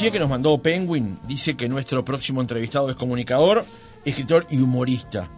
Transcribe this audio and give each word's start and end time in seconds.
que 0.00 0.18
nos 0.18 0.30
mandó 0.30 0.60
Penguin 0.60 1.18
dice 1.28 1.54
que 1.54 1.68
nuestro 1.68 2.04
próximo 2.04 2.40
entrevistado 2.40 2.90
es 2.90 2.96
comunicador, 2.96 3.64
escritor 4.04 4.46
y 4.50 4.56
humorista. 4.56 5.30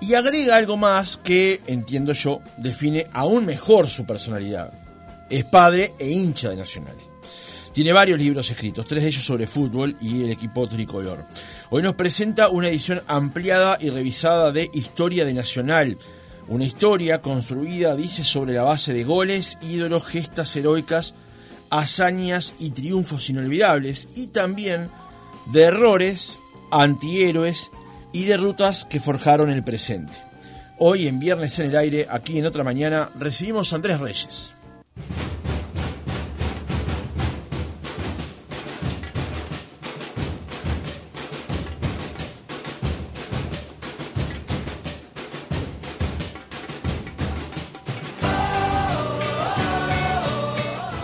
Y 0.00 0.14
agrega 0.14 0.56
algo 0.56 0.76
más 0.76 1.18
que, 1.18 1.60
entiendo 1.66 2.12
yo, 2.12 2.40
define 2.56 3.06
aún 3.12 3.44
mejor 3.44 3.88
su 3.88 4.06
personalidad. 4.06 4.72
Es 5.28 5.44
padre 5.44 5.92
e 5.98 6.08
hincha 6.10 6.48
de 6.48 6.56
Nacional. 6.56 6.96
Tiene 7.72 7.92
varios 7.92 8.18
libros 8.18 8.48
escritos, 8.50 8.86
tres 8.86 9.02
de 9.02 9.08
ellos 9.08 9.24
sobre 9.24 9.46
fútbol 9.46 9.96
y 10.00 10.22
el 10.22 10.30
equipo 10.30 10.66
tricolor. 10.68 11.26
Hoy 11.68 11.82
nos 11.82 11.94
presenta 11.94 12.48
una 12.48 12.68
edición 12.68 13.02
ampliada 13.08 13.78
y 13.80 13.90
revisada 13.90 14.52
de 14.52 14.70
Historia 14.72 15.24
de 15.24 15.34
Nacional, 15.34 15.98
una 16.46 16.64
historia 16.64 17.20
construida, 17.20 17.94
dice, 17.96 18.24
sobre 18.24 18.54
la 18.54 18.62
base 18.62 18.94
de 18.94 19.04
goles, 19.04 19.58
ídolos, 19.60 20.06
gestas 20.06 20.54
heroicas, 20.56 21.14
hazañas 21.70 22.54
y 22.58 22.70
triunfos 22.70 23.30
inolvidables, 23.30 24.08
y 24.14 24.28
también 24.28 24.90
de 25.46 25.62
errores, 25.62 26.38
antihéroes 26.70 27.70
y 28.12 28.24
de 28.24 28.36
rutas 28.36 28.84
que 28.84 29.00
forjaron 29.00 29.50
el 29.50 29.64
presente. 29.64 30.18
Hoy 30.78 31.08
en 31.08 31.18
Viernes 31.18 31.58
en 31.58 31.66
el 31.66 31.76
Aire, 31.76 32.06
aquí 32.08 32.38
en 32.38 32.46
otra 32.46 32.64
mañana, 32.64 33.10
recibimos 33.16 33.72
a 33.72 33.76
Andrés 33.76 34.00
Reyes. 34.00 34.54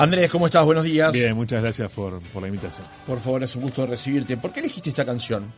Andrés, 0.04 0.28
¿cómo 0.28 0.44
estás? 0.44 0.66
Buenos 0.66 0.84
días. 0.84 1.12
Bien, 1.12 1.34
muchas 1.34 1.62
gracias 1.62 1.90
por, 1.90 2.20
la 2.38 2.46
invitación. 2.46 2.86
Por 3.06 3.18
favor, 3.20 3.42
es 3.42 3.56
un 3.56 3.62
gusto 3.62 3.86
recibirte. 3.86 4.36
¿Por 4.36 4.52
qué 4.52 4.60
elegiste 4.60 4.90
esta 4.90 5.02
canción? 5.02 5.50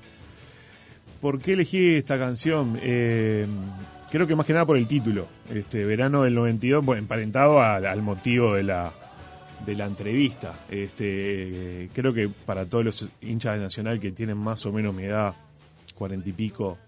¿Por 1.21 1.41
qué 1.41 1.55
elegí 1.55 1.97
esta 1.97 2.17
canción? 2.17 2.79
Eh, 2.81 3.45
creo 4.09 4.25
que 4.25 4.37
más 4.37 4.47
que 4.47 4.53
nada 4.53 4.65
por 4.65 4.77
el 4.77 4.87
título. 4.87 5.27
Este 5.53 5.85
verano 5.85 6.23
del 6.23 6.37
92, 6.37 6.85
bueno, 6.85 7.01
emparentado 7.01 7.61
al, 7.61 8.03
motivo 8.03 8.55
de 8.55 8.63
la, 8.63 8.93
de 9.67 9.75
la 9.75 9.87
entrevista. 9.87 10.55
Este, 10.71 11.91
creo 11.93 12.15
que 12.15 12.29
para 12.29 12.69
todos 12.69 12.85
los 12.85 13.09
hinchas 13.23 13.57
de 13.57 13.63
Nacional 13.65 13.99
que 13.99 14.13
tienen 14.13 14.39
más 14.39 14.65
o 14.65 14.71
menos 14.71 14.95
mi 14.95 15.03
edad, 15.03 15.35
cuarenta 15.97 16.31
y 16.31 16.35
pico, 16.35 16.79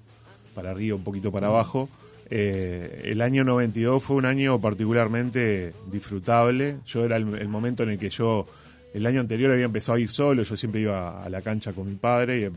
para 0.54 0.70
arriba, 0.70 0.94
un 0.94 1.02
poquito 1.02 1.32
para 1.32 1.48
abajo, 1.48 1.88
eh, 2.30 3.02
el 3.04 3.22
año 3.22 3.44
92 3.44 4.02
fue 4.02 4.16
un 4.16 4.26
año 4.26 4.60
particularmente 4.60 5.72
disfrutable. 5.90 6.76
Yo 6.86 7.04
era 7.04 7.16
el, 7.16 7.48
momento 7.48 7.82
en 7.82 7.90
el 7.90 7.98
que 7.98 8.10
yo, 8.10 8.46
el 8.94 9.06
año 9.06 9.20
anterior 9.20 9.52
había 9.52 9.64
empezado 9.64 9.96
a 9.96 10.00
ir 10.00 10.10
solo, 10.10 10.42
yo 10.42 10.56
siempre 10.56 10.82
iba 10.82 11.24
a 11.24 11.28
la 11.28 11.42
cancha 11.42 11.72
con 11.72 11.88
mi 11.88 11.96
padre, 11.96 12.40
y 12.40 12.50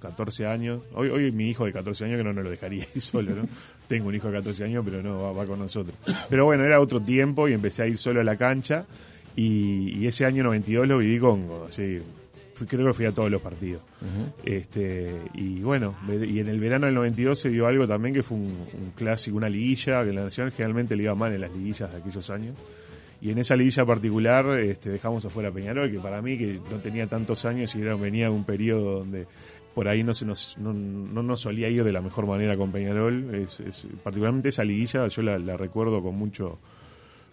14 0.00 0.46
años. 0.46 0.80
Hoy, 0.94 1.30
mi 1.32 1.48
hijo 1.48 1.66
de 1.66 1.72
14 1.72 2.06
años 2.06 2.18
que 2.18 2.24
no 2.24 2.32
nos 2.32 2.44
lo 2.44 2.50
dejaría 2.50 2.86
ir 2.94 3.02
solo, 3.02 3.34
¿no? 3.34 3.48
Tengo 3.86 4.08
un 4.08 4.14
hijo 4.14 4.28
de 4.28 4.34
14 4.34 4.64
años, 4.64 4.84
pero 4.84 5.02
no, 5.02 5.34
va, 5.34 5.44
con 5.44 5.58
nosotros. 5.58 5.96
Pero 6.28 6.44
bueno, 6.44 6.64
era 6.64 6.80
otro 6.80 7.00
tiempo 7.00 7.48
y 7.48 7.52
empecé 7.52 7.82
a 7.82 7.86
ir 7.86 7.98
solo 7.98 8.20
a 8.20 8.24
la 8.24 8.36
cancha. 8.36 8.86
Y, 9.36 10.06
ese 10.06 10.24
año 10.24 10.42
92 10.42 10.88
lo 10.88 10.98
viví 10.98 11.18
con, 11.18 11.46
así, 11.68 12.00
creo 12.66 12.86
que 12.86 12.94
fui 12.94 13.06
a 13.06 13.12
todos 13.12 13.30
los 13.30 13.40
partidos. 13.42 13.82
este 14.44 15.14
Y 15.34 15.60
bueno, 15.60 15.96
y 16.08 16.40
en 16.40 16.48
el 16.48 16.58
verano 16.60 16.86
del 16.86 16.94
92 16.94 17.38
se 17.38 17.50
dio 17.50 17.66
algo 17.66 17.86
también 17.86 18.14
que 18.14 18.22
fue 18.22 18.38
un, 18.38 18.66
clásico, 18.96 19.36
una 19.36 19.48
liguilla, 19.48 20.04
que 20.04 20.12
la 20.12 20.24
Nacional 20.24 20.52
generalmente 20.52 20.96
le 20.96 21.04
iba 21.04 21.14
mal 21.14 21.32
en 21.32 21.40
las 21.40 21.52
liguillas 21.52 21.90
de 21.92 21.98
aquellos 21.98 22.30
años. 22.30 22.54
Y 23.22 23.30
en 23.30 23.38
esa 23.38 23.54
liguilla 23.54 23.84
particular 23.84 24.46
este, 24.58 24.88
dejamos 24.88 25.24
afuera 25.24 25.50
a 25.50 25.52
Peñarol, 25.52 25.90
que 25.90 25.98
para 26.00 26.22
mí, 26.22 26.38
que 26.38 26.58
no 26.70 26.80
tenía 26.80 27.06
tantos 27.06 27.44
años 27.44 27.74
y 27.74 27.82
era, 27.82 27.94
venía 27.94 28.26
de 28.26 28.34
un 28.34 28.44
periodo 28.44 29.00
donde 29.00 29.26
por 29.74 29.88
ahí 29.88 30.02
no 30.02 30.14
se 30.14 30.24
nos 30.24 30.56
no, 30.58 30.72
nos 30.72 31.40
solía 31.40 31.68
ir 31.68 31.84
de 31.84 31.92
la 31.92 32.00
mejor 32.00 32.26
manera 32.26 32.56
con 32.56 32.72
Peñarol. 32.72 33.34
Es, 33.34 33.62
particularmente 34.02 34.48
esa 34.48 34.64
liguilla 34.64 35.06
yo 35.08 35.22
la, 35.22 35.38
la 35.38 35.56
recuerdo 35.56 36.02
con 36.02 36.14
mucho 36.14 36.58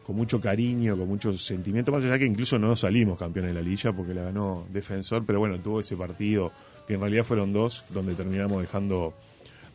con 0.07 0.16
mucho 0.16 0.40
cariño, 0.40 0.97
con 0.97 1.06
mucho 1.06 1.34
sentimiento, 1.34 1.91
más 1.91 2.01
allá 2.06 2.18
que 2.18 2.23
incluso 2.23 2.57
no 2.57 2.73
salimos 2.78 3.19
campeones 3.19 3.53
de 3.53 3.62
la 3.62 3.68
Liga 3.68 3.91
porque 3.91 4.13
la 4.13 4.23
ganó 4.23 4.66
Defensor, 4.72 5.25
pero 5.25 5.40
bueno, 5.40 5.59
tuvo 5.59 5.81
ese 5.81 5.97
partido, 5.97 6.53
que 6.88 6.94
en 6.94 7.01
realidad 7.01 7.25
fueron 7.25 7.51
dos, 7.51 7.84
donde 7.90 8.16
terminamos 8.16 8.62
dejando 8.62 9.13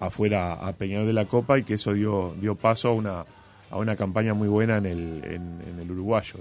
afuera 0.00 0.54
a 0.54 0.72
Peñarol 0.72 1.06
de 1.06 1.12
la 1.12 1.26
Copa 1.26 1.58
y 1.58 1.64
que 1.64 1.74
eso 1.74 1.92
dio, 1.92 2.34
dio 2.40 2.54
paso 2.54 2.88
a 2.88 2.92
una, 2.94 3.26
a 3.68 3.76
una 3.76 3.94
campaña 3.94 4.32
muy 4.32 4.48
buena 4.48 4.78
en 4.78 4.86
el, 4.86 5.22
en, 5.22 5.78
el 5.78 5.90
uruguayo. 5.90 6.36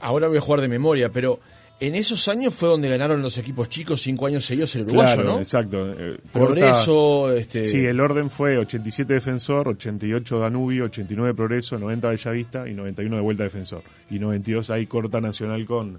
Ahora 0.00 0.28
voy 0.28 0.36
a 0.36 0.40
jugar 0.40 0.60
de 0.60 0.68
memoria, 0.68 1.10
pero 1.10 1.40
en 1.80 1.94
esos 1.94 2.28
años 2.28 2.54
fue 2.54 2.68
donde 2.68 2.90
ganaron 2.90 3.22
los 3.22 3.38
equipos 3.38 3.70
chicos 3.70 4.02
cinco 4.02 4.26
años 4.26 4.44
seguidos 4.44 4.74
el 4.76 4.82
uruguayo, 4.82 5.14
claro, 5.14 5.30
¿no? 5.30 5.38
Exacto. 5.38 5.94
Eh, 5.98 6.18
Progreso, 6.30 7.32
este... 7.32 7.64
Sí, 7.64 7.86
el 7.86 8.00
orden 8.00 8.28
fue 8.28 8.58
87 8.58 9.14
Defensor, 9.14 9.68
88 9.68 10.38
Danubio, 10.38 10.84
89 10.84 11.34
Progreso, 11.34 11.78
90 11.78 12.10
Bellavista 12.10 12.68
y 12.68 12.74
91 12.74 13.16
de 13.16 13.22
Vuelta 13.22 13.44
Defensor. 13.44 13.82
Y 14.10 14.18
92 14.18 14.68
ahí 14.68 14.86
corta 14.86 15.22
Nacional 15.22 15.64
con, 15.64 15.98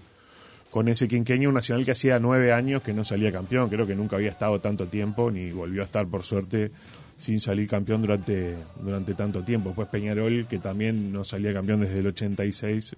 con 0.69 0.87
ese 0.87 1.07
quinqueño, 1.07 1.49
un 1.49 1.55
Nacional 1.55 1.83
que 1.83 1.91
hacía 1.91 2.19
nueve 2.19 2.53
años 2.53 2.83
que 2.83 2.93
no 2.93 3.03
salía 3.03 3.31
campeón. 3.31 3.67
Creo 3.69 3.87
que 3.87 3.95
nunca 3.95 4.17
había 4.17 4.29
estado 4.29 4.59
tanto 4.59 4.85
tiempo, 4.85 5.31
ni 5.31 5.51
volvió 5.51 5.81
a 5.81 5.85
estar, 5.85 6.05
por 6.05 6.21
suerte, 6.23 6.71
sin 7.17 7.39
salir 7.39 7.67
campeón 7.67 8.03
durante, 8.03 8.55
durante 8.79 9.15
tanto 9.15 9.43
tiempo. 9.43 9.69
Después 9.69 9.87
Peñarol, 9.87 10.45
que 10.47 10.59
también 10.59 11.11
no 11.11 11.23
salía 11.23 11.51
campeón 11.53 11.81
desde 11.81 11.97
el 11.97 12.07
86, 12.07 12.95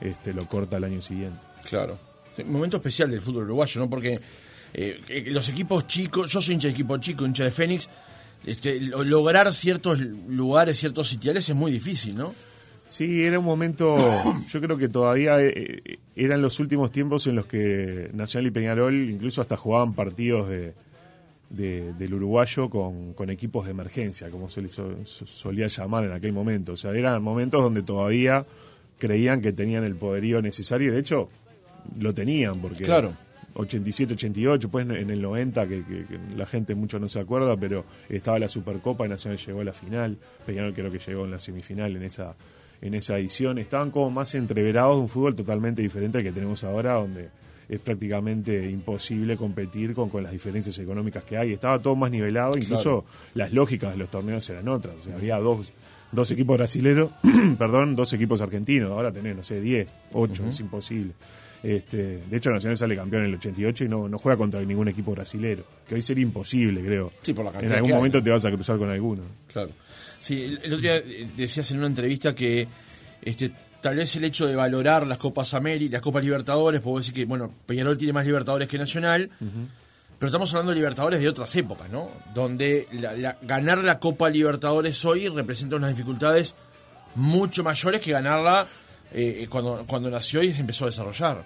este, 0.00 0.32
lo 0.32 0.48
corta 0.48 0.78
el 0.78 0.84
año 0.84 1.02
siguiente. 1.02 1.38
Claro 1.68 2.11
momento 2.46 2.76
especial 2.76 3.10
del 3.10 3.20
fútbol 3.20 3.44
uruguayo, 3.44 3.80
¿no? 3.80 3.90
Porque 3.90 4.18
eh, 4.74 5.00
eh, 5.08 5.24
los 5.26 5.48
equipos 5.48 5.86
chicos, 5.86 6.32
yo 6.32 6.40
soy 6.40 6.54
hincha 6.54 6.68
de 6.68 6.72
equipo 6.72 6.96
chico, 6.98 7.26
hincha 7.26 7.44
de 7.44 7.50
Fénix, 7.50 7.88
este, 8.46 8.80
lograr 8.80 9.52
ciertos 9.52 10.00
lugares, 10.00 10.78
ciertos 10.78 11.08
sitiales 11.08 11.48
es 11.48 11.54
muy 11.54 11.70
difícil, 11.70 12.16
¿no? 12.16 12.34
Sí, 12.88 13.22
era 13.24 13.38
un 13.38 13.44
momento, 13.44 13.96
yo 14.48 14.60
creo 14.60 14.76
que 14.76 14.88
todavía 14.88 15.40
eh, 15.40 15.98
eran 16.16 16.42
los 16.42 16.58
últimos 16.60 16.90
tiempos 16.90 17.26
en 17.26 17.36
los 17.36 17.46
que 17.46 18.10
Nacional 18.12 18.48
y 18.48 18.50
Peñarol 18.50 18.94
incluso 18.94 19.40
hasta 19.40 19.56
jugaban 19.56 19.94
partidos 19.94 20.48
de, 20.48 20.74
del 21.50 22.14
uruguayo 22.14 22.70
con, 22.70 23.12
con, 23.12 23.28
equipos 23.28 23.66
de 23.66 23.72
emergencia, 23.72 24.30
como 24.30 24.48
se 24.48 24.62
les 24.62 24.80
solía 25.04 25.66
llamar 25.68 26.04
en 26.04 26.12
aquel 26.12 26.32
momento. 26.32 26.72
O 26.72 26.76
sea, 26.76 26.92
eran 26.92 27.22
momentos 27.22 27.62
donde 27.62 27.82
todavía 27.82 28.46
creían 28.98 29.42
que 29.42 29.52
tenían 29.52 29.84
el 29.84 29.96
poderío 29.96 30.40
necesario. 30.40 30.92
De 30.92 30.98
hecho, 30.98 31.28
lo 32.00 32.14
tenían, 32.14 32.60
porque 32.60 32.84
claro. 32.84 33.12
87, 33.54 34.14
88, 34.14 34.70
pues 34.70 34.88
en 34.88 35.10
el 35.10 35.20
90, 35.20 35.68
que, 35.68 35.84
la 36.36 36.46
gente 36.46 36.74
mucho 36.74 36.98
no 36.98 37.08
se 37.08 37.20
acuerda, 37.20 37.56
pero 37.56 37.84
estaba 38.08 38.38
la 38.38 38.48
Supercopa 38.48 39.04
y 39.04 39.08
Nacional 39.08 39.38
llegó 39.38 39.60
a 39.60 39.64
la 39.64 39.72
final, 39.72 40.16
Peñarol 40.46 40.72
creo 40.72 40.90
que 40.90 40.98
llegó 40.98 41.24
en 41.24 41.32
la 41.32 41.38
semifinal 41.38 41.94
en 41.96 42.02
esa, 42.02 42.34
en 42.80 42.94
esa 42.94 43.18
edición, 43.18 43.58
estaban 43.58 43.90
como 43.90 44.10
más 44.10 44.34
entreverados 44.34 44.96
de 44.96 45.02
un 45.02 45.08
fútbol 45.08 45.34
totalmente 45.34 45.82
diferente 45.82 46.18
al 46.18 46.24
que 46.24 46.32
tenemos 46.32 46.64
ahora, 46.64 46.94
donde 46.94 47.28
es 47.68 47.80
prácticamente 47.80 48.70
imposible 48.70 49.36
competir 49.36 49.94
con, 49.94 50.08
con 50.08 50.22
las 50.22 50.32
diferencias 50.32 50.78
económicas 50.78 51.24
que 51.24 51.36
hay, 51.36 51.52
estaba 51.52 51.80
todo 51.80 51.94
más 51.94 52.10
nivelado, 52.10 52.52
incluso 52.56 53.04
las 53.34 53.52
lógicas 53.52 53.92
de 53.92 53.98
los 53.98 54.10
torneos 54.10 54.48
eran 54.50 54.68
otras, 54.68 55.08
había 55.08 55.38
dos, 55.38 55.72
dos 56.12 56.30
equipos 56.30 56.56
brasileños, 56.56 57.10
perdón, 57.58 57.94
dos 57.94 58.12
equipos 58.12 58.40
argentinos, 58.40 58.90
ahora 58.90 59.10
tenés, 59.10 59.34
no 59.34 59.42
sé, 59.42 59.60
10, 59.60 59.88
8, 60.12 60.44
es 60.48 60.60
imposible. 60.60 61.12
Este, 61.62 62.24
de 62.28 62.36
hecho, 62.36 62.50
Nacional 62.50 62.76
sale 62.76 62.96
campeón 62.96 63.22
en 63.22 63.28
el 63.30 63.34
88 63.36 63.84
y 63.84 63.88
no, 63.88 64.08
no 64.08 64.18
juega 64.18 64.36
contra 64.36 64.60
ningún 64.62 64.88
equipo 64.88 65.12
brasilero, 65.12 65.64
que 65.86 65.94
hoy 65.94 66.02
sería 66.02 66.22
imposible, 66.22 66.84
creo. 66.84 67.12
Sí, 67.22 67.32
por 67.32 67.44
la 67.44 67.60
En 67.60 67.72
algún 67.72 67.92
momento 67.92 68.22
te 68.22 68.30
vas 68.30 68.44
a 68.44 68.50
cruzar 68.50 68.78
con 68.78 68.90
alguno. 68.90 69.22
Claro. 69.52 69.70
Sí, 70.20 70.42
el, 70.42 70.56
otro 70.58 70.78
día 70.78 70.96
eh, 70.96 71.28
decías 71.36 71.70
en 71.70 71.78
una 71.78 71.86
entrevista 71.86 72.34
que 72.34 72.66
este, 73.22 73.52
tal 73.80 73.96
vez 73.96 74.14
el 74.16 74.24
hecho 74.24 74.46
de 74.46 74.56
valorar 74.56 75.06
las 75.06 75.18
Copas 75.18 75.54
América, 75.54 75.94
las 75.94 76.02
Copas 76.02 76.24
Libertadores, 76.24 76.80
puedo 76.80 76.98
decir 76.98 77.14
que, 77.14 77.24
bueno, 77.24 77.52
Peñarol 77.66 77.96
tiene 77.96 78.12
más 78.12 78.26
Libertadores 78.26 78.68
que 78.68 78.78
Nacional, 78.78 79.30
pero 80.22 80.28
estamos 80.28 80.54
hablando 80.54 80.70
de 80.70 80.76
Libertadores 80.76 81.18
de 81.18 81.28
otras 81.28 81.56
épocas, 81.56 81.90
¿no? 81.90 82.08
Donde 82.32 82.86
ganar 83.42 83.78
la 83.78 83.98
Copa 83.98 84.30
Libertadores 84.30 85.04
hoy 85.04 85.26
representa 85.26 85.74
unas 85.74 85.90
dificultades 85.90 86.54
mucho 87.16 87.64
mayores 87.64 88.00
que 88.00 88.12
ganarla 88.12 88.64
eh, 89.10 89.48
cuando, 89.50 89.82
cuando 89.84 90.10
nació 90.10 90.40
y 90.44 90.52
se 90.52 90.60
empezó 90.60 90.84
a 90.84 90.90
desarrollar. 90.90 91.44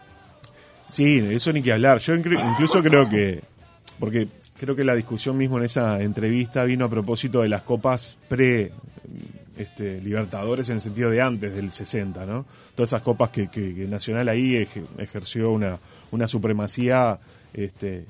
Sí, 0.88 1.26
eso 1.30 1.54
ni 1.54 1.62
que 1.62 1.72
hablar. 1.72 2.00
Yo 2.00 2.16
incluso 2.16 2.82
creo 2.82 3.08
que, 3.08 3.42
porque 3.98 4.28
creo 4.60 4.76
que 4.76 4.84
la 4.84 4.94
discusión 4.94 5.38
mismo 5.38 5.56
en 5.56 5.64
esa 5.64 6.02
entrevista 6.02 6.62
vino 6.64 6.84
a 6.84 6.90
propósito 6.90 7.40
de 7.40 7.48
las 7.48 7.62
copas 7.62 8.18
pre 8.28 8.72
este, 9.56 10.02
Libertadores 10.02 10.68
en 10.68 10.74
el 10.74 10.80
sentido 10.82 11.08
de 11.08 11.22
antes 11.22 11.54
del 11.54 11.70
60, 11.70 12.26
¿no? 12.26 12.44
Todas 12.74 12.90
esas 12.90 13.00
copas 13.00 13.30
que, 13.30 13.48
Nacional 13.88 14.28
ahí 14.28 14.68
ejerció 14.98 15.52
una, 15.52 15.78
una 16.10 16.26
supremacía 16.26 17.18
este, 17.56 18.04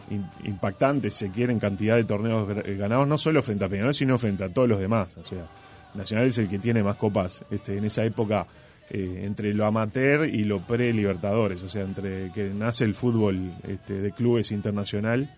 impactante, 0.45 1.11
si 1.11 1.27
se 1.27 1.31
quiere, 1.31 1.53
en 1.53 1.61
cantidad 1.61 1.95
de 1.95 2.05
torneos 2.05 2.49
ganados, 2.77 3.07
no 3.07 3.17
solo 3.17 3.43
frente 3.43 3.65
a 3.65 3.69
Peñarol, 3.69 3.95
sino 3.95 4.19
frente 4.19 4.45
a 4.45 4.49
todos 4.49 4.69
los 4.69 4.81
demás. 4.81 5.17
O 5.17 5.25
sea, 5.25 5.49
Nacional 5.95 6.27
es 6.27 6.37
el 6.39 6.49
que 6.49 6.59
tiene 6.59 6.83
más 6.83 6.97
copas 6.97 7.45
este, 7.51 7.79
en 7.79 7.85
esa 7.85 8.05
época 8.05 8.47
eh, 8.91 9.23
entre 9.25 9.55
lo 9.55 9.67
amateur 9.67 10.29
y 10.29 10.45
lo 10.45 10.67
pre-libertadores, 10.67 11.63
o 11.63 11.69
sea, 11.69 11.83
entre 11.83 12.31
que 12.33 12.51
nace 12.51 12.85
el 12.85 12.95
fútbol 12.95 13.55
este, 13.67 13.95
de 13.95 14.13
clubes 14.13 14.51
internacional 14.51 15.35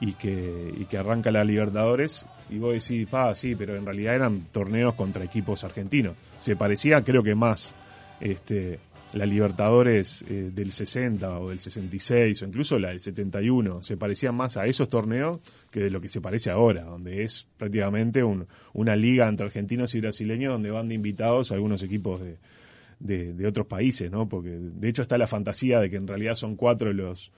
y 0.00 0.12
que, 0.12 0.74
y 0.76 0.84
que 0.84 0.98
arranca 0.98 1.30
la 1.30 1.42
Libertadores, 1.44 2.26
y 2.50 2.58
vos 2.58 2.72
decís, 2.72 3.06
pa, 3.08 3.34
sí, 3.34 3.56
pero 3.56 3.76
en 3.76 3.84
realidad 3.84 4.14
eran 4.14 4.42
torneos 4.52 4.94
contra 4.94 5.24
equipos 5.24 5.64
argentinos. 5.64 6.14
Se 6.38 6.54
parecía, 6.54 7.02
creo 7.02 7.22
que 7.22 7.34
más, 7.34 7.74
este, 8.20 8.78
la 9.12 9.26
Libertadores 9.26 10.24
eh, 10.28 10.50
del 10.52 10.70
60 10.70 11.40
o 11.40 11.48
del 11.48 11.58
66 11.58 12.42
o 12.42 12.46
incluso 12.46 12.78
la 12.78 12.88
del 12.88 13.00
71 13.00 13.82
se 13.82 13.96
parecía 13.96 14.32
más 14.32 14.56
a 14.56 14.66
esos 14.66 14.88
torneos 14.88 15.40
que 15.70 15.80
de 15.80 15.90
lo 15.90 16.00
que 16.00 16.08
se 16.08 16.20
parece 16.20 16.50
ahora, 16.50 16.84
donde 16.84 17.22
es 17.22 17.46
prácticamente 17.56 18.22
un, 18.22 18.46
una 18.74 18.96
liga 18.96 19.28
entre 19.28 19.46
argentinos 19.46 19.94
y 19.94 20.00
brasileños 20.00 20.52
donde 20.52 20.70
van 20.70 20.88
de 20.88 20.94
invitados 20.94 21.52
algunos 21.52 21.82
equipos 21.82 22.20
de, 22.20 22.36
de, 23.00 23.46
otros 23.46 23.66
países, 23.66 24.10
¿no? 24.10 24.28
Porque 24.28 24.50
de 24.50 24.88
hecho 24.88 25.02
está 25.02 25.18
la 25.18 25.26
fantasía 25.26 25.80
de 25.80 25.88
que 25.88 25.96
en 25.96 26.06
realidad 26.06 26.34
son 26.34 26.56
cuatro 26.56 26.92
los, 26.92 27.32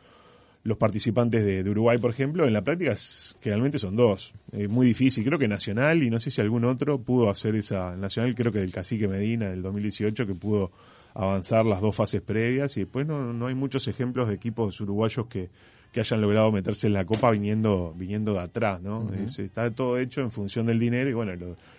los 0.63 0.79
participantes 0.79 1.45
de, 1.45 1.69
Uruguay, 1.69 1.99
por 1.99 2.11
ejemplo, 2.11 2.47
en 2.47 2.53
la 2.53 2.65
práctica 2.65 2.95
generalmente 3.41 3.79
son 3.79 3.97
dos. 3.97 4.35
Es 4.53 4.69
muy 4.69 4.87
difícil. 4.87 5.25
Creo 5.25 5.39
que 5.39 5.49
Nacional 5.49 6.03
y 6.03 6.11
no 6.11 6.19
sé 6.19 6.31
si 6.31 6.41
algún 6.41 6.65
otro 6.65 7.01
pudo 7.01 7.31
hacer 7.31 7.55
esa. 7.55 7.97
Nacional, 7.97 8.35
creo 8.35 8.53
que 8.53 8.59
del 8.59 8.73
Cacique 8.73 9.09
Medina 9.09 9.51
del 9.51 9.63
2018, 9.63 10.27
que 10.27 10.35
pudo 10.35 10.73
avanzar 11.15 11.67
las 11.67 11.81
dos 11.81 11.97
fases 11.97 12.21
previas 12.21 12.77
y 12.77 12.81
después 12.81 13.07
no, 13.07 13.33
no 13.33 13.47
hay 13.47 13.55
muchos 13.55 13.89
ejemplos 13.89 14.29
de 14.29 14.35
equipos 14.35 14.81
uruguayos 14.81 15.27
que, 15.27 15.51
que 15.93 16.01
hayan 16.01 16.21
logrado 16.21 16.53
meterse 16.53 16.87
en 16.87 16.93
la 16.93 17.05
copa 17.05 17.31
viniendo 17.31 17.95
viniendo 17.97 18.35
de 18.35 18.41
atrás, 18.41 18.81
¿no? 18.81 19.11
está 19.13 19.71
todo 19.71 19.99
hecho 19.99 20.21
en 20.21 20.31
función 20.31 20.67
del 20.67 20.79
dinero 20.79 21.11
y 21.11 21.13
bueno, 21.13 21.33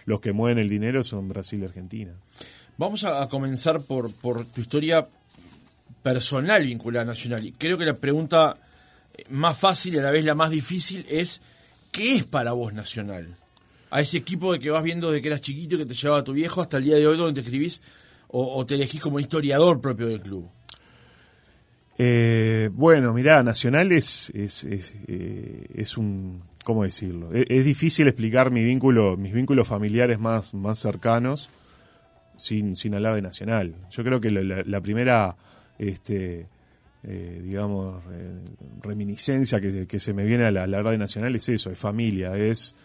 los 0.05 0.19
que 0.19 0.33
mueven 0.33 0.59
el 0.59 0.69
dinero 0.69 1.03
son 1.03 1.27
Brasil 1.29 1.61
y 1.61 1.65
Argentina. 1.65 2.11
Vamos 2.77 3.03
a, 3.03 3.27
comenzar 3.29 3.81
por, 3.81 4.11
por 4.13 4.45
tu 4.45 4.61
historia 4.61 5.07
personal 6.03 6.63
vinculada 6.63 7.03
a 7.03 7.05
Nacional 7.05 7.45
y 7.45 7.51
creo 7.53 7.77
que 7.77 7.85
la 7.85 7.95
pregunta 7.95 8.57
más 9.29 9.57
fácil 9.57 9.93
y 9.93 9.99
a 9.99 10.01
la 10.01 10.11
vez 10.11 10.25
la 10.25 10.35
más 10.35 10.51
difícil 10.51 11.05
es 11.09 11.41
¿qué 11.91 12.15
es 12.15 12.25
para 12.25 12.51
vos 12.53 12.73
Nacional? 12.73 13.37
A 13.91 14.01
ese 14.01 14.17
equipo 14.17 14.53
de 14.53 14.59
que 14.59 14.69
vas 14.71 14.83
viendo 14.83 15.11
de 15.11 15.21
que 15.21 15.27
eras 15.27 15.41
chiquito 15.41 15.77
que 15.77 15.85
te 15.85 15.93
llevaba 15.93 16.23
tu 16.23 16.33
viejo 16.33 16.61
hasta 16.61 16.77
el 16.77 16.85
día 16.85 16.95
de 16.95 17.07
hoy 17.07 17.17
donde 17.17 17.41
te 17.41 17.45
escribís 17.45 17.81
o, 18.33 18.65
te 18.65 18.75
elegís 18.75 19.01
como 19.01 19.19
historiador 19.19 19.81
propio 19.81 20.07
del 20.07 20.21
club? 20.21 20.49
Eh, 21.97 22.69
bueno, 22.73 23.13
mirá, 23.13 23.43
Nacional 23.43 23.91
es, 23.91 24.31
es, 24.33 24.63
es, 24.63 24.95
eh, 25.07 25.83
un, 25.97 26.41
¿cómo 26.63 26.83
decirlo? 26.83 27.31
Es, 27.33 27.65
difícil 27.65 28.07
explicar 28.07 28.49
mi 28.49 28.63
vínculo, 28.63 29.17
mis 29.17 29.33
vínculos 29.33 29.67
familiares 29.67 30.19
más, 30.19 30.53
más 30.53 30.79
cercanos 30.79 31.49
sin, 32.37 32.75
sin 32.75 32.95
hablar 32.95 33.15
de 33.15 33.21
Nacional. 33.21 33.75
Yo 33.91 34.03
creo 34.03 34.21
que 34.21 34.31
la, 34.31 34.81
primera, 34.81 35.35
este, 35.77 36.47
eh, 37.03 37.41
digamos, 37.43 38.01
reminiscencia 38.81 39.59
que, 39.59 39.99
se 39.99 40.13
me 40.13 40.23
viene 40.23 40.45
a 40.45 40.51
la, 40.51 40.65
la 40.65 40.81
de 40.81 40.97
Nacional 40.97 41.35
es 41.35 41.49
eso, 41.49 41.69
es 41.69 41.77
familia, 41.77 42.35
es 42.37 42.75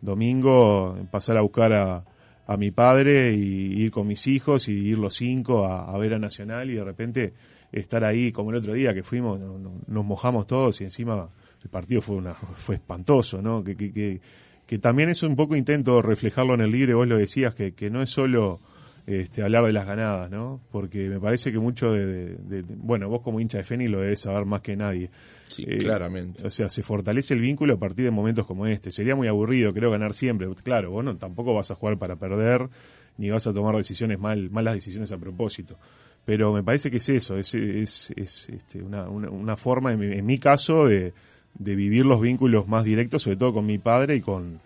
domingo 0.00 0.96
pasar 1.10 1.36
a 1.36 1.42
buscar 1.42 1.72
a, 1.72 2.04
a 2.46 2.56
mi 2.56 2.70
padre 2.70 3.32
y 3.32 3.82
ir 3.82 3.90
con 3.90 4.06
mis 4.06 4.26
hijos 4.26 4.68
y 4.68 4.72
ir 4.72 4.98
los 4.98 5.14
cinco 5.14 5.66
a, 5.66 5.96
ver 5.98 6.14
a 6.14 6.18
Nacional 6.18 6.70
y 6.70 6.74
de 6.74 6.84
repente 6.84 7.34
estar 7.72 8.04
ahí 8.04 8.32
como 8.32 8.50
el 8.50 8.56
otro 8.56 8.74
día 8.74 8.94
que 8.94 9.02
fuimos, 9.02 9.40
nos 9.40 10.04
mojamos 10.04 10.46
todos 10.46 10.80
y 10.80 10.84
encima 10.84 11.28
el 11.62 11.70
partido 11.70 12.02
fue 12.02 12.16
una 12.16 12.34
fue 12.34 12.76
espantoso, 12.76 13.40
¿no? 13.40 13.64
Que, 13.64 13.76
que, 13.76 14.20
que, 14.66 14.78
también 14.78 15.08
es 15.08 15.22
un 15.22 15.36
poco 15.36 15.56
intento 15.56 16.02
reflejarlo 16.02 16.54
en 16.54 16.60
el 16.60 16.70
libro, 16.70 16.98
vos 16.98 17.08
lo 17.08 17.16
decías, 17.16 17.54
que, 17.54 17.72
que 17.72 17.90
no 17.90 18.02
es 18.02 18.10
solo 18.10 18.60
este, 19.06 19.42
hablar 19.42 19.66
de 19.66 19.72
las 19.72 19.86
ganadas, 19.86 20.30
¿no? 20.30 20.62
Porque 20.70 21.08
me 21.10 21.20
parece 21.20 21.52
que 21.52 21.58
mucho 21.58 21.92
de, 21.92 22.64
bueno, 22.76 23.08
vos 23.08 23.20
como 23.20 23.38
hincha 23.38 23.58
de 23.58 23.64
Fénix 23.64 23.90
lo 23.90 24.00
debes 24.00 24.20
saber 24.20 24.46
más 24.46 24.62
que 24.62 24.76
nadie. 24.76 25.10
Sí, 25.42 25.64
eh, 25.68 25.76
claramente. 25.78 26.46
O 26.46 26.50
sea, 26.50 26.70
se 26.70 26.82
fortalece 26.82 27.34
el 27.34 27.40
vínculo 27.40 27.74
a 27.74 27.78
partir 27.78 28.06
de 28.06 28.10
momentos 28.10 28.46
como 28.46 28.66
este. 28.66 28.90
Sería 28.90 29.14
muy 29.14 29.28
aburrido, 29.28 29.74
creo, 29.74 29.90
ganar 29.90 30.14
siempre. 30.14 30.48
Claro, 30.62 30.90
vos 30.90 31.04
no, 31.04 31.16
tampoco 31.18 31.54
vas 31.54 31.70
a 31.70 31.74
jugar 31.74 31.98
para 31.98 32.16
perder, 32.16 32.70
ni 33.18 33.28
vas 33.28 33.46
a 33.46 33.52
tomar 33.52 33.76
decisiones 33.76 34.18
mal, 34.18 34.48
malas 34.50 34.74
decisiones 34.74 35.12
a 35.12 35.18
propósito. 35.18 35.76
Pero 36.24 36.54
me 36.54 36.62
parece 36.62 36.90
que 36.90 36.96
es 36.96 37.08
eso, 37.10 37.36
es, 37.36 37.52
es, 37.52 38.10
es 38.16 38.48
este, 38.48 38.82
una, 38.82 39.10
una, 39.10 39.56
forma, 39.58 39.92
en 39.92 40.24
mi, 40.24 40.38
caso, 40.38 40.86
de, 40.86 41.12
de 41.58 41.76
vivir 41.76 42.06
los 42.06 42.22
vínculos 42.22 42.66
más 42.66 42.84
directos, 42.84 43.24
sobre 43.24 43.36
todo 43.36 43.52
con 43.52 43.66
mi 43.66 43.76
padre 43.76 44.16
y 44.16 44.22
con, 44.22 44.60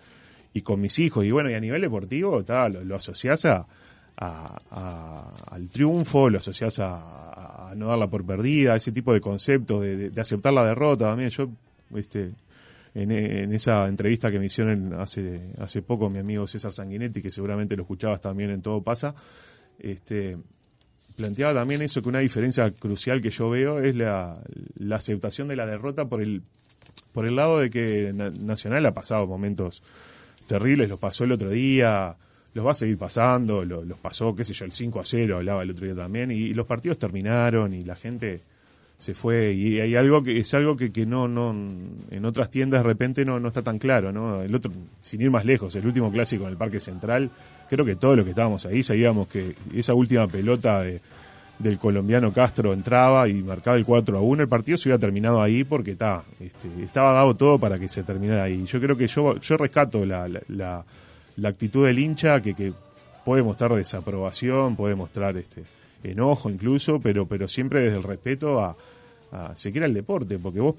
y 0.53 0.61
con 0.61 0.79
mis 0.79 0.97
hijos. 0.99 1.25
Y 1.25 1.31
bueno, 1.31 1.49
y 1.49 1.55
a 1.55 1.59
nivel 1.59 1.81
deportivo, 1.81 2.41
lo, 2.47 2.83
lo 2.85 2.95
asociás 2.95 3.43
a 3.43 3.67
al 4.19 5.69
triunfo, 5.69 6.29
lo 6.29 6.37
asocias 6.39 6.79
a, 6.79 7.73
no 7.75 7.87
darla 7.87 8.09
por 8.09 8.25
perdida, 8.25 8.75
ese 8.75 8.91
tipo 8.91 9.13
de 9.13 9.21
conceptos, 9.21 9.81
de, 9.81 10.11
aceptar 10.19 10.53
la 10.53 10.65
derrota 10.65 11.05
también. 11.05 11.29
Yo, 11.29 11.49
este, 11.95 12.31
en, 12.93 13.53
esa 13.53 13.87
entrevista 13.87 14.31
que 14.31 14.39
me 14.39 14.47
hicieron 14.47 14.93
hace, 14.93 15.53
hace 15.59 15.81
poco 15.81 16.09
mi 16.09 16.19
amigo 16.19 16.47
César 16.47 16.71
Sanguinetti, 16.71 17.21
que 17.21 17.31
seguramente 17.31 17.75
lo 17.75 17.83
escuchabas 17.83 18.21
también 18.21 18.49
en 18.49 18.61
Todo 18.61 18.81
Pasa, 18.81 19.15
este, 19.79 20.37
planteaba 21.15 21.53
también 21.53 21.81
eso, 21.81 22.01
que 22.01 22.09
una 22.09 22.19
diferencia 22.19 22.69
crucial 22.71 23.21
que 23.21 23.29
yo 23.29 23.49
veo 23.49 23.79
es 23.79 23.95
la, 23.95 24.41
la 24.77 24.95
aceptación 24.97 25.47
de 25.47 25.55
la 25.55 25.65
derrota 25.65 26.09
por 26.09 26.21
el, 26.21 26.41
por 27.13 27.25
el 27.25 27.35
lado 27.35 27.59
de 27.59 27.69
que 27.69 28.11
Nacional 28.13 28.85
ha 28.85 28.93
pasado 28.93 29.27
momentos 29.27 29.83
terribles, 30.47 30.89
los 30.89 30.99
pasó 30.99 31.23
el 31.23 31.31
otro 31.31 31.49
día, 31.49 32.17
los 32.53 32.65
va 32.65 32.71
a 32.71 32.75
seguir 32.75 32.97
pasando, 32.97 33.63
los 33.63 33.97
pasó, 33.99 34.35
qué 34.35 34.43
sé 34.43 34.53
yo, 34.53 34.65
el 34.65 34.71
5 34.71 34.99
a 34.99 35.05
0, 35.05 35.37
hablaba 35.37 35.63
el 35.63 35.71
otro 35.71 35.85
día 35.85 35.95
también, 35.95 36.31
y, 36.31 36.53
los 36.53 36.65
partidos 36.65 36.97
terminaron 36.97 37.73
y 37.73 37.81
la 37.81 37.95
gente 37.95 38.41
se 38.97 39.13
fue 39.13 39.53
y 39.53 39.79
hay 39.79 39.95
algo 39.95 40.23
que 40.23 40.37
es 40.39 40.53
algo 40.53 40.75
que, 40.75 40.91
que 40.91 41.05
no 41.05 41.29
no 41.29 41.51
en 42.11 42.25
otras 42.25 42.49
tiendas 42.49 42.81
de 42.81 42.87
repente 42.89 43.23
no, 43.23 43.39
no 43.39 43.47
está 43.47 43.61
tan 43.61 43.79
claro 43.79 44.11
no 44.11 44.41
el 44.41 44.53
otro 44.53 44.73
sin 44.99 45.21
ir 45.21 45.31
más 45.31 45.45
lejos 45.45 45.73
el 45.75 45.85
último 45.85 46.11
clásico 46.11 46.43
en 46.43 46.49
el 46.49 46.57
Parque 46.57 46.81
Central 46.81 47.31
creo 47.69 47.85
que 47.85 47.95
todos 47.95 48.17
los 48.17 48.25
que 48.25 48.31
estábamos 48.31 48.65
ahí 48.65 48.83
sabíamos 48.83 49.29
que 49.29 49.55
esa 49.73 49.93
última 49.93 50.27
pelota 50.27 50.81
de, 50.81 50.99
del 51.59 51.77
colombiano 51.77 52.33
Castro 52.33 52.73
entraba 52.73 53.29
y 53.29 53.41
marcaba 53.41 53.77
el 53.77 53.85
4 53.85 54.17
a 54.17 54.21
1 54.21 54.43
el 54.43 54.49
partido 54.49 54.77
se 54.77 54.89
hubiera 54.89 54.99
terminado 54.99 55.41
ahí 55.41 55.63
porque 55.63 55.91
está 55.91 56.25
este, 56.41 56.67
estaba 56.83 57.13
dado 57.13 57.37
todo 57.37 57.57
para 57.57 57.79
que 57.79 57.87
se 57.87 58.03
terminara 58.03 58.43
ahí. 58.43 58.65
Yo 58.65 58.81
creo 58.81 58.97
que 58.97 59.07
yo 59.07 59.37
yo 59.37 59.57
rescato 59.57 60.05
la 60.05 60.85
actitud 61.47 61.85
del 61.85 61.99
hincha 61.99 62.41
que, 62.41 62.53
que 62.53 62.73
puede 63.23 63.41
mostrar 63.43 63.73
desaprobación, 63.73 64.75
puede 64.75 64.95
mostrar 64.95 65.37
este 65.37 65.63
enojo 66.03 66.49
incluso, 66.49 66.99
pero, 66.99 67.25
pero 67.25 67.47
siempre 67.47 67.81
desde 67.81 67.97
el 67.97 68.03
respeto 68.03 68.59
a, 68.59 68.75
a 69.31 69.55
se 69.55 69.71
quiera 69.71 69.87
el 69.87 69.93
deporte, 69.93 70.37
porque 70.37 70.59
vos, 70.59 70.75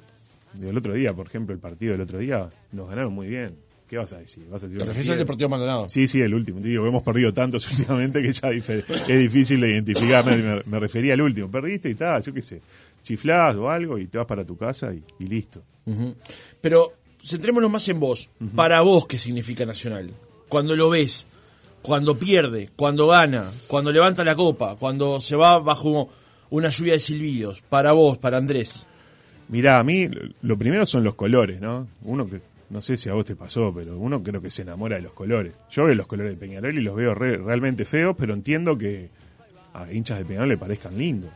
del 0.55 0.77
otro 0.77 0.93
día, 0.93 1.15
por 1.15 1.27
ejemplo, 1.27 1.55
el 1.55 1.61
partido 1.61 1.93
del 1.93 2.03
otro 2.03 2.19
día, 2.19 2.49
nos 2.73 2.89
ganaron 2.89 3.13
muy 3.15 3.29
bien. 3.29 3.55
¿Qué 3.91 3.97
vas 3.97 4.13
a 4.13 4.19
decir? 4.19 4.47
¿Vas 4.49 4.63
a 4.63 4.69
decir 4.69 5.13
el 5.13 5.19
deportivo 5.19 5.49
Maldonado? 5.49 5.89
Sí, 5.89 6.07
sí, 6.07 6.21
el 6.21 6.33
último. 6.33 6.61
Digo, 6.61 6.87
hemos 6.87 7.03
perdido 7.03 7.35
tantos 7.35 7.69
últimamente 7.73 8.23
que 8.23 8.33
ya 8.33 8.51
es 8.51 9.19
difícil 9.19 9.61
de 9.61 9.71
identificar. 9.71 10.25
Me, 10.65 10.79
refería 10.79 11.15
al 11.15 11.23
último. 11.23 11.51
Perdiste 11.51 11.91
y 11.91 11.97
tal, 11.97 12.23
yo 12.23 12.33
qué 12.33 12.41
sé. 12.41 12.63
Chiflás 13.03 13.57
o 13.57 13.69
algo 13.69 13.99
y 13.99 14.07
te 14.07 14.17
vas 14.17 14.29
para 14.29 14.45
tu 14.45 14.57
casa 14.57 14.93
y, 14.95 15.27
listo. 15.27 15.65
Pero 16.61 16.93
centrémonos 17.21 17.69
más 17.69 17.89
en 17.89 17.99
vos. 17.99 18.31
Para 18.55 18.81
vos, 18.83 19.09
¿qué 19.09 19.19
significa 19.19 19.67
Nacional? 19.67 20.09
Cuando 20.51 20.77
lo 20.77 20.91
ves, 20.91 21.25
cuando 21.81 22.19
pierde, 22.19 22.69
cuando 22.77 23.07
gana, 23.07 23.47
cuando 23.69 23.91
levanta 23.91 24.23
la 24.25 24.35
copa, 24.35 24.77
cuando 24.77 25.21
se 25.21 25.37
va 25.37 25.59
bajo 25.61 26.11
una 26.51 26.69
lluvia 26.69 26.93
de 26.95 27.01
silbidos, 27.01 27.63
para 27.63 27.93
vos, 27.93 28.19
para 28.19 28.37
Andrés? 28.37 28.87
Mirá, 29.49 29.79
a 29.79 29.85
mí 29.85 30.09
lo 30.43 30.59
primero 30.59 30.85
son 30.85 31.05
los 31.05 31.15
colores, 31.15 31.61
¿no? 31.61 31.89
Uno 32.03 32.29
que, 32.29 32.43
no 32.69 32.83
sé 32.83 32.97
si 32.97 33.09
a 33.09 33.15
vos 33.15 33.25
te 33.25 33.37
pasó, 33.37 33.73
pero 33.75 33.97
uno 33.97 34.23
creo 34.23 34.43
que 34.43 34.51
se 34.51 34.63
enamora 34.63 34.97
de 34.97 35.03
los 35.03 35.13
colores. 35.13 35.55
Yo 35.71 35.85
veo 35.85 35.95
los 35.95 36.07
colores 36.07 36.33
de 36.33 36.39
Peñarol 36.39 36.77
y 36.77 36.83
los 36.83 36.95
veo 36.95 37.15
realmente 37.15 37.85
feos, 37.85 38.15
pero 38.19 38.35
entiendo 38.35 38.77
que 38.77 39.09
a 39.73 39.91
hinchas 39.91 40.19
de 40.19 40.25
Peñarol 40.25 40.49
le 40.49 40.59
parezcan 40.59 40.99
lindos. 40.99 41.31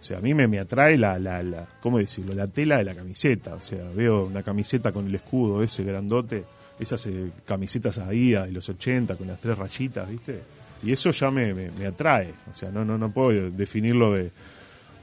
O 0.00 0.02
sea, 0.02 0.16
a 0.16 0.20
mí 0.22 0.32
me, 0.32 0.48
me 0.48 0.58
atrae 0.58 0.96
la, 0.96 1.18
la, 1.18 1.42
la, 1.42 1.68
¿cómo 1.82 1.98
decirlo? 1.98 2.34
La 2.34 2.46
tela 2.46 2.78
de 2.78 2.84
la 2.84 2.94
camiseta. 2.94 3.54
O 3.54 3.60
sea, 3.60 3.84
veo 3.94 4.24
una 4.24 4.42
camiseta 4.42 4.92
con 4.92 5.06
el 5.06 5.14
escudo 5.14 5.62
ese 5.62 5.84
grandote 5.84 6.44
esas 6.80 7.06
eh, 7.06 7.30
camisetas 7.44 7.98
Adidas 7.98 8.46
de 8.46 8.52
los 8.52 8.68
80 8.68 9.16
con 9.16 9.26
las 9.26 9.38
tres 9.38 9.56
rayitas, 9.56 10.08
¿viste? 10.08 10.42
Y 10.82 10.92
eso 10.92 11.10
ya 11.10 11.30
me, 11.30 11.52
me, 11.52 11.86
atrae, 11.86 12.32
o 12.50 12.54
sea, 12.54 12.70
no, 12.70 12.84
no, 12.84 12.96
no 12.96 13.12
puedo 13.12 13.50
definirlo 13.50 14.12
de, 14.14 14.30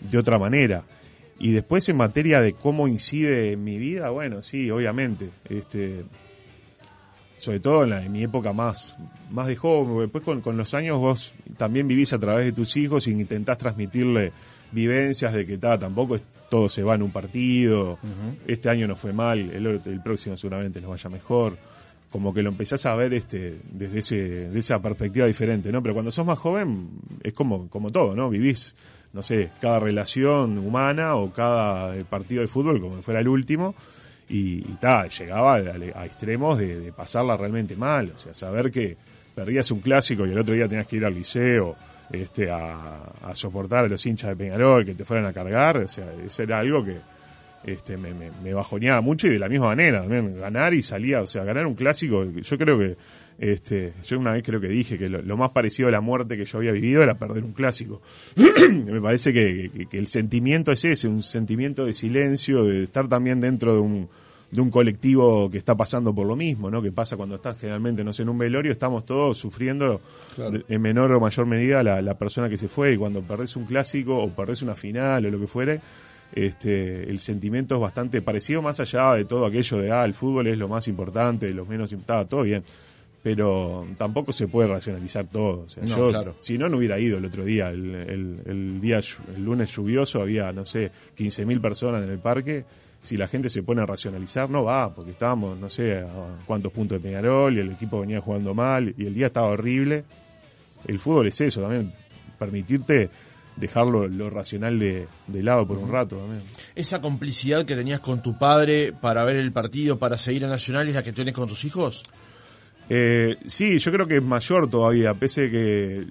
de 0.02 0.18
otra 0.18 0.40
manera. 0.40 0.84
Y 1.40 1.52
después 1.52 1.88
en 1.90 1.98
materia 1.98 2.42
de 2.42 2.54
cómo 2.54 2.88
incide 2.88 3.52
en 3.52 3.64
mi 3.64 3.78
vida, 3.78 4.10
bueno, 4.10 4.42
sí, 4.42 4.72
obviamente. 4.72 5.30
Este, 5.48 6.04
sobre 7.38 7.60
todo 7.60 7.84
en, 7.84 7.92
la, 7.92 8.04
en 8.04 8.12
mi 8.12 8.24
época 8.24 8.52
más, 8.54 8.98
más 9.30 9.46
de 9.46 9.56
joven, 9.56 10.00
después 10.00 10.24
con, 10.24 10.42
con, 10.42 10.58
los 10.58 10.74
años 10.74 10.98
vos 10.98 11.36
también 11.56 11.88
vivís 11.88 12.12
a 12.14 12.20
través 12.20 12.46
de 12.46 12.52
tus 12.52 12.76
hijos 12.76 13.08
y 13.08 13.12
intentás 13.12 13.60
transmitirle 13.60 14.34
vivencias 14.72 15.34
de 15.34 15.46
que 15.46 15.60
ta, 15.60 15.78
tampoco 15.78 16.18
todo 16.50 16.70
se 16.70 16.84
va 16.84 16.96
en 16.96 17.04
un 17.04 17.12
partido, 17.12 18.00
este 18.46 18.70
año 18.70 18.88
no 18.88 18.96
fue 18.96 19.14
mal, 19.14 19.40
el, 19.40 19.66
el 19.66 20.02
próximo 20.02 20.38
seguramente 20.38 20.82
nos 20.82 20.92
vaya 20.92 21.10
mejor. 21.10 21.58
como 22.12 22.34
que 22.34 22.42
lo 22.42 22.50
empezás 22.50 22.86
a 22.86 22.96
ver 22.96 23.14
este 23.14 23.60
desde 23.72 24.00
ese, 24.00 24.16
de 24.50 24.60
esa 24.60 24.82
perspectiva 24.82 25.26
diferente, 25.26 25.72
¿no? 25.72 25.82
Pero 25.82 25.94
cuando 25.94 26.12
sos 26.12 26.26
más 26.26 26.40
joven 26.40 26.90
es 27.22 27.34
como, 27.34 27.70
como 27.70 27.92
todo, 27.92 28.16
¿no? 28.16 28.30
Vivís, 28.30 28.76
no 29.14 29.22
sé, 29.22 29.50
cada 29.60 29.80
relación 29.80 30.58
humana 30.58 31.16
o 31.16 31.34
cada 31.34 31.98
partido 32.06 32.42
de 32.42 32.48
fútbol 32.48 32.80
como 32.80 32.98
si 32.98 33.04
fuera 33.04 33.20
el 33.20 33.28
último 33.28 33.76
y, 34.30 34.62
tal, 34.74 35.10
llegaba 35.10 35.56
a, 35.56 36.06
extremos 36.06 36.58
de, 36.58 36.92
pasarla 36.92 37.38
realmente 37.38 37.76
mal, 37.76 38.12
o 38.14 38.18
sea, 38.18 38.34
saber 38.34 38.72
que 38.72 38.98
perdías 39.36 39.72
un 39.72 39.80
clásico 39.80 40.26
y 40.26 40.32
el 40.32 40.40
otro 40.40 40.54
día 40.54 40.68
tenías 40.68 40.88
que 40.88 40.98
ir 40.98 41.06
al 41.06 41.14
liceo 41.14 41.76
este, 42.12 42.50
a, 42.50 43.04
a 43.22 43.36
soportar 43.36 43.86
a 43.86 43.88
los 43.88 44.06
hinchas 44.06 44.30
de 44.30 44.36
Peñarol 44.36 44.86
que 44.86 44.96
te 44.96 45.06
fueran 45.06 45.26
a 45.26 45.34
cargar, 45.34 45.78
o 45.78 45.88
sea, 45.88 46.06
eso 46.26 46.44
era 46.44 46.60
algo 46.60 46.84
que 46.84 46.98
este, 47.64 47.98
me, 47.98 48.14
me, 48.14 48.54
bajoneaba 48.54 49.02
mucho 49.02 49.28
y 49.28 49.32
de 49.32 49.40
la 49.40 49.50
misma 49.50 49.68
manera 49.68 50.02
también 50.02 50.34
ganar 50.34 50.74
y 50.74 50.82
salía, 50.82 51.22
o 51.22 51.28
sea, 51.28 51.44
ganar 51.44 51.66
un 51.68 51.76
clásico, 51.76 52.24
yo 52.24 52.58
creo 52.58 52.78
que, 52.80 52.96
este, 53.40 53.94
yo 54.06 54.20
una 54.20 54.32
vez 54.32 54.44
creo 54.44 54.60
que 54.62 54.68
dije 54.68 54.98
que 54.98 55.10
lo, 55.10 55.38
más 55.38 55.52
parecido 55.52 55.90
a 55.90 55.92
la 55.92 56.02
muerte 56.02 56.38
que 56.38 56.46
yo 56.46 56.58
había 56.60 56.72
vivido 56.72 57.04
era 57.04 57.20
perder 57.20 57.44
un 57.44 57.54
clásico. 57.54 58.02
me 58.72 59.02
parece 59.02 59.34
que, 59.34 59.88
el 59.92 60.08
sentimiento 60.08 60.72
es 60.72 60.86
ese, 60.86 61.08
un 61.08 61.22
sentimiento 61.22 61.86
de 61.86 61.94
silencio, 61.94 62.64
de 62.64 62.84
estar 62.84 63.08
también 63.08 63.42
dentro 63.42 63.74
de 63.74 63.80
un, 63.80 64.10
de 64.52 64.62
un 64.62 64.70
colectivo 64.70 65.50
que 65.50 65.58
está 65.58 65.76
pasando 65.76 66.16
por 66.16 66.26
lo 66.26 66.36
mismo, 66.36 66.72
¿no? 66.72 66.82
Que 66.82 66.92
pasa 66.92 67.18
cuando 67.18 67.36
estás 67.36 67.60
generalmente, 67.60 68.04
no 68.04 68.14
sé, 68.14 68.24
en 68.24 68.30
un 68.30 68.38
velorio, 68.38 68.72
estamos 68.72 69.06
todos 69.06 69.38
sufriendo 69.38 70.02
en 70.70 70.82
menor 70.82 71.12
o 71.12 71.20
mayor 71.20 71.46
medida 71.46 71.84
la, 71.84 72.02
la 72.02 72.18
persona 72.18 72.48
que 72.48 72.58
se 72.58 72.68
fue 72.68 72.94
y 72.94 72.98
cuando 72.98 73.22
perdés 73.22 73.56
un 73.56 73.66
clásico 73.66 74.18
o 74.18 74.30
perdés 74.30 74.62
una 74.62 74.76
final 74.76 75.26
o 75.26 75.30
lo 75.30 75.40
que 75.40 75.48
fuere, 75.48 75.82
este, 76.34 77.10
el 77.10 77.20
sentimiento 77.20 77.76
es 77.76 77.82
bastante 77.82 78.22
parecido, 78.22 78.62
más 78.62 78.80
allá 78.80 79.14
de 79.14 79.26
todo 79.26 79.46
aquello 79.46 79.78
de, 79.78 79.92
ah, 79.92 80.06
el 80.06 80.14
fútbol 80.14 80.48
es 80.48 80.58
lo 80.58 80.68
más 80.68 80.88
importante, 80.88 81.52
lo 81.54 81.66
menos 81.66 81.92
importante, 81.92 82.30
todo 82.30 82.44
bien. 82.44 82.64
Pero 83.28 83.86
tampoco 83.98 84.32
se 84.32 84.48
puede 84.48 84.70
racionalizar 84.70 85.28
todo. 85.28 85.66
Si 85.68 86.58
no, 86.58 86.70
no 86.70 86.78
hubiera 86.78 86.98
ido 86.98 87.18
el 87.18 87.26
otro 87.26 87.44
día. 87.44 87.68
El, 87.72 88.80
día, 88.80 89.02
el 89.36 89.44
lunes 89.44 89.76
lluvioso 89.76 90.22
había, 90.22 90.54
no 90.54 90.66
sé, 90.66 90.94
15.000 91.18 91.60
personas 91.60 92.04
en 92.06 92.10
el 92.10 92.20
parque. 92.20 92.64
Si 93.02 93.18
la 93.18 93.28
gente 93.28 93.50
se 93.50 93.64
pone 93.64 93.82
a 93.82 93.86
racionalizar, 93.86 94.50
no 94.50 94.64
va, 94.64 94.96
porque 94.96 95.12
estábamos, 95.12 95.58
no 95.60 95.70
sé, 95.70 95.98
a 95.98 96.08
cuántos 96.46 96.72
puntos 96.72 97.02
de 97.02 97.06
Peñarol 97.06 97.58
y 97.58 97.60
el 97.60 97.72
equipo 97.74 98.00
venía 98.00 98.22
jugando 98.22 98.54
mal 98.54 98.96
y 98.98 99.06
el 99.06 99.14
día 99.14 99.28
estaba 99.28 99.48
horrible. 99.48 100.06
El 100.86 100.98
fútbol 100.98 101.28
es 101.28 101.42
eso 101.42 101.60
también, 101.60 101.94
permitirte 102.40 103.10
dejarlo 103.58 104.08
lo 104.08 104.30
racional 104.30 104.80
de, 104.80 105.08
lado 105.28 105.68
por 105.68 105.80
un 105.80 105.92
rato 105.92 106.16
también. 106.16 106.44
¿Esa 106.76 107.02
complicidad 107.02 107.66
que 107.66 107.76
tenías 107.76 108.00
con 108.00 108.22
tu 108.22 108.38
padre 108.38 108.94
para 108.94 109.26
ver 109.26 109.36
el 109.36 109.52
partido, 109.52 110.00
para 110.00 110.18
seguir 110.18 110.46
a 110.46 110.48
Nacional, 110.48 110.88
es 110.88 110.96
la 110.96 111.04
que 111.04 111.12
tienes 111.12 111.34
con 111.34 111.50
tus 111.50 111.66
hijos? 111.66 112.04
Eh, 112.90 113.36
sí, 113.46 113.80
yo 113.80 113.92
creo 113.92 114.08
que 114.08 114.18
es 114.18 114.24
mayor 114.24 114.70
todavía, 114.70 115.14
pese 115.14 115.52
que 115.52 116.06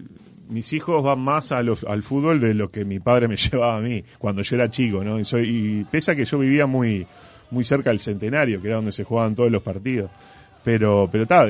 mis 0.49 0.73
hijos 0.73 1.03
van 1.03 1.21
más 1.21 1.53
a 1.53 1.59
al 1.59 2.03
fútbol 2.03 2.41
de 2.41 2.55
lo 2.55 2.71
que 2.71 2.85
mi 2.85 3.01
padre 3.01 3.29
me 3.29 3.37
llevaba 3.37 3.79
a 3.79 3.81
mí 3.81 4.05
cuando 4.19 4.43
yo 4.43 4.57
era 4.57 4.71
chico, 4.71 5.03
¿no? 5.03 5.19
Y, 5.19 5.25
soy, 5.25 5.49
y 5.49 5.85
pese 5.85 6.13
a 6.13 6.17
que 6.17 6.25
yo 6.25 6.39
vivía 6.39 6.67
muy, 6.67 7.07
muy 7.51 7.65
cerca 7.65 7.91
del 7.91 7.99
centenario, 7.99 8.61
que 8.61 8.69
era 8.69 8.77
donde 8.77 8.93
se 8.93 9.05
jugaban 9.05 9.35
todos 9.35 9.51
los 9.51 9.63
partidos. 9.63 10.11
Pero, 10.63 11.09
pero 11.11 11.27
ta, 11.27 11.47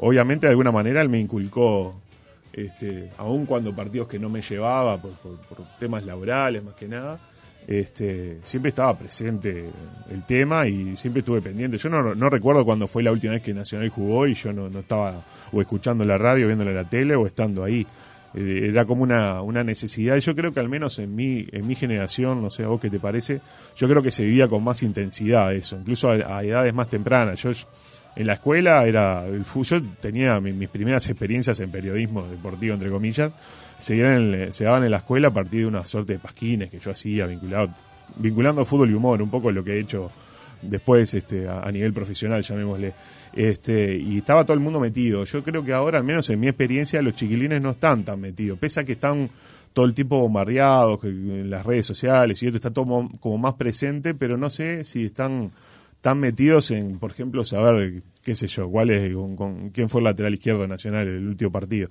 obviamente 0.00 0.46
de 0.46 0.50
alguna 0.50 0.70
manera 0.70 1.00
él 1.00 1.08
me 1.08 1.18
inculcó 1.18 1.98
este, 2.52 3.10
aun 3.16 3.46
cuando 3.46 3.74
partidos 3.74 4.08
que 4.08 4.18
no 4.18 4.28
me 4.28 4.42
llevaba 4.42 5.00
por, 5.00 5.12
temas 5.78 6.04
laborales 6.04 6.62
más 6.62 6.74
que 6.74 6.88
nada, 6.88 7.20
este, 7.70 8.38
siempre 8.42 8.70
estaba 8.70 8.98
presente 8.98 9.70
el 10.10 10.26
tema 10.26 10.66
y 10.66 10.96
siempre 10.96 11.20
estuve 11.20 11.40
pendiente. 11.40 11.78
Yo 11.78 11.88
no, 11.88 12.28
recuerdo 12.28 12.64
cuándo 12.64 12.88
fue 12.88 13.04
la 13.04 13.12
última 13.12 13.34
vez 13.34 13.42
que 13.42 13.54
Nacional 13.54 13.88
jugó 13.90 14.26
y 14.26 14.34
yo 14.34 14.52
no, 14.52 14.66
estaba 14.76 15.24
o 15.52 15.60
escuchando 15.60 16.04
la 16.04 16.18
radio, 16.18 16.48
viéndole 16.48 16.74
la 16.74 16.88
tele 16.88 17.14
o 17.14 17.28
estando 17.28 17.62
ahí. 17.62 17.86
Eh, 18.34 18.66
era 18.70 18.84
como 18.86 19.04
una, 19.04 19.40
una 19.42 19.62
necesidad. 19.62 20.16
Yo 20.16 20.34
creo 20.34 20.52
que 20.52 20.58
al 20.58 20.68
menos 20.68 20.98
en 20.98 21.14
mi, 21.14 21.46
en 21.52 21.64
mi 21.64 21.76
generación, 21.76 22.42
no 22.42 22.50
sé 22.50 22.64
a 22.64 22.66
vos 22.66 22.80
qué 22.80 22.90
te 22.90 22.98
parece, 22.98 23.40
yo 23.76 23.88
creo 23.88 24.02
que 24.02 24.10
se 24.10 24.24
vivía 24.24 24.48
con 24.48 24.64
más 24.64 24.82
intensidad 24.82 25.54
eso, 25.54 25.76
incluso 25.76 26.10
a, 26.10 26.42
edades 26.42 26.74
más 26.74 26.88
tempranas. 26.88 27.40
Yo 27.40 27.52
en 28.16 28.26
la 28.26 28.32
escuela 28.32 28.84
era 28.84 29.24
el 29.28 29.44
yo 29.44 29.80
tenía 30.00 30.40
mis, 30.40 30.68
primeras 30.68 31.08
experiencias 31.08 31.60
en 31.60 31.70
periodismo 31.70 32.26
deportivo 32.26 32.74
entre 32.74 32.90
comillas 32.90 33.30
se, 33.80 34.52
se 34.52 34.64
daban 34.64 34.84
en 34.84 34.90
la 34.90 34.98
escuela 34.98 35.28
a 35.28 35.32
partir 35.32 35.60
de 35.60 35.66
una 35.66 35.84
suerte 35.86 36.14
de 36.14 36.18
pasquines 36.18 36.70
que 36.70 36.78
yo 36.78 36.90
hacía 36.90 37.26
vinculado 37.26 37.70
vinculando 38.16 38.64
fútbol 38.64 38.90
y 38.90 38.94
humor 38.94 39.22
un 39.22 39.30
poco 39.30 39.50
lo 39.50 39.62
que 39.62 39.72
he 39.72 39.80
hecho 39.80 40.10
después 40.62 41.14
este 41.14 41.48
a, 41.48 41.70
nivel 41.70 41.92
profesional 41.92 42.42
llamémosle. 42.42 42.94
Este 43.32 43.96
y 43.96 44.18
estaba 44.18 44.44
todo 44.44 44.54
el 44.54 44.60
mundo 44.60 44.80
metido. 44.80 45.24
Yo 45.24 45.42
creo 45.42 45.64
que 45.64 45.72
ahora 45.72 45.98
al 45.98 46.04
menos 46.04 46.28
en 46.30 46.40
mi 46.40 46.48
experiencia 46.48 47.00
los 47.02 47.14
chiquilines 47.14 47.60
no 47.60 47.70
están 47.70 48.04
tan 48.04 48.20
metidos. 48.20 48.58
Pese 48.58 48.80
a 48.80 48.84
que 48.84 48.92
están 48.92 49.30
todo 49.72 49.86
el 49.86 49.94
tiempo 49.94 50.18
bombardeados 50.18 51.04
en 51.04 51.48
las 51.48 51.64
redes 51.64 51.86
sociales 51.86 52.42
y 52.42 52.46
esto 52.46 52.56
está 52.56 52.70
todo 52.70 53.08
como 53.20 53.38
más 53.38 53.54
presente 53.54 54.14
pero 54.14 54.36
no 54.36 54.50
sé 54.50 54.84
si 54.84 55.06
están 55.06 55.52
tan 56.00 56.18
metidos 56.18 56.70
en, 56.70 56.98
por 56.98 57.10
ejemplo, 57.10 57.44
saber, 57.44 58.02
qué 58.22 58.34
sé 58.34 58.46
yo, 58.46 58.68
cuál 58.70 58.90
es, 58.90 59.14
con, 59.36 59.70
quién 59.70 59.88
fue 59.88 60.00
el 60.00 60.06
lateral 60.06 60.34
izquierdo 60.34 60.66
nacional 60.66 61.06
en 61.08 61.16
el 61.16 61.28
último 61.28 61.52
partido. 61.52 61.88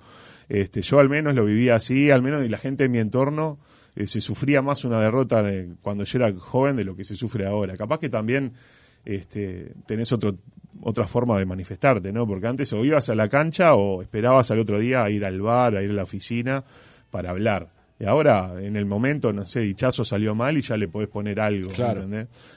Este, 0.50 0.82
yo 0.82 0.98
al 0.98 1.08
menos 1.08 1.36
lo 1.36 1.44
vivía 1.44 1.76
así, 1.76 2.10
al 2.10 2.22
menos 2.22 2.44
y 2.44 2.48
la 2.48 2.58
gente 2.58 2.84
en 2.84 2.90
mi 2.90 2.98
entorno 2.98 3.60
eh, 3.94 4.08
se 4.08 4.20
sufría 4.20 4.62
más 4.62 4.84
una 4.84 5.00
derrota 5.00 5.48
eh, 5.48 5.68
cuando 5.80 6.02
yo 6.02 6.18
era 6.18 6.32
joven 6.36 6.74
de 6.74 6.82
lo 6.82 6.96
que 6.96 7.04
se 7.04 7.14
sufre 7.14 7.46
ahora. 7.46 7.76
Capaz 7.76 8.00
que 8.00 8.08
también 8.08 8.52
este, 9.04 9.72
tenés 9.86 10.10
otro, 10.10 10.38
otra 10.82 11.06
forma 11.06 11.38
de 11.38 11.46
manifestarte, 11.46 12.12
¿no? 12.12 12.26
Porque 12.26 12.48
antes 12.48 12.72
o 12.72 12.84
ibas 12.84 13.08
a 13.10 13.14
la 13.14 13.28
cancha 13.28 13.76
o 13.76 14.02
esperabas 14.02 14.50
al 14.50 14.58
otro 14.58 14.80
día 14.80 15.04
a 15.04 15.10
ir 15.10 15.24
al 15.24 15.40
bar, 15.40 15.76
a 15.76 15.84
ir 15.84 15.90
a 15.90 15.94
la 15.94 16.02
oficina 16.02 16.64
para 17.12 17.30
hablar. 17.30 17.70
Y 18.00 18.06
ahora, 18.06 18.54
en 18.58 18.76
el 18.76 18.86
momento, 18.86 19.30
no 19.30 19.44
sé, 19.44 19.60
dichazo 19.60 20.06
salió 20.06 20.34
mal 20.34 20.56
y 20.56 20.62
ya 20.62 20.74
le 20.78 20.88
podés 20.88 21.10
poner 21.10 21.38
algo. 21.38 21.70
Claro, 21.70 22.08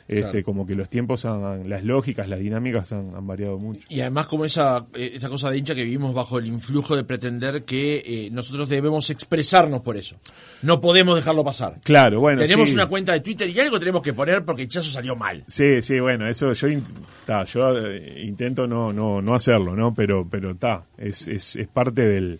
este, 0.07 0.41
Como 0.41 0.65
que 0.65 0.73
los 0.73 0.89
tiempos, 0.89 1.25
han, 1.25 1.69
las 1.69 1.83
lógicas, 1.83 2.29
las 2.29 2.39
dinámicas 2.39 2.93
han, 2.93 3.27
variado 3.27 3.59
mucho. 3.59 3.85
Y 3.89 3.99
además, 3.99 4.27
como 4.27 4.45
esa, 4.45 4.87
eh, 4.93 5.11
esa 5.15 5.27
cosa 5.27 5.51
de 5.51 5.57
hincha 5.57 5.75
que 5.75 5.83
vivimos 5.83 6.13
bajo 6.13 6.39
el 6.39 6.47
influjo 6.47 6.95
de 6.95 7.03
pretender 7.03 7.63
que 7.63 8.03
eh, 8.05 8.29
nosotros 8.31 8.69
debemos 8.69 9.09
expresarnos 9.09 9.81
por 9.81 9.97
eso. 9.97 10.15
No 10.61 10.79
podemos 10.79 11.17
dejarlo 11.17 11.43
pasar. 11.43 11.75
Claro, 11.83 12.21
bueno. 12.21 12.41
Tenemos 12.41 12.71
una 12.71 12.87
cuenta 12.87 13.11
de 13.11 13.19
Twitter 13.19 13.49
y 13.49 13.59
algo 13.59 13.79
tenemos 13.79 14.01
que 14.01 14.13
poner 14.13 14.45
porque 14.45 14.61
dichazo 14.61 14.89
salió 14.89 15.17
mal. 15.17 15.43
Sí, 15.47 15.81
sí, 15.81 15.99
bueno, 15.99 16.25
eso 16.25 16.53
yo, 16.53 16.69
yo 16.69 17.85
eh, 17.85 18.23
intento 18.23 18.65
no, 18.65 18.93
no, 18.93 19.21
no 19.21 19.35
hacerlo, 19.35 19.75
¿no? 19.75 19.93
Pero, 19.93 20.25
pero 20.29 20.51
está, 20.51 20.85
es, 20.97 21.27
es, 21.27 21.57
es 21.57 21.67
parte 21.67 22.07
del 22.07 22.39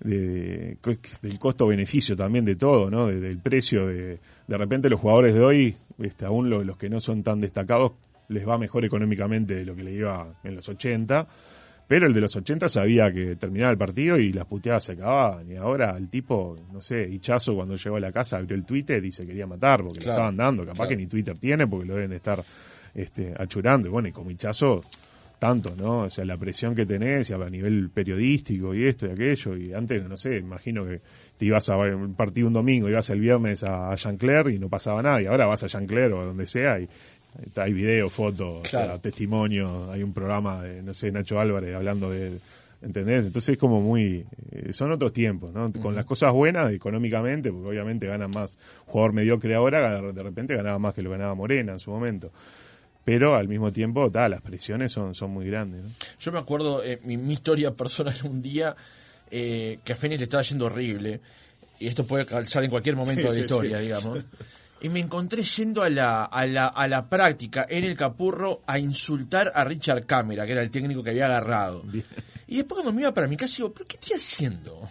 de, 0.00 0.78
del 1.22 1.38
costo-beneficio 1.38 2.16
también 2.16 2.44
de 2.44 2.56
todo, 2.56 2.90
¿no? 2.90 3.06
del 3.06 3.38
precio. 3.38 3.86
De, 3.86 4.20
de 4.46 4.58
repente 4.58 4.90
los 4.90 5.00
jugadores 5.00 5.34
de 5.34 5.40
hoy, 5.40 5.76
este, 5.98 6.24
aún 6.24 6.50
los, 6.50 6.76
que 6.76 6.88
no 6.90 7.00
son 7.00 7.22
tan 7.22 7.40
destacados, 7.40 7.92
les 8.28 8.48
va 8.48 8.58
mejor 8.58 8.84
económicamente 8.84 9.54
de 9.54 9.64
lo 9.64 9.74
que 9.74 9.82
le 9.82 9.92
iba 9.92 10.34
en 10.44 10.56
los 10.56 10.68
80. 10.68 11.26
Pero 11.86 12.06
el 12.06 12.14
de 12.14 12.20
los 12.22 12.34
80 12.34 12.68
sabía 12.70 13.12
que 13.12 13.36
terminaba 13.36 13.70
el 13.70 13.76
partido 13.76 14.18
y 14.18 14.32
las 14.32 14.46
puteadas 14.46 14.84
se 14.84 14.92
acababan. 14.92 15.50
Y 15.50 15.56
ahora 15.56 15.94
el 15.98 16.08
tipo, 16.08 16.58
no 16.72 16.80
sé, 16.80 17.06
Hichazo 17.10 17.54
cuando 17.54 17.76
llegó 17.76 17.96
a 17.96 18.00
la 18.00 18.10
casa 18.10 18.38
abrió 18.38 18.56
el 18.56 18.64
Twitter 18.64 19.04
y 19.04 19.12
se 19.12 19.26
quería 19.26 19.46
matar 19.46 19.82
porque 19.82 20.00
le 20.00 20.10
estaban 20.10 20.36
dando. 20.36 20.64
Capaz 20.64 20.88
que 20.88 20.96
ni 20.96 21.06
Twitter 21.06 21.38
tiene 21.38 21.66
porque 21.66 21.86
lo 21.86 21.94
deben 21.94 22.14
estar 22.14 22.42
este, 22.94 23.34
achurando. 23.36 23.88
Y 23.88 23.90
bueno, 23.90 24.08
y 24.08 24.12
como 24.12 24.30
Hichazo 24.30 24.82
tanto, 25.38 25.74
¿no? 25.76 26.02
O 26.02 26.10
sea, 26.10 26.24
la 26.24 26.36
presión 26.36 26.74
que 26.74 26.86
tenés 26.86 27.30
a 27.30 27.50
nivel 27.50 27.90
periodístico 27.90 28.74
y 28.74 28.84
esto 28.84 29.06
y 29.06 29.10
aquello. 29.10 29.56
Y 29.56 29.72
antes, 29.72 30.02
no 30.02 30.16
sé, 30.16 30.38
imagino 30.38 30.84
que 30.84 31.00
te 31.36 31.46
ibas 31.46 31.68
a 31.68 31.76
un 31.76 32.14
partido 32.14 32.46
un 32.46 32.54
domingo, 32.54 32.88
ibas 32.88 33.10
el 33.10 33.20
viernes 33.20 33.62
a 33.64 33.94
Jean-Claire 33.94 34.52
y 34.52 34.58
no 34.58 34.68
pasaba 34.68 35.02
nada. 35.02 35.20
Y 35.20 35.26
ahora 35.26 35.46
vas 35.46 35.64
a 35.64 35.66
Jean-Claire 35.66 36.12
o 36.12 36.20
a 36.20 36.24
donde 36.24 36.46
sea 36.46 36.80
y 36.80 36.88
hay 37.56 37.72
video, 37.72 38.08
fotos, 38.10 38.62
testimonio. 39.02 39.90
Hay 39.90 40.02
un 40.02 40.12
programa 40.12 40.62
de, 40.62 40.82
no 40.82 40.94
sé, 40.94 41.10
Nacho 41.10 41.40
Álvarez 41.40 41.74
hablando 41.74 42.10
de. 42.10 42.38
¿Entendés? 42.82 43.26
Entonces 43.26 43.54
es 43.54 43.58
como 43.58 43.80
muy. 43.80 44.26
Eh, 44.52 44.72
son 44.74 44.92
otros 44.92 45.12
tiempos, 45.12 45.52
¿no? 45.54 45.72
Con 45.72 45.94
las 45.94 46.04
cosas 46.04 46.32
buenas, 46.32 46.70
económicamente, 46.70 47.50
porque 47.50 47.68
obviamente 47.68 48.06
ganan 48.06 48.30
más. 48.30 48.58
Jugador 48.86 49.14
mediocre 49.14 49.54
ahora, 49.54 50.00
de 50.00 50.22
repente 50.22 50.54
ganaba 50.54 50.78
más 50.78 50.94
que 50.94 51.00
lo 51.00 51.10
ganaba 51.10 51.34
Morena 51.34 51.72
en 51.72 51.78
su 51.78 51.90
momento 51.90 52.30
pero 53.04 53.34
al 53.34 53.48
mismo 53.48 53.72
tiempo 53.72 54.10
las 54.12 54.40
presiones 54.40 54.92
son, 54.92 55.14
son 55.14 55.30
muy 55.30 55.46
grandes. 55.46 55.82
Yo 56.18 56.32
me 56.32 56.38
acuerdo, 56.38 56.82
eh, 56.82 57.00
mi, 57.04 57.32
historia 57.32 57.72
personal 57.72 58.16
un 58.24 58.40
día, 58.40 58.74
eh, 59.30 59.78
que 59.84 59.92
a 59.92 59.96
Fénix 59.96 60.20
le 60.20 60.24
estaba 60.24 60.42
yendo 60.42 60.66
horrible, 60.66 61.20
y 61.78 61.86
esto 61.86 62.06
puede 62.06 62.24
calzar 62.24 62.64
en 62.64 62.70
cualquier 62.70 62.96
momento 62.96 63.28
de 63.28 63.38
la 63.38 63.40
historia, 63.40 63.78
digamos. 63.78 64.24
Y 64.80 64.88
me 64.88 65.00
encontré 65.00 65.42
yendo 65.42 65.82
a 65.82 65.90
la, 65.90 66.24
a, 66.24 66.46
la, 66.46 66.66
a 66.66 66.88
la 66.88 67.08
práctica 67.08 67.66
en 67.68 67.84
el 67.84 67.96
Capurro 67.96 68.62
a 68.66 68.78
insultar 68.78 69.50
a 69.54 69.64
Richard 69.64 70.04
Cámara, 70.04 70.46
que 70.46 70.52
era 70.52 70.62
el 70.62 70.70
técnico 70.70 71.02
que 71.02 71.10
había 71.10 71.26
agarrado. 71.26 71.84
Y 72.46 72.56
después 72.56 72.80
cuando 72.80 72.92
me 72.92 73.02
iba 73.02 73.14
para 73.14 73.26
mi 73.26 73.36
casa 73.36 73.56
digo, 73.56 73.72
¿pero 73.72 73.86
qué 73.86 73.96
estoy 73.96 74.16
haciendo? 74.16 74.86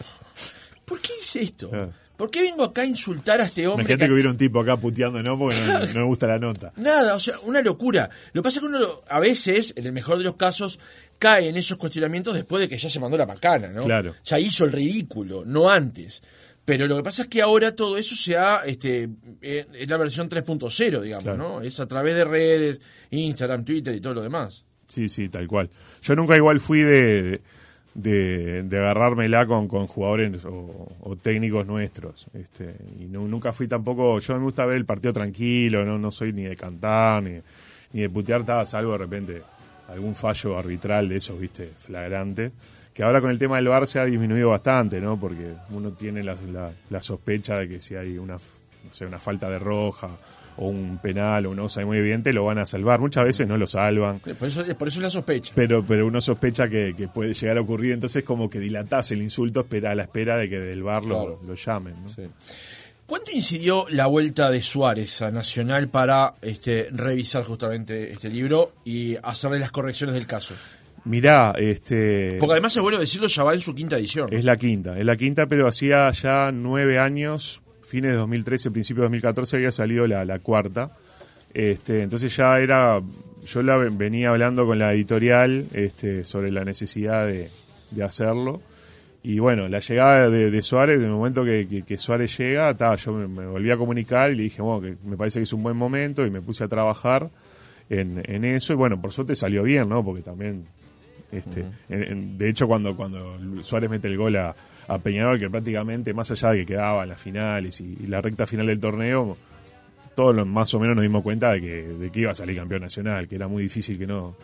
¿Por 0.86 1.00
qué 1.00 1.12
hice 1.22 1.42
esto? 1.42 1.70
Ah. 1.72 1.90
¿Por 2.24 2.32
qué 2.32 2.42
vengo 2.42 2.64
acá 2.64 2.84
a 2.84 2.86
insultar 2.86 3.42
a 3.42 3.44
este 3.44 3.68
hombre? 3.68 3.84
Imagínate 3.84 4.06
que 4.06 4.14
hubiera 4.14 4.30
un 4.30 4.38
tipo 4.38 4.62
acá 4.62 4.78
puteando, 4.78 5.22
¿no? 5.22 5.38
Porque 5.38 5.60
no, 5.60 5.78
no 5.78 5.94
me 5.94 6.04
gusta 6.04 6.26
la 6.26 6.40
nota. 6.40 6.72
Nada, 6.78 7.18
o 7.18 7.20
sea, 7.20 7.38
una 7.42 7.62
locura. 7.62 8.10
Lo 8.32 8.42
que 8.42 8.46
pasa 8.48 8.60
es 8.60 8.62
que 8.62 8.68
uno 8.74 9.02
a 9.10 9.20
veces, 9.20 9.74
en 9.76 9.88
el 9.88 9.92
mejor 9.92 10.20
de 10.20 10.24
los 10.24 10.36
casos, 10.36 10.80
cae 11.20 11.50
en 11.50 11.58
esos 11.58 11.78
cuestionamientos 11.78 12.34
después 12.34 12.62
de 12.62 12.70
que 12.70 12.78
ya 12.78 12.90
se 12.90 13.02
mandó 13.02 13.18
la 13.18 13.26
macana, 13.26 13.74
¿no? 13.74 13.84
Claro. 13.84 14.16
Ya 14.24 14.40
hizo 14.40 14.64
el 14.64 14.72
ridículo, 14.72 15.44
no 15.46 15.70
antes. 15.70 16.24
Pero 16.64 16.88
lo 16.88 16.96
que 16.96 17.04
pasa 17.04 17.24
es 17.24 17.28
que 17.28 17.42
ahora 17.42 17.76
todo 17.76 17.98
eso 17.98 18.16
se 18.16 18.38
ha, 18.38 18.62
este, 18.66 19.10
eh, 19.42 19.66
es 19.74 19.90
la 19.90 19.98
versión 19.98 20.30
3.0, 20.30 21.02
digamos, 21.02 21.24
Claro. 21.26 21.38
¿no? 21.38 21.62
Es 21.62 21.82
a 21.82 21.90
través 21.90 22.16
de 22.16 22.24
redes, 22.24 22.80
Instagram, 23.10 23.66
Twitter 23.66 23.94
y 23.96 24.00
todo 24.00 24.14
lo 24.14 24.22
demás. 24.22 24.64
Sí, 24.88 25.10
sí, 25.10 25.28
tal 25.28 25.46
cual. 25.46 25.70
Yo 26.02 26.16
nunca 26.16 26.38
igual 26.38 26.62
fui 26.62 26.80
de, 26.84 27.22
de, 27.24 27.42
de 27.96 28.78
agarrármela 28.80 29.46
con, 29.46 29.68
con 29.68 29.88
jugadores 29.88 30.46
o, 30.46 31.16
técnicos 31.22 31.66
nuestros. 31.66 32.28
Este, 32.34 32.76
y 33.00 33.06
nunca 33.06 33.54
fui 33.54 33.68
tampoco, 33.68 34.20
yo 34.20 34.36
me 34.36 34.44
gusta 34.44 34.66
ver 34.66 34.78
el 34.78 34.86
partido 34.86 35.14
tranquilo, 35.14 35.86
no, 35.86 35.98
no 35.98 36.12
soy 36.12 36.34
ni 36.34 36.44
de 36.44 36.56
cantar, 36.56 37.22
ni, 37.24 37.40
ni 37.94 38.02
de 38.02 38.10
putear, 38.10 38.42
estaba 38.42 38.66
salvo 38.66 38.94
de 38.94 38.98
repente 38.98 39.42
algún 39.90 40.16
fallo 40.16 40.58
arbitral 40.58 41.10
de 41.10 41.18
esos, 41.18 41.40
viste, 41.40 41.70
flagrante. 41.78 42.52
Que 42.94 43.04
ahora 43.04 43.22
con 43.22 43.32
el 43.32 43.40
tema 43.40 43.56
del 43.56 43.68
VAR 43.68 43.88
se 43.88 44.00
ha 44.00 44.06
disminuido 44.06 44.50
bastante, 44.50 45.02
¿no? 45.02 45.20
Porque 45.20 45.54
uno 45.72 45.94
tiene 45.94 46.24
la, 46.24 46.36
la, 46.52 46.72
la 46.90 47.02
sospecha 47.02 47.58
de 47.58 47.68
que 47.68 47.82
si 47.82 47.96
hay 47.96 48.20
una, 48.20 48.34
no 48.36 48.94
sé, 48.94 49.06
una 49.06 49.20
falta 49.20 49.50
de 49.50 49.58
roja 49.58 50.16
o 50.58 50.68
un 50.68 51.00
penal 51.02 51.46
o 51.46 51.52
una 51.52 51.64
cosa 51.64 51.86
muy 51.86 51.98
evidente, 51.98 52.34
lo 52.34 52.46
van 52.46 52.58
a 52.58 52.66
salvar. 52.66 53.00
Muchas 53.00 53.26
veces 53.26 53.48
no 53.48 53.58
lo 53.58 53.68
salvan. 53.68 54.20
Por 54.20 54.48
eso, 54.48 54.64
por 54.78 54.88
eso 54.88 55.00
es 55.00 55.04
la 55.04 55.10
sospecha. 55.10 55.54
Pero, 55.56 55.86
pero 55.86 56.08
uno 56.08 56.22
sospecha 56.22 56.68
que, 56.68 56.94
que 56.96 57.08
puede 57.08 57.34
llegar 57.34 57.58
a 57.58 57.62
ocurrir, 57.62 57.94
entonces 57.94 58.24
como 58.24 58.50
que 58.50 58.60
dilatás 58.60 59.12
el 59.12 59.22
insulto 59.22 59.62
espera, 59.62 59.92
a 59.92 59.96
la 59.96 60.04
espera 60.04 60.38
de 60.38 60.50
que 60.50 60.60
del 60.60 60.84
bar 60.84 61.04
lo, 61.04 61.40
llamen. 61.56 61.96
¿no? 62.04 62.10
Sí. 62.10 62.24
¿Cuánto 63.06 63.32
incidió 63.32 63.86
la 63.90 64.08
vuelta 64.08 64.50
de 64.50 64.62
Suárez 64.62 65.22
a 65.22 65.30
Nacional 65.30 65.90
para 65.90 66.34
este, 66.42 66.88
revisar 66.92 67.44
justamente 67.44 68.12
este 68.12 68.30
libro 68.30 68.74
y 68.86 69.18
hacerle 69.22 69.60
las 69.60 69.72
correcciones 69.72 70.16
del 70.16 70.26
caso? 70.26 70.56
Mirá, 71.06 71.54
este, 71.58 72.38
Porque 72.40 72.54
además 72.54 72.76
es 72.78 72.82
bueno 72.82 72.98
decirlo, 72.98 73.28
ya 73.28 73.44
va 73.44 73.54
en 73.54 73.60
su 73.60 73.76
quinta 73.76 73.98
edición. 73.98 74.32
es 74.32 74.46
la 74.46 74.56
quinta, 74.56 74.98
es 74.98 75.06
la 75.06 75.18
quinta, 75.18 75.48
pero 75.48 75.68
hacía 75.68 76.10
ya 76.12 76.52
nueve 76.54 76.98
años, 76.98 77.62
fines 77.84 78.12
de 78.12 78.18
2013, 78.18 78.72
principio 78.72 79.02
de 79.02 79.06
2014, 79.06 79.58
había 79.58 79.72
salido 79.72 80.08
la, 80.08 80.26
la 80.26 80.40
cuarta. 80.40 80.96
Este, 81.54 82.02
entonces 82.02 82.36
ya 82.36 82.60
era, 82.60 83.02
yo 83.46 83.62
la 83.64 83.78
ven- 83.78 83.98
venía 83.98 84.30
hablando 84.30 84.66
con 84.66 84.80
la 84.80 84.94
editorial 84.94 85.68
este, 85.74 86.26
sobre 86.26 86.52
la 86.52 86.66
necesidad 86.66 87.28
de, 87.28 87.50
de 87.92 88.04
hacerlo. 88.04 88.62
Y 89.22 89.40
bueno, 89.40 89.70
la 89.70 89.80
llegada 89.80 90.30
de, 90.30 90.52
de 90.52 90.62
Suárez, 90.62 90.98
en 90.98 91.04
el 91.06 91.12
momento 91.12 91.46
que, 91.46 91.68
que- 91.70 91.84
que 91.84 91.98
Suárez 91.98 92.38
llega, 92.38 92.76
ta, 92.76 92.96
yo 92.96 93.14
me, 93.14 93.28
me 93.28 93.46
volví 93.48 93.70
a 93.72 93.78
comunicar 93.78 94.32
y 94.32 94.36
le 94.36 94.44
dije, 94.44 94.62
bueno, 94.62 94.82
que 94.82 94.98
me 95.08 95.16
parece 95.16 95.40
que 95.40 95.44
es 95.44 95.54
un 95.54 95.64
buen 95.64 95.78
momento 95.78 96.26
y 96.26 96.32
me 96.32 96.42
puse 96.42 96.64
a 96.64 96.68
trabajar 96.68 97.30
en, 97.90 98.22
en 98.26 98.44
eso. 98.46 98.74
Y 98.74 98.76
bueno, 98.76 99.00
por 99.02 99.12
suerte 99.12 99.36
salió 99.36 99.64
bien, 99.64 99.88
¿no? 99.88 100.04
Porque 100.04 100.24
también, 100.24 100.66
este, 101.32 101.64
en- 101.90 102.04
en- 102.04 102.38
de 102.38 102.50
hecho, 102.50 102.68
cuando, 102.68 102.96
cuando 102.98 103.38
Suárez 103.62 103.90
mete 103.90 104.08
el 104.08 104.18
gol 104.18 104.36
a, 104.38 104.56
a 104.88 105.00
Peñarol, 105.00 105.40
que 105.40 105.50
prácticamente, 105.50 106.14
más 106.14 106.30
allá 106.32 106.52
de 106.52 106.60
que 106.60 106.66
quedaba 106.74 107.04
en 107.04 107.10
las 107.10 107.22
finales 107.22 107.80
y, 107.82 107.98
y 108.04 108.08
la 108.08 108.22
recta 108.22 108.46
final 108.48 108.68
del 108.68 108.80
torneo, 108.80 109.38
todos 110.16 110.36
los- 110.36 110.48
más 110.48 110.74
o 110.74 110.80
menos 110.80 110.96
nos 110.96 111.04
dimos 111.04 111.24
cuenta 111.24 111.52
de 111.54 111.62
que, 111.62 111.84
de 111.88 112.10
que 112.12 112.20
iba 112.22 112.32
a 112.32 112.36
salir 112.36 112.58
campeón 112.58 112.82
nacional, 112.82 113.28
que 113.28 113.36
era 113.36 113.48
muy 113.48 113.64
difícil 113.64 113.98
que 113.98 114.06
no, 114.08 114.36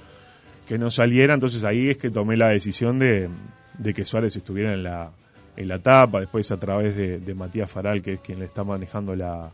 que 0.68 0.78
no 0.78 0.90
saliera. 0.92 1.34
Entonces 1.34 1.64
ahí 1.64 1.90
es 1.90 1.98
que 1.98 2.10
tomé 2.10 2.38
la 2.38 2.48
decisión 2.50 3.00
de, 3.00 3.30
de 3.78 3.94
que 3.94 4.06
Suárez 4.06 4.36
estuviera 4.36 4.74
en 4.74 4.84
la, 4.84 5.12
en 5.58 5.68
la 5.68 5.80
tapa, 5.80 6.22
después 6.22 6.52
a 6.52 6.58
través 6.58 6.96
de, 6.96 7.20
de 7.20 7.36
Matías 7.36 7.70
Faral, 7.70 8.02
que 8.02 8.14
es 8.14 8.22
quien 8.22 8.40
le 8.40 8.46
está 8.46 8.64
manejando 8.64 9.16
la, 9.16 9.52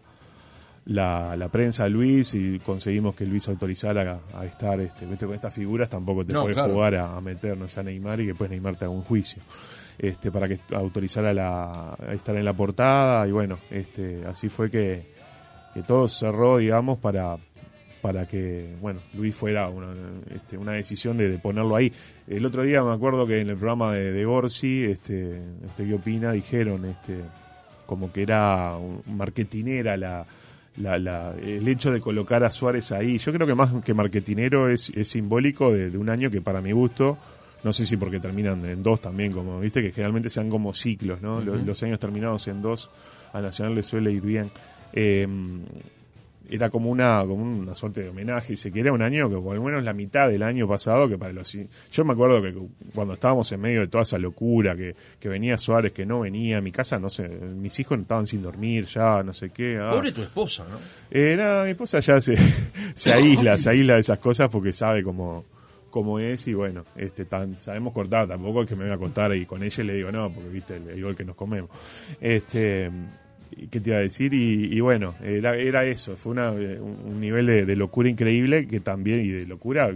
la, 0.86 1.36
la 1.36 1.50
prensa 1.50 1.86
a 1.86 1.90
Luis, 1.90 2.34
y 2.36 2.60
conseguimos 2.60 3.16
que 3.16 3.26
Luis 3.26 3.48
autorizara 3.50 4.20
a, 4.36 4.40
a 4.42 4.46
estar, 4.46 4.80
este, 4.80 5.06
viste, 5.08 5.26
con 5.26 5.34
estas 5.36 5.54
figuras 5.54 5.90
tampoco 5.90 6.24
te 6.26 6.34
No, 6.34 6.42
puedes 6.44 6.56
claro. 6.56 6.74
jugar 6.74 6.96
a, 6.96 7.18
a 7.18 7.22
meternos 7.22 7.76
a 7.78 7.84
Neymar 7.84 8.20
y 8.20 8.24
que 8.24 8.30
después 8.30 8.50
Neymar 8.52 8.76
te 8.76 8.86
haga 8.86 8.94
un 8.94 9.02
juicio. 9.02 9.42
Este, 9.98 10.30
para 10.32 10.48
que 10.48 10.60
autorizara 10.74 11.34
la, 11.34 11.98
estar 12.12 12.36
en 12.36 12.44
la 12.46 12.54
portada 12.54 13.26
y 13.28 13.32
bueno, 13.32 13.60
este, 13.72 14.24
así 14.28 14.50
fue 14.50 14.70
que, 14.70 15.06
que 15.74 15.84
todo 15.84 16.08
cerró, 16.10 16.58
digamos, 16.58 16.98
para, 16.98 17.38
para 18.02 18.26
que, 18.26 18.76
bueno, 18.82 19.00
Luis 19.14 19.34
fuera 19.34 19.70
una, 19.70 19.88
este, 20.34 20.58
una 20.58 20.74
decisión 20.74 21.16
de, 21.18 21.40
ponerlo 21.40 21.76
ahí. 21.78 21.94
El 22.28 22.46
otro 22.46 22.64
día 22.64 22.84
me 22.84 22.92
acuerdo 22.92 23.26
que 23.26 23.40
en 23.40 23.50
el 23.50 23.56
programa 23.56 23.94
de, 23.94 24.26
Gorsi, 24.26 24.84
este, 24.84 25.38
este, 25.66 25.86
¿qué 25.86 25.94
opina? 25.94 26.34
Dijeron, 26.34 26.84
este, 26.86 27.22
como 27.86 28.12
que 28.12 28.24
era 28.24 28.78
marketinera 29.08 29.96
la, 29.96 30.26
la, 30.78 31.00
la- 31.00 31.34
el 31.42 31.66
hecho 31.68 31.92
de 31.92 32.02
colocar 32.02 32.44
a 32.44 32.52
Suárez 32.52 32.92
ahí. 32.92 33.18
Yo 33.18 33.32
creo 33.32 33.48
que 33.48 33.56
más 33.56 33.72
que 33.84 33.94
marketinero 33.94 34.70
es, 34.70 34.90
es 34.94 35.08
simbólico 35.08 35.72
de 35.72 35.98
un 35.98 36.10
año 36.10 36.30
que 36.30 36.42
para 36.42 36.60
mi 36.62 36.74
gusto, 36.74 37.18
no 37.64 37.74
sé 37.74 37.86
si 37.86 37.98
porque 37.98 38.20
terminan 38.20 38.64
en 38.66 38.84
dos 38.84 39.02
también, 39.02 39.32
como 39.32 39.60
viste 39.60 39.82
que 39.82 39.92
generalmente 39.92 40.30
sean 40.30 40.50
como 40.50 40.74
ciclos, 40.74 41.22
¿no? 41.22 41.42
Los- 41.42 41.64
Los, 41.66 41.82
años 41.84 42.00
terminados 42.00 42.48
en 42.48 42.62
dos 42.62 42.92
a 43.34 43.42
Nacional 43.42 43.76
le 43.76 43.84
suele 43.84 44.12
ir 44.12 44.22
bien. 44.22 44.52
Eh, 44.94 45.28
era 46.48 46.70
como 46.70 46.92
una 46.92 47.24
como 47.26 47.42
una 47.44 47.74
suerte 47.74 48.04
de 48.04 48.10
homenaje, 48.10 48.54
y 48.54 48.56
se 48.56 48.72
quiere, 48.72 48.92
un 48.92 49.02
año 49.02 49.28
que 49.32 49.36
por 49.38 49.56
lo 49.56 49.64
menos 49.64 49.84
la 49.84 49.94
mitad 49.94 50.30
del 50.30 50.44
año 50.44 50.68
pasado, 50.68 51.10
que 51.10 51.18
para 51.18 51.34
los... 51.34 51.58
Yo 51.92 52.06
me 52.06 52.14
acuerdo 52.14 52.40
que 52.44 52.54
cuando 52.94 53.16
estábamos 53.16 53.52
en 53.52 53.62
medio 53.62 53.80
de 53.80 53.88
toda 53.88 54.04
esa 54.04 54.20
locura, 54.20 54.76
que, 54.76 54.96
que 55.20 55.28
venía 55.28 55.58
Suárez, 55.58 55.92
que 55.92 56.06
no 56.06 56.20
venía, 56.20 56.62
mi 56.62 56.72
casa, 56.72 57.00
no 57.00 57.10
sé, 57.10 57.28
mis 57.28 57.80
hijos 57.80 57.98
estaban 58.00 58.28
sin 58.28 58.44
dormir 58.44 58.86
ya, 58.86 59.24
no 59.24 59.34
sé 59.34 59.50
qué. 59.50 59.80
ah. 59.82 59.90
Pobre 59.92 60.12
tu 60.12 60.22
esposa, 60.22 60.66
¿no? 60.70 60.78
Eh, 61.10 61.34
nada, 61.36 61.64
mi 61.64 61.72
esposa 61.72 62.00
ya 62.00 62.22
se, 62.22 62.38
se 62.94 63.12
aísla, 63.12 63.58
se 63.58 63.70
aísla 63.72 63.96
de 63.96 64.02
esas 64.02 64.20
cosas 64.20 64.48
porque 64.50 64.72
sabe 64.72 65.02
cómo, 65.02 65.46
cómo 65.96 66.20
es 66.20 66.46
y 66.50 66.54
bueno, 66.54 66.84
este, 66.98 67.24
tan, 67.24 67.58
sabemos 67.58 67.94
cortar, 67.94 68.28
tampoco 68.28 68.64
es 68.64 68.68
que 68.68 68.76
me 68.76 68.84
voy 68.84 68.92
a 68.92 68.96
acostar 68.96 69.34
y 69.34 69.46
con 69.46 69.64
ella 69.64 69.84
le 69.86 69.94
digo 69.94 70.12
no, 70.12 70.30
porque 70.30 70.50
viste 70.50 70.76
el, 70.76 70.90
el 70.90 71.02
gol 71.02 71.16
que 71.16 71.24
nos 71.24 71.38
comemos. 71.38 71.70
Este, 72.20 72.92
¿Qué 73.72 73.80
te 73.80 73.92
iba 73.92 73.98
a 74.00 74.02
decir? 74.02 74.34
Y, 74.34 74.76
y 74.76 74.82
bueno, 74.82 75.16
era, 75.24 75.56
era 75.56 75.86
eso, 75.86 76.18
fue 76.18 76.34
una, 76.34 76.52
un 76.52 77.22
nivel 77.22 77.46
de, 77.46 77.66
de 77.66 77.76
locura 77.78 78.10
increíble 78.10 78.68
que 78.68 78.82
también, 78.82 79.22
y 79.22 79.30
de 79.30 79.46
locura, 79.46 79.90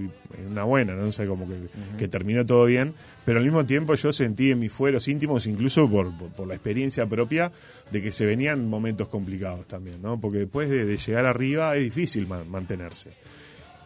una 0.50 0.64
buena, 0.64 0.96
¿no? 0.96 1.08
O 1.08 1.12
sea, 1.12 1.26
como 1.26 1.46
que, 1.46 1.56
que 1.98 2.08
terminó 2.08 2.46
todo 2.46 2.64
bien, 2.66 2.94
pero 3.26 3.40
al 3.40 3.44
mismo 3.44 3.66
tiempo 3.66 3.96
yo 3.96 4.14
sentí 4.14 4.52
en 4.52 4.60
mis 4.60 4.72
fueros 4.72 5.06
íntimos, 5.10 5.46
incluso 5.48 5.90
por, 5.90 6.18
por, 6.18 6.30
por 6.30 6.48
la 6.48 6.54
experiencia 6.54 7.06
propia, 7.08 7.52
de 7.92 8.02
que 8.02 8.14
se 8.14 8.26
venían 8.26 8.70
momentos 8.70 9.10
complicados 9.10 9.68
también, 9.68 10.02
¿no? 10.02 10.18
Porque 10.22 10.38
después 10.38 10.70
de, 10.70 10.86
de 10.86 10.96
llegar 10.96 11.26
arriba 11.26 11.76
es 11.76 11.84
difícil 11.84 12.28
man- 12.28 12.50
mantenerse. 12.50 13.10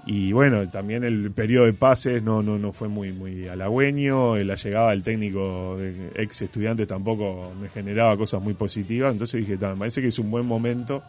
Y 0.05 0.33
bueno, 0.33 0.67
también 0.69 1.03
el 1.05 1.31
periodo 1.31 1.65
de 1.65 1.73
pases 1.73 2.21
no, 2.21 2.43
no, 2.43 2.59
no 2.59 2.73
fue 2.73 2.89
muy, 2.89 3.13
muy 3.13 3.47
halagüeño, 3.47 4.35
la 4.37 4.55
llegada 4.55 4.91
del 4.91 5.01
técnico 5.01 5.77
eh, 5.79 6.11
ex 6.17 6.41
estudiante 6.41 6.85
tampoco 6.85 7.53
me 7.61 7.69
generaba 7.69 8.17
cosas 8.17 8.41
muy 8.41 8.53
positivas, 8.53 9.13
entonces 9.13 9.39
dije, 9.41 9.57
"Ta, 9.57 9.71
me 9.73 9.79
parece 9.79 10.01
que 10.01 10.07
es 10.09 10.19
un 10.19 10.29
buen 10.29 10.45
momento 10.45 11.03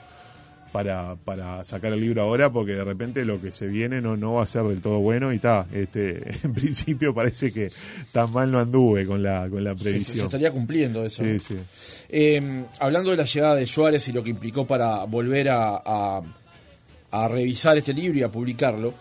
para, 0.71 1.17
para 1.25 1.65
sacar 1.65 1.93
el 1.93 2.01
libro 2.01 2.23
ahora 2.23 2.53
porque 2.53 2.73
de 2.73 2.85
repente 2.85 3.25
lo 3.25 3.41
que 3.41 3.51
se 3.53 3.67
viene 3.67 4.01
no, 4.01 4.17
no 4.17 4.35
va 4.35 4.43
a 4.45 4.47
ser 4.47 4.63
del 4.65 4.81
todo 4.81 4.99
bueno 5.01 5.33
y 5.33 5.37
está, 5.37 5.67
este, 5.73 6.23
en 6.45 6.53
principio 6.55 7.13
parece 7.13 7.53
que 7.53 7.71
tan 8.13 8.33
mal 8.33 8.51
no 8.53 8.61
anduve 8.61 9.07
con 9.07 9.23
la, 9.25 9.49
con 9.51 9.63
la 9.65 9.73
Se, 9.73 9.79
se 9.79 9.85
previsión. 9.85 10.25
estaría 10.27 10.51
cumpliendo 10.53 11.05
eso. 11.05 11.25
Sí, 11.25 11.41
sí. 11.41 11.57
Eh, 12.11 12.65
hablando 12.79 13.11
de 13.11 13.17
la 13.17 13.25
llegada 13.25 13.57
de 13.57 13.67
Suárez 13.67 14.07
y 14.09 14.13
lo 14.13 14.23
que 14.23 14.31
implicó 14.31 14.67
para 14.69 15.03
volver 15.05 15.49
a, 15.49 15.77
a- 15.85 16.23
a 17.15 17.29
revisar 17.29 17.79
este 17.79 17.95
libro 17.95 18.19
y 18.19 18.23
a 18.25 18.31
publicarlo, 18.31 18.93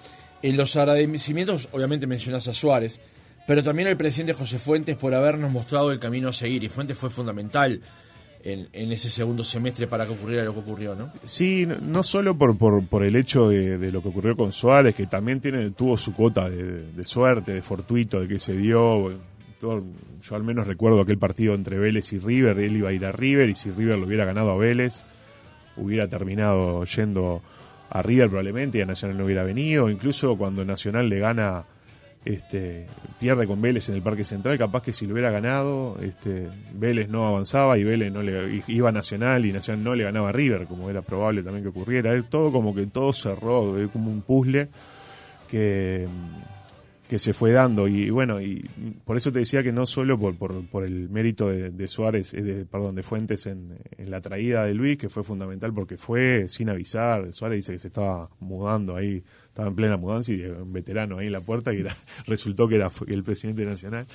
en 0.43 0.55
los 0.55 0.75
agradecimientos 0.75 1.67
obviamente 1.71 2.05
mencionás 2.05 2.47
a 2.47 2.53
Suárez, 2.53 2.99
pero 3.47 3.63
también 3.63 3.87
al 3.87 3.97
presidente 3.97 4.33
José 4.33 4.59
Fuentes 4.59 4.95
por 4.95 5.13
habernos 5.15 5.51
mostrado 5.51 5.91
el 5.91 5.99
camino 5.99 6.29
a 6.29 6.33
seguir 6.33 6.63
y 6.63 6.69
Fuentes 6.69 6.97
fue 6.97 7.09
fundamental 7.09 7.81
en, 8.43 8.91
ese 8.91 9.09
segundo 9.09 9.43
semestre 9.43 9.87
para 9.87 10.05
que 10.05 10.11
ocurriera 10.11 10.43
lo 10.43 10.53
que 10.53 10.59
ocurrió, 10.59 10.95
¿no? 10.95 11.11
Sí, 11.23 11.65
no- 11.65 12.03
solo 12.03 12.37
por, 12.37 13.03
el 13.03 13.15
hecho 13.15 13.49
de, 13.49 13.91
lo 13.91 14.01
que 14.01 14.09
ocurrió 14.09 14.35
con 14.35 14.51
Suárez, 14.51 14.93
que 14.93 15.07
también 15.07 15.39
tiene, 15.39 15.71
tuvo 15.71 15.97
su 15.97 16.13
cuota 16.13 16.49
de, 16.49 17.05
suerte, 17.05 17.53
de 17.53 17.61
fortuito, 17.61 18.19
de 18.19 18.27
que 18.27 18.37
se 18.37 18.53
dio. 18.55 19.11
yo 19.61 20.35
al 20.35 20.43
menos 20.43 20.67
recuerdo 20.67 21.01
aquel 21.01 21.17
partido 21.17 21.55
entre 21.55 21.79
Vélez 21.79 22.11
y 22.13 22.19
River, 22.19 22.59
él 22.59 22.75
iba 22.75 22.89
a 22.89 22.93
ir 22.93 23.05
a 23.05 23.11
River 23.11 23.49
y 23.49 23.55
si 23.55 23.71
River 23.71 23.97
lo 23.97 24.05
hubiera 24.05 24.25
ganado 24.25 24.51
a 24.51 24.57
Vélez, 24.57 25.05
hubiera 25.77 26.07
terminado 26.09 26.83
yendo 26.83 27.41
a 27.93 28.01
River 28.01 28.27
probablemente 28.27 28.79
y 28.79 28.81
a 28.81 28.85
Nacional 28.87 29.17
no 29.17 29.25
hubiera 29.25 29.43
venido. 29.43 29.87
Incluso 29.87 30.35
cuando 30.35 30.65
Nacional 30.65 31.09
le 31.09 31.19
gana, 31.19 31.63
este, 32.25 32.87
pierde 33.19 33.45
con 33.45 33.61
Vélez 33.61 33.87
en 33.89 33.95
el 33.95 34.01
Parque 34.01 34.25
Central, 34.25 34.57
capaz 34.57 34.81
que 34.81 34.91
si 34.91 35.05
lo 35.05 35.13
hubiera 35.13 35.29
ganado, 35.29 35.99
este, 36.01 36.49
Vélez 36.73 37.07
no 37.07 37.27
avanzaba 37.27 37.77
y 37.77 37.83
Vélez 37.83 38.11
no 38.11 38.23
le 38.23 38.63
iba 38.67 38.89
a 38.89 38.91
Nacional 38.91 39.45
y 39.45 39.53
Nacional 39.53 39.83
no 39.83 39.95
le 39.95 40.05
ganaba 40.05 40.29
a 40.29 40.31
River, 40.31 40.65
como 40.65 40.89
era 40.89 41.03
probable 41.03 41.43
también 41.43 41.63
que 41.63 41.69
ocurriera. 41.69 42.19
Todo 42.23 42.51
como 42.51 42.73
que 42.73 42.87
todo 42.87 43.13
cerró, 43.13 43.75
como 43.93 44.09
un 44.09 44.23
puzzle 44.23 44.69
que, 45.47 46.07
que 47.13 47.19
se 47.19 47.33
fue 47.33 47.51
dando. 47.51 47.87
Y 47.87 48.09
bueno, 48.09 48.41
y 48.41 48.67
por 49.05 49.17
eso 49.17 49.31
te 49.31 49.37
decía 49.37 49.61
que 49.61 49.71
no 49.71 49.85
solo 49.85 50.17
por, 50.17 50.35
por, 50.65 50.83
el 50.83 51.09
mérito 51.09 51.47
de, 51.47 51.87
Suárez, 51.87 52.33
eh, 52.33 52.41
de, 52.41 52.65
perdón, 52.65 52.95
de 52.95 53.03
Fuentes 53.03 53.45
en, 53.45 53.77
la 53.99 54.19
traída 54.19 54.65
de 54.65 54.73
Luis, 54.73 54.97
que 54.97 55.09
fue 55.09 55.21
fundamental 55.21 55.71
porque 55.75 55.95
fue 55.95 56.45
sin 56.49 56.69
avisar. 56.69 57.31
Suárez 57.31 57.57
dice 57.57 57.73
que 57.73 57.77
se 57.77 57.89
estaba 57.89 58.31
mudando 58.39 58.95
ahí, 58.95 59.21
estaba 59.45 59.67
en 59.67 59.75
plena 59.75 59.95
mudanza 59.95 60.31
y 60.31 60.41
un 60.41 60.73
veterano 60.73 61.19
ahí 61.19 61.27
en 61.27 61.33
la 61.33 61.41
puerta 61.41 61.71
y 61.71 61.85
resultó 62.25 62.67
que 62.67 62.77
era 62.77 62.89
el 63.05 63.23
presidente 63.23 63.63
nacional. 63.63 64.07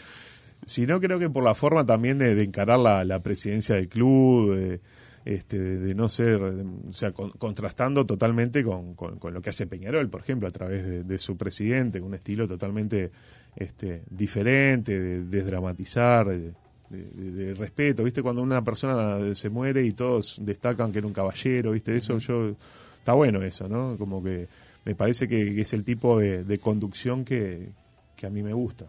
Sino 0.66 0.98
creo 0.98 1.20
que 1.20 1.30
por 1.30 1.44
la 1.44 1.54
forma 1.54 1.86
también 1.86 2.18
de, 2.18 2.42
encarar 2.42 2.80
la, 2.80 3.04
la, 3.04 3.22
presidencia 3.22 3.76
del 3.76 3.88
club, 3.88 4.56
de, 4.56 4.80
este, 5.28 5.58
de 5.58 5.94
no 5.94 6.08
ser, 6.08 6.42
o 6.42 6.92
sea, 6.94 7.12
contrastando 7.12 8.06
totalmente 8.06 8.64
con, 8.64 8.94
con, 8.94 9.34
lo 9.34 9.42
que 9.42 9.50
hace 9.50 9.66
Peñarol, 9.66 10.08
por 10.08 10.22
ejemplo, 10.22 10.48
a 10.48 10.50
través 10.50 11.06
de, 11.06 11.18
su 11.18 11.36
presidente, 11.36 12.00
con 12.00 12.08
un 12.08 12.14
estilo 12.14 12.48
totalmente 12.48 13.10
este, 13.54 14.04
diferente, 14.08 14.98
de 14.98 15.24
desdramatizar, 15.24 16.28
de, 16.28 17.54
respeto, 17.58 18.04
¿viste? 18.04 18.22
Cuando 18.22 18.40
una 18.40 18.64
persona 18.64 19.34
se 19.34 19.50
muere 19.50 19.84
y 19.84 19.92
todos 19.92 20.38
destacan 20.40 20.92
que 20.92 21.00
era 21.00 21.06
un 21.06 21.12
caballero, 21.12 21.72
¿viste? 21.72 21.94
Eso 21.94 22.16
yo, 22.16 22.54
está 22.96 23.12
bueno 23.12 23.42
eso, 23.42 23.68
¿no? 23.68 23.98
Como 23.98 24.24
que 24.24 24.48
me 24.86 24.94
parece 24.94 25.28
que, 25.28 25.60
es 25.60 25.74
el 25.74 25.84
tipo 25.84 26.18
de, 26.18 26.58
conducción 26.58 27.26
que, 27.26 27.68
que 28.16 28.26
a 28.26 28.30
mí 28.30 28.42
me 28.42 28.54
gusta. 28.54 28.86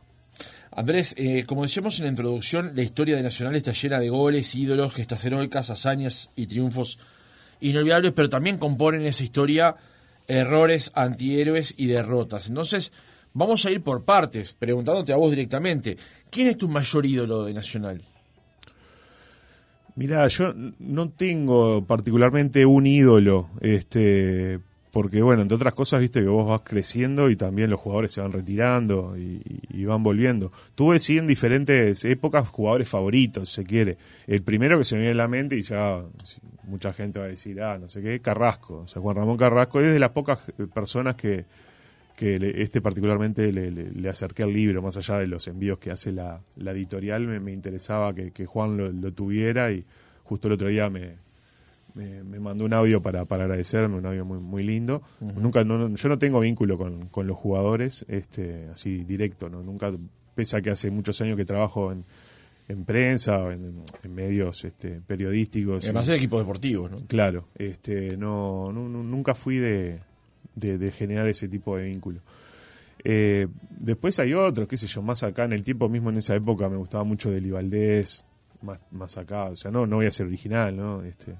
Andrés, 0.71 1.15
eh, 1.17 1.45
como 1.45 1.63
decíamos 1.63 1.97
en 1.99 2.05
la 2.05 2.11
introducción, 2.11 2.73
la 2.75 2.83
historia 2.83 3.15
de 3.15 3.23
Nacional 3.23 3.55
está 3.55 3.71
llena 3.73 3.99
de 3.99 4.09
goles, 4.09 4.53
ídolos, 4.55 4.93
gestas 4.93 5.25
heroicas, 5.25 5.69
hazañas 5.69 6.31
y 6.35 6.47
triunfos 6.47 6.99
inolvidables, 7.59 8.11
pero 8.11 8.29
también 8.29 8.57
componen 8.57 9.05
esa 9.05 9.23
historia 9.23 9.75
errores, 10.27 10.91
antihéroes 10.93 11.73
y 11.75 11.87
derrotas. 11.87 12.47
Entonces, 12.47 12.93
vamos 13.33 13.65
a 13.65 13.71
ir 13.71 13.81
por 13.81 14.05
partes, 14.05 14.53
preguntándote 14.53 15.11
a 15.11 15.17
vos 15.17 15.31
directamente, 15.31 15.97
¿quién 16.29 16.47
es 16.47 16.57
tu 16.57 16.69
mayor 16.69 17.05
ídolo 17.05 17.45
de 17.45 17.53
Nacional? 17.53 18.03
Mira, 19.95 20.25
yo 20.29 20.53
no 20.77 21.09
tengo 21.09 21.85
particularmente 21.85 22.65
un 22.65 22.87
ídolo, 22.87 23.49
este, 23.59 24.61
porque 24.91 25.21
bueno, 25.21 25.43
entre 25.43 25.55
otras 25.55 25.73
cosas, 25.73 26.01
viste 26.01 26.21
que 26.21 26.27
vos 26.27 26.47
vas 26.47 26.61
creciendo 26.63 27.29
y 27.29 27.35
también 27.35 27.69
los 27.69 27.79
jugadores 27.79 28.11
se 28.11 28.21
van 28.21 28.31
retirando 28.31 29.15
y, 29.17 29.85
van 29.85 30.03
volviendo. 30.03 30.51
Tuve 30.75 30.99
sí 30.99 31.17
en 31.17 31.25
diferentes 31.25 32.05
épocas 32.05 32.47
jugadores 32.47 32.89
favoritos, 32.89 33.49
se 33.49 33.63
quiere. 33.63 33.97
El 34.27 34.43
primero 34.43 34.77
que 34.77 34.83
se 34.83 34.95
me 34.95 35.01
viene 35.01 35.13
a 35.13 35.17
la 35.17 35.27
mente 35.27 35.55
y 35.57 35.61
ya 35.61 36.03
mucha 36.63 36.93
gente 36.93 37.17
va 37.19 37.25
a 37.25 37.29
decir, 37.29 37.61
ah, 37.61 37.77
no 37.79 37.89
sé 37.89 38.01
qué, 38.01 38.19
Carrasco. 38.19 38.79
O 38.79 38.87
sea, 38.87 39.01
Juan 39.01 39.15
Ramón 39.15 39.37
Carrasco 39.37 39.79
es 39.79 39.93
de 39.93 39.99
las 39.99 40.11
pocas 40.11 40.39
personas 40.73 41.15
que, 41.15 41.45
que 42.15 42.53
este 42.57 42.81
particularmente 42.81 43.51
le, 43.51 44.09
acerqué 44.09 44.43
al 44.43 44.53
libro, 44.53 44.81
más 44.81 44.97
allá 44.97 45.17
de 45.19 45.27
los 45.27 45.47
envíos 45.47 45.79
que 45.79 45.91
hace 45.91 46.11
la, 46.11 46.41
editorial, 46.57 47.25
me, 47.27 47.51
interesaba 47.51 48.13
que, 48.13 48.45
Juan 48.45 49.01
lo 49.01 49.13
tuviera 49.13 49.71
y 49.71 49.85
justo 50.23 50.47
el 50.47 50.53
otro 50.53 50.67
día 50.67 50.89
me, 50.89 51.28
me, 51.95 52.39
mandó 52.39 52.65
un 52.65 52.73
audio 52.73 53.01
para, 53.01 53.25
para 53.25 53.43
agradecerme, 53.43 53.97
un 53.97 54.05
audio 54.05 54.25
muy, 54.25 54.39
muy 54.39 54.63
lindo. 54.63 55.01
Nunca, 55.19 55.63
no, 55.63 55.95
yo 55.95 56.09
no 56.09 56.19
tengo 56.19 56.39
vínculo 56.39 56.77
con, 56.77 57.07
con, 57.07 57.27
los 57.27 57.37
jugadores, 57.37 58.05
este, 58.07 58.67
así 58.73 59.03
directo, 59.03 59.49
¿no? 59.49 59.63
Nunca, 59.63 59.91
pese 60.35 60.57
a 60.57 60.61
que 60.61 60.69
hace 60.69 60.91
muchos 60.91 61.19
años 61.21 61.37
que 61.37 61.45
trabajo 61.45 61.91
en, 61.91 62.03
en 62.69 62.85
prensa, 62.85 63.51
en, 63.51 63.83
medios 64.13 64.63
este, 64.63 65.01
periodísticos. 65.01 65.83
Además 65.83 66.07
de 66.07 66.15
equipos 66.15 66.39
deportivos, 66.39 66.91
¿no? 66.91 66.97
Claro, 67.07 67.47
este, 67.55 68.15
no, 68.15 68.71
nunca 68.71 69.33
fui 69.33 69.57
de, 69.57 69.99
de, 70.55 70.91
generar 70.91 71.27
ese 71.27 71.47
tipo 71.47 71.75
de 71.75 71.85
vínculo. 71.85 72.21
Eh, 73.03 73.47
después 73.79 74.19
hay 74.19 74.33
otros, 74.33 74.67
qué 74.67 74.77
sé 74.77 74.87
yo, 74.87 75.01
más 75.01 75.23
acá 75.23 75.45
en 75.45 75.53
el 75.53 75.63
tiempo 75.63 75.89
mismo 75.89 76.09
en 76.09 76.17
esa 76.17 76.35
época 76.35 76.69
me 76.69 76.77
gustaba 76.77 77.03
mucho 77.03 77.31
del 77.31 77.45
Ibaldés, 77.45 78.25
más, 78.61 78.79
más 78.91 79.17
acá, 79.17 79.45
o 79.45 79.55
sea, 79.55 79.71
no, 79.71 79.87
no 79.87 79.97
voy 79.97 80.05
a 80.05 80.11
ser 80.11 80.27
original, 80.27 80.75
¿no? 80.75 81.03
Este, 81.03 81.35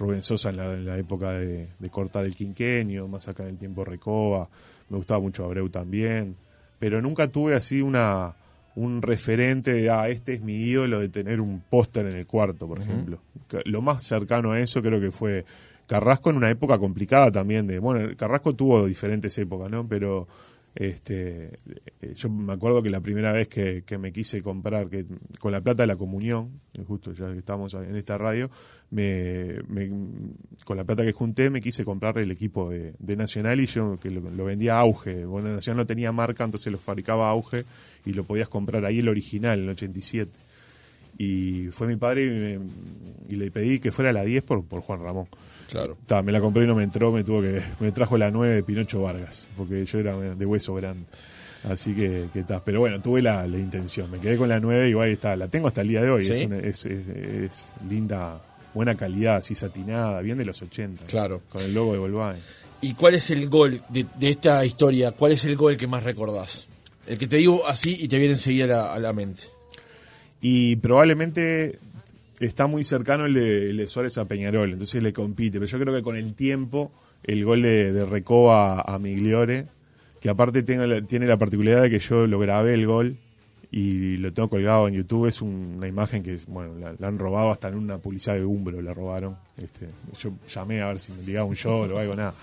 Rubén 0.00 0.22
Sosa 0.22 0.48
en 0.48 0.86
la, 0.86 0.98
época 0.98 1.32
de, 1.32 1.68
cortar 1.90 2.24
el 2.24 2.34
quinquenio, 2.34 3.06
más 3.06 3.28
acá 3.28 3.42
en 3.42 3.50
el 3.50 3.58
tiempo 3.58 3.84
Recoba, 3.84 4.48
me 4.88 4.96
gustaba 4.96 5.20
mucho 5.20 5.44
Abreu 5.44 5.68
también, 5.68 6.34
pero 6.78 7.02
nunca 7.02 7.28
tuve 7.28 7.54
así 7.54 7.82
una 7.82 8.34
un 8.76 9.02
referente 9.02 9.74
de, 9.74 9.90
ah, 9.90 10.08
este 10.08 10.34
es 10.34 10.42
mi 10.42 10.54
ídolo 10.54 11.00
de 11.00 11.08
tener 11.08 11.40
un 11.40 11.60
póster 11.68 12.06
en 12.06 12.16
el 12.16 12.26
cuarto, 12.26 12.66
por 12.66 12.80
ejemplo. 12.80 13.20
Lo 13.64 13.82
más 13.82 14.04
cercano 14.04 14.52
a 14.52 14.60
eso 14.60 14.80
creo 14.80 15.00
que 15.00 15.10
fue 15.10 15.44
Carrasco 15.86 16.30
en 16.30 16.36
una 16.36 16.50
época 16.50 16.78
complicada 16.78 17.30
también 17.30 17.66
de, 17.66 17.78
bueno, 17.78 18.08
Carrasco 18.16 18.54
tuvo 18.54 18.86
diferentes 18.86 19.36
épocas, 19.38 19.70
¿no? 19.70 19.86
Pero 19.86 20.28
este, 20.74 21.52
eh, 22.00 22.14
yo 22.14 22.30
me 22.30 22.52
acuerdo 22.52 22.82
que 22.82 22.90
la 22.90 23.00
primera 23.00 23.32
vez 23.32 23.48
que, 23.48 23.84
me 23.98 24.12
quise 24.12 24.40
comprar, 24.40 24.88
que 24.88 25.04
con 25.38 25.52
la 25.52 25.60
plata 25.60 25.82
de 25.82 25.88
la 25.88 25.96
comunión, 25.96 26.60
eh, 26.74 26.84
justo 26.86 27.12
ya 27.12 27.32
que 27.32 27.38
estamos 27.38 27.74
en 27.74 27.96
esta 27.96 28.16
radio, 28.18 28.48
me, 28.90 29.56
con 30.64 30.76
la 30.76 30.84
plata 30.84 31.04
que 31.04 31.12
junté 31.12 31.50
me 31.50 31.60
quise 31.60 31.84
comprar 31.84 32.18
el 32.18 32.30
equipo 32.30 32.70
de, 32.70 32.94
Nacional 33.16 33.60
y 33.60 33.66
yo 33.66 33.98
que 33.98 34.10
lo, 34.10 34.44
vendía 34.44 34.76
a 34.76 34.80
auge. 34.80 35.24
Bueno, 35.24 35.52
Nacional 35.52 35.78
no 35.78 35.86
tenía 35.86 36.12
marca, 36.12 36.44
entonces 36.44 36.72
lo 36.72 36.78
fabricaba 36.78 37.26
a 37.26 37.30
auge 37.30 37.64
y 38.06 38.12
lo 38.12 38.24
podías 38.24 38.48
comprar 38.48 38.84
ahí 38.84 39.00
el 39.00 39.08
original, 39.08 39.58
en 39.58 39.64
el 39.64 39.70
87. 39.70 40.30
Y 41.20 41.68
fue 41.70 41.86
mi 41.86 41.96
padre 41.96 42.58
y, 43.28 43.36
le 43.36 43.50
pedí 43.50 43.78
que 43.78 43.92
fuera 43.92 44.10
la 44.10 44.24
10 44.24 44.42
por, 44.42 44.64
por 44.64 44.80
Juan 44.80 45.02
Ramón. 45.02 45.26
Claro. 45.70 45.98
me 46.24 46.32
la 46.32 46.40
compré 46.40 46.64
y 46.64 46.66
no 46.66 46.74
me 46.74 46.82
entró, 46.82 47.12
me 47.12 47.22
tuvo 47.22 47.42
que 47.42 47.62
me 47.78 47.92
trajo 47.92 48.16
la 48.16 48.30
9 48.30 48.54
de 48.54 48.62
Pinocho 48.62 49.02
Vargas, 49.02 49.46
porque 49.54 49.84
yo 49.84 49.98
era 49.98 50.16
de 50.16 50.46
hueso 50.46 50.74
grande. 50.74 51.04
Así 51.64 51.92
que, 51.94 52.28
que 52.32 52.40
está. 52.40 52.64
Pero 52.64 52.80
bueno, 52.80 53.02
tuve 53.02 53.20
la, 53.20 53.46
intención. 53.46 54.10
Me 54.10 54.18
quedé 54.18 54.38
con 54.38 54.48
la 54.48 54.60
9 54.60 54.88
y 54.88 54.94
ahí 54.98 55.12
está. 55.12 55.36
La 55.36 55.48
tengo 55.48 55.68
hasta 55.68 55.82
el 55.82 55.88
día 55.88 56.00
de 56.02 56.10
hoy. 56.10 56.26
Es, 56.26 56.86
es, 56.86 57.74
linda, 57.86 58.40
buena 58.72 58.96
calidad, 58.96 59.36
así 59.36 59.54
satinada, 59.54 60.22
bien 60.22 60.38
de 60.38 60.46
los 60.46 60.62
80. 60.62 61.04
Claro. 61.04 61.42
Con 61.50 61.62
el 61.62 61.74
logo 61.74 61.92
de 61.92 61.98
Volkswagen. 61.98 62.42
¿Y 62.80 62.94
cuál 62.94 63.14
es 63.14 63.30
el 63.30 63.50
gol 63.50 63.82
de, 63.90 64.06
esta 64.22 64.64
historia? 64.64 65.12
¿Cuál 65.12 65.32
es 65.32 65.44
el 65.44 65.54
gol 65.56 65.76
que 65.76 65.86
más 65.86 66.02
recordás? 66.02 66.66
El 67.06 67.18
que 67.18 67.26
te 67.26 67.36
digo 67.36 67.68
así 67.68 67.94
y 68.00 68.08
te 68.08 68.16
viene 68.16 68.32
enseguida 68.32 68.94
a 68.94 68.98
la 68.98 69.12
mente. 69.12 69.42
Y 70.40 70.76
probablemente 70.76 71.78
está 72.40 72.66
muy 72.66 72.84
cercano 72.84 73.26
el 73.26 73.34
de, 73.34 73.86
Suárez 73.86 74.16
a 74.18 74.26
Peñarol, 74.26 74.72
entonces 74.72 75.02
le 75.02 75.12
compite. 75.12 75.58
Pero 75.58 75.66
yo 75.66 75.78
creo 75.78 75.94
que 75.94 76.02
con 76.02 76.16
el 76.16 76.34
tiempo, 76.34 76.92
el 77.22 77.44
gol 77.44 77.62
de, 77.62 77.92
de 77.92 78.06
Recoba 78.06 78.80
a 78.80 78.98
Migliore, 78.98 79.66
que 80.20 80.28
aparte 80.28 80.62
tiene 80.62 81.26
la 81.26 81.38
particularidad 81.38 81.82
de 81.82 81.90
que 81.90 81.98
yo 81.98 82.26
lo 82.26 82.38
grabé 82.38 82.74
el 82.74 82.86
gol 82.86 83.16
y 83.70 84.16
lo 84.16 84.32
tengo 84.32 84.48
colgado 84.48 84.88
en 84.88 84.94
YouTube, 84.94 85.26
es 85.26 85.40
una 85.42 85.86
imagen 85.86 86.22
que, 86.22 86.36
bueno, 86.48 86.74
la, 86.98 87.06
han 87.06 87.18
robado 87.18 87.52
hasta 87.52 87.68
en 87.68 87.76
una 87.76 87.98
publicidad 87.98 88.34
de 88.34 88.44
Umbro, 88.44 88.82
la 88.82 88.92
robaron. 88.92 89.36
Este, 89.56 89.86
yo 90.18 90.32
llamé 90.48 90.82
a 90.82 90.88
ver 90.88 90.98
si 90.98 91.12
me 91.12 91.22
ligaba 91.22 91.44
un 91.44 91.54
show 91.54 91.88
o 91.88 91.98
algo, 91.98 92.16
nada, 92.16 92.34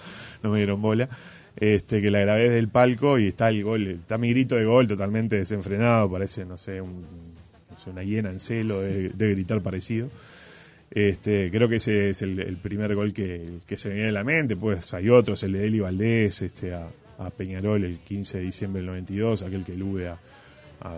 no 0.41 0.51
me 0.51 0.57
dieron 0.57 0.81
bola. 0.81 1.09
Este, 1.55 2.01
que 2.01 2.11
la 2.11 2.19
grabé 2.19 2.43
desde 2.43 2.59
el 2.59 2.69
palco 2.69 3.17
y 3.17 3.27
está 3.27 3.49
el 3.49 3.63
gol, 3.63 3.87
está 3.87 4.17
mi 4.17 4.29
grito 4.29 4.55
de 4.55 4.65
gol 4.65 4.87
totalmente 4.87 5.37
desenfrenado, 5.37 6.09
parece, 6.09 6.45
no 6.45 6.57
sé, 6.57 6.79
un 6.81 7.03
una 7.85 8.03
hiena 8.03 8.29
en 8.31 8.39
celo 8.39 8.81
debe, 8.81 9.33
gritar 9.33 9.61
parecido. 9.61 10.09
Este, 10.89 11.51
creo 11.51 11.69
que 11.69 11.75
ese 11.75 12.09
es 12.09 12.21
el, 12.21 12.57
primer 12.57 12.95
gol 12.95 13.13
que, 13.13 13.59
se 13.75 13.89
me 13.89 13.95
viene 13.95 14.09
a 14.09 14.13
la 14.13 14.23
mente. 14.23 14.55
Pues 14.55 14.93
hay 14.93 15.09
otros, 15.09 15.43
el 15.43 15.51
de 15.51 15.67
Eli 15.67 15.79
Valdés 15.79 16.41
este, 16.41 16.71
a, 16.73 16.89
Peñarol 17.35 17.83
el 17.83 17.99
15 17.99 18.39
de 18.39 18.43
diciembre 18.43 18.79
del 18.79 18.87
92, 18.87 19.43
aquel 19.43 19.63
que 19.63 19.73
elude 19.73 20.07
a, 20.07 20.19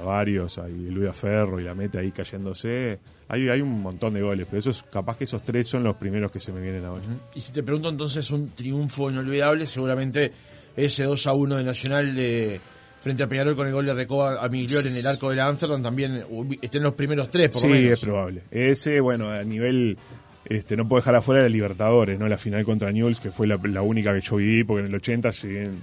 varios, 0.06 0.60
ahí 0.60 0.88
elude 0.88 1.10
a 1.10 1.14
Ferro 1.14 1.60
y 1.60 1.64
la 1.64 1.74
mete 1.74 1.98
ahí 1.98 2.12
cayéndose. 2.12 3.00
Hay, 3.28 3.50
hay 3.50 3.62
un 3.62 3.82
montón 3.82 4.14
de 4.14 4.22
goles, 4.22 4.46
pero 4.46 4.60
esos, 4.60 4.84
capaz 4.84 5.18
que 5.18 5.24
esos 5.24 5.44
tres 5.44 5.68
son 5.68 5.84
los 5.84 5.96
primeros 5.96 6.32
que 6.32 6.40
se 6.40 6.52
me 6.52 6.62
vienen 6.62 6.86
ahora. 6.86 7.02
Y 7.34 7.42
si 7.42 7.52
te 7.52 7.64
pregunto 7.64 7.90
entonces 7.90 8.30
un 8.30 8.52
triunfo 8.52 9.10
inolvidable, 9.10 9.66
seguramente 9.66 10.32
ese 10.76 11.04
2 11.04 11.28
a 11.28 11.34
1 11.34 11.56
de 11.56 11.64
Nacional 11.64 12.16
de 12.16 12.62
frente 13.02 13.24
a 13.24 13.28
Peñarol 13.28 13.56
con 13.56 13.68
el 13.68 13.74
gol 13.74 13.86
de 13.86 13.94
Recoba 13.94 14.44
a 14.44 14.50
Miglior 14.50 14.86
en 14.86 14.96
el 14.96 15.08
arco 15.08 15.30
de 15.30 15.38
la 15.38 15.48
Amsterdam 15.48 15.82
también 15.82 16.24
estén 16.62 16.84
los 16.84 16.94
primeros 16.94 17.30
tres, 17.30 17.50
por 17.50 17.62
sí, 17.62 17.68
lo 17.68 17.74
menos. 17.74 17.92
es 17.92 18.00
probable. 18.00 18.42
Ese, 18.52 19.00
bueno, 19.00 19.30
a 19.30 19.44
nivel. 19.44 19.98
Este, 20.46 20.76
no 20.76 20.88
puedo 20.88 21.02
dejar 21.02 21.16
afuera 21.16 21.44
de 21.44 21.50
Libertadores, 21.50 22.18
¿no? 22.18 22.28
La 22.28 22.38
final 22.38 22.64
contra 22.64 22.92
Newell's, 22.92 23.20
que 23.20 23.30
fue 23.30 23.46
la, 23.46 23.82
única 23.84 24.16
que 24.16 24.22
yo 24.22 24.38
viví, 24.38 24.64
porque 24.64 24.82
en 24.82 24.88
el 24.88 24.96
80 24.96 25.30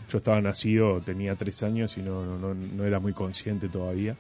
yo 0.09 0.19
estaba 0.19 0.41
nacido, 0.41 1.01
tenía 1.03 1.37
tres 1.37 1.63
años 1.63 1.97
y 1.99 2.03
no, 2.03 2.39
no, 2.39 2.53
no 2.53 2.85
era 2.85 2.99
muy 2.99 3.13
consciente 3.13 3.69
todavía. 3.69 4.17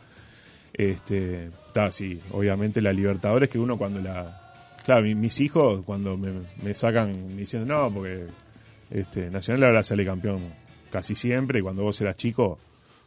Este, 0.72 1.46
está, 1.66 1.90
sí, 1.90 2.20
obviamente 2.30 2.80
la 2.82 2.92
Libertadores, 2.92 3.48
que 3.48 3.58
uno 3.58 3.76
cuando 3.76 4.00
la. 4.00 4.42
Claro, 4.84 5.04
mis 5.04 5.40
hijos, 5.40 5.84
cuando 5.84 6.16
me, 6.16 6.30
me 6.62 6.74
sacan 6.74 7.36
diciendo, 7.36 7.74
no, 7.74 7.92
porque 7.92 8.26
este, 8.90 9.30
Nacional 9.30 9.64
ahora 9.64 9.82
sale 9.82 10.04
campeón 10.04 10.52
casi 10.90 11.16
siempre, 11.16 11.58
y 11.58 11.62
cuando 11.62 11.82
vos 11.82 12.00
eras 12.00 12.16
chico, 12.16 12.58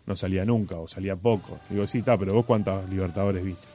no 0.09 0.15
salía 0.15 0.43
nunca 0.43 0.75
o 0.75 0.87
salía 0.87 1.15
poco. 1.15 1.59
Digo, 1.69 1.85
sí, 1.85 1.99
está, 1.99 2.17
pero 2.17 2.33
vos 2.33 2.43
cuántos 2.43 2.89
Libertadores 2.89 3.45
viste. 3.45 3.67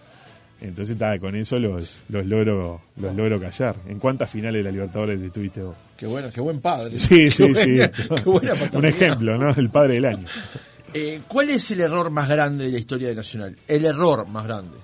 Entonces, 0.61 0.95
está, 0.95 1.19
con 1.19 1.37
eso 1.37 1.59
los, 1.59 2.03
los, 2.09 2.27
logro, 2.27 2.83
los 2.97 3.15
logro 3.15 3.41
callar. 3.41 3.77
¿En 3.87 4.01
cuántas 4.01 4.31
finales 4.31 4.61
de 4.61 4.65
la 4.65 4.71
Libertadores 4.73 5.23
estuviste 5.23 5.63
vos? 5.63 5.77
Qué 5.97 6.07
bueno, 6.07 6.31
qué 6.35 6.41
buen 6.41 6.61
padre. 6.61 6.99
Sí, 6.99 7.31
sí, 7.31 7.55
sí. 7.55 7.79
Un 8.73 8.85
ejemplo, 8.85 9.39
¿no? 9.39 9.51
El 9.51 9.71
padre 9.71 9.95
del 9.95 10.07
año. 10.07 10.27
Eh, 10.93 11.21
¿Cuál 11.29 11.51
es 11.51 11.71
el 11.71 11.81
error 11.81 12.11
más 12.11 12.29
grande 12.29 12.65
de 12.65 12.73
la 12.73 12.79
historia 12.79 13.09
de 13.09 13.15
Nacional? 13.15 13.57
El 13.69 13.85
error 13.85 14.27
más 14.27 14.45
grande. 14.45 14.79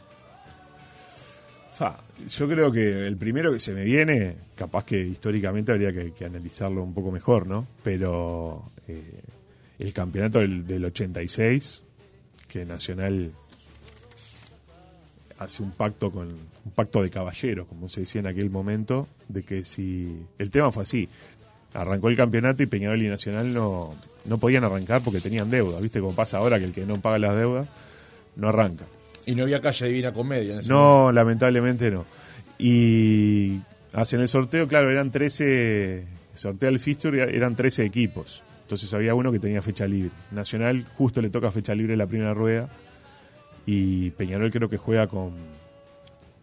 Fa, 1.72 1.96
yo 2.28 2.48
creo 2.48 2.70
que 2.70 3.06
el 3.06 3.16
primero 3.16 3.52
que 3.52 3.58
se 3.58 3.72
me 3.72 3.82
viene, 3.82 4.36
capaz 4.54 4.84
que 4.84 5.00
históricamente 5.00 5.72
habría 5.72 5.92
que, 5.92 6.12
que 6.12 6.24
analizarlo 6.24 6.82
un 6.82 6.94
poco 6.94 7.10
mejor, 7.10 7.46
¿no? 7.46 7.66
Pero 7.82 8.70
eh, 8.86 9.02
el 9.80 9.92
campeonato 9.92 10.38
del, 10.38 10.66
del 10.66 10.84
86, 10.84 11.84
que 12.46 12.64
Nacional 12.64 13.32
hace 15.38 15.62
un 15.62 15.72
pacto 15.72 16.12
con 16.12 16.28
un 16.28 16.72
pacto 16.72 17.02
de 17.02 17.10
caballeros, 17.10 17.66
como 17.66 17.88
se 17.88 18.00
decía 18.00 18.20
en 18.20 18.26
aquel 18.26 18.50
momento, 18.50 19.08
de 19.28 19.42
que 19.42 19.64
si 19.64 20.22
el 20.38 20.50
tema 20.50 20.70
fue 20.70 20.82
así, 20.82 21.08
arrancó 21.72 22.08
el 22.08 22.16
campeonato 22.16 22.62
y 22.62 22.66
Peñarol 22.66 23.02
y 23.02 23.08
Nacional 23.08 23.52
no, 23.54 23.94
no 24.26 24.38
podían 24.38 24.64
arrancar 24.64 25.02
porque 25.02 25.20
tenían 25.20 25.50
deuda, 25.50 25.80
¿viste? 25.80 26.00
Como 26.00 26.14
pasa 26.14 26.38
ahora 26.38 26.58
que 26.58 26.66
el 26.66 26.72
que 26.72 26.84
no 26.84 27.00
paga 27.00 27.18
las 27.18 27.36
deudas 27.36 27.68
no 28.36 28.48
arranca. 28.48 28.84
Y 29.24 29.34
no 29.34 29.44
había 29.44 29.60
calle 29.60 29.88
Divina 29.88 30.12
Comedia. 30.12 30.54
En 30.54 30.60
ese 30.60 30.68
No, 30.68 31.10
lamentablemente 31.12 31.90
no. 31.90 32.04
Y 32.58 33.60
hacen 33.94 34.20
el 34.20 34.28
sorteo, 34.28 34.68
claro, 34.68 34.90
eran 34.90 35.10
13, 35.10 36.04
sortea 36.34 36.68
el 36.68 36.78
fixture, 36.78 37.34
eran 37.34 37.56
13 37.56 37.84
equipos. 37.84 38.44
Entonces 38.70 38.94
había 38.94 39.16
uno 39.16 39.32
que 39.32 39.40
tenía 39.40 39.60
fecha 39.62 39.84
libre. 39.84 40.12
Nacional 40.30 40.86
justo 40.96 41.20
le 41.20 41.28
toca 41.28 41.50
fecha 41.50 41.74
libre 41.74 41.96
la 41.96 42.06
primera 42.06 42.34
rueda 42.34 42.68
y 43.66 44.10
Peñarol 44.10 44.52
creo 44.52 44.70
que 44.70 44.76
juega 44.76 45.08
con, 45.08 45.32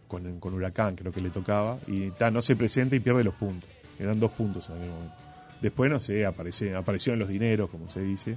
con, 0.06 0.38
con 0.38 0.52
Huracán, 0.52 0.94
creo 0.94 1.10
que 1.10 1.22
le 1.22 1.30
tocaba, 1.30 1.78
y 1.86 2.10
ta, 2.10 2.30
no 2.30 2.42
se 2.42 2.54
presenta 2.54 2.94
y 2.96 3.00
pierde 3.00 3.24
los 3.24 3.32
puntos. 3.32 3.70
Eran 3.98 4.20
dos 4.20 4.32
puntos 4.32 4.68
en 4.68 4.76
aquel 4.76 4.90
momento. 4.90 5.14
Después, 5.62 5.90
no 5.90 5.98
sé, 5.98 6.26
aparecieron 6.26 7.18
los 7.18 7.30
dineros, 7.30 7.70
como 7.70 7.88
se 7.88 8.02
dice, 8.02 8.36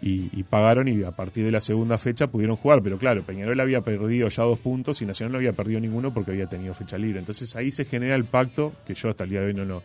y, 0.00 0.30
y 0.32 0.44
pagaron 0.44 0.86
y 0.86 1.02
a 1.02 1.10
partir 1.10 1.44
de 1.44 1.50
la 1.50 1.58
segunda 1.58 1.98
fecha 1.98 2.28
pudieron 2.28 2.54
jugar. 2.54 2.80
Pero 2.80 2.96
claro, 2.96 3.24
Peñarol 3.24 3.58
había 3.58 3.80
perdido 3.80 4.28
ya 4.28 4.44
dos 4.44 4.60
puntos 4.60 5.02
y 5.02 5.04
Nacional 5.04 5.32
no 5.32 5.38
había 5.38 5.52
perdido 5.52 5.80
ninguno 5.80 6.14
porque 6.14 6.30
había 6.30 6.48
tenido 6.48 6.74
fecha 6.74 6.96
libre. 6.96 7.18
Entonces 7.18 7.56
ahí 7.56 7.72
se 7.72 7.86
genera 7.86 8.14
el 8.14 8.24
pacto, 8.24 8.72
que 8.86 8.94
yo 8.94 9.08
hasta 9.08 9.24
el 9.24 9.30
día 9.30 9.40
de 9.40 9.46
hoy 9.46 9.54
no 9.54 9.64
lo, 9.64 9.74
no 9.74 9.82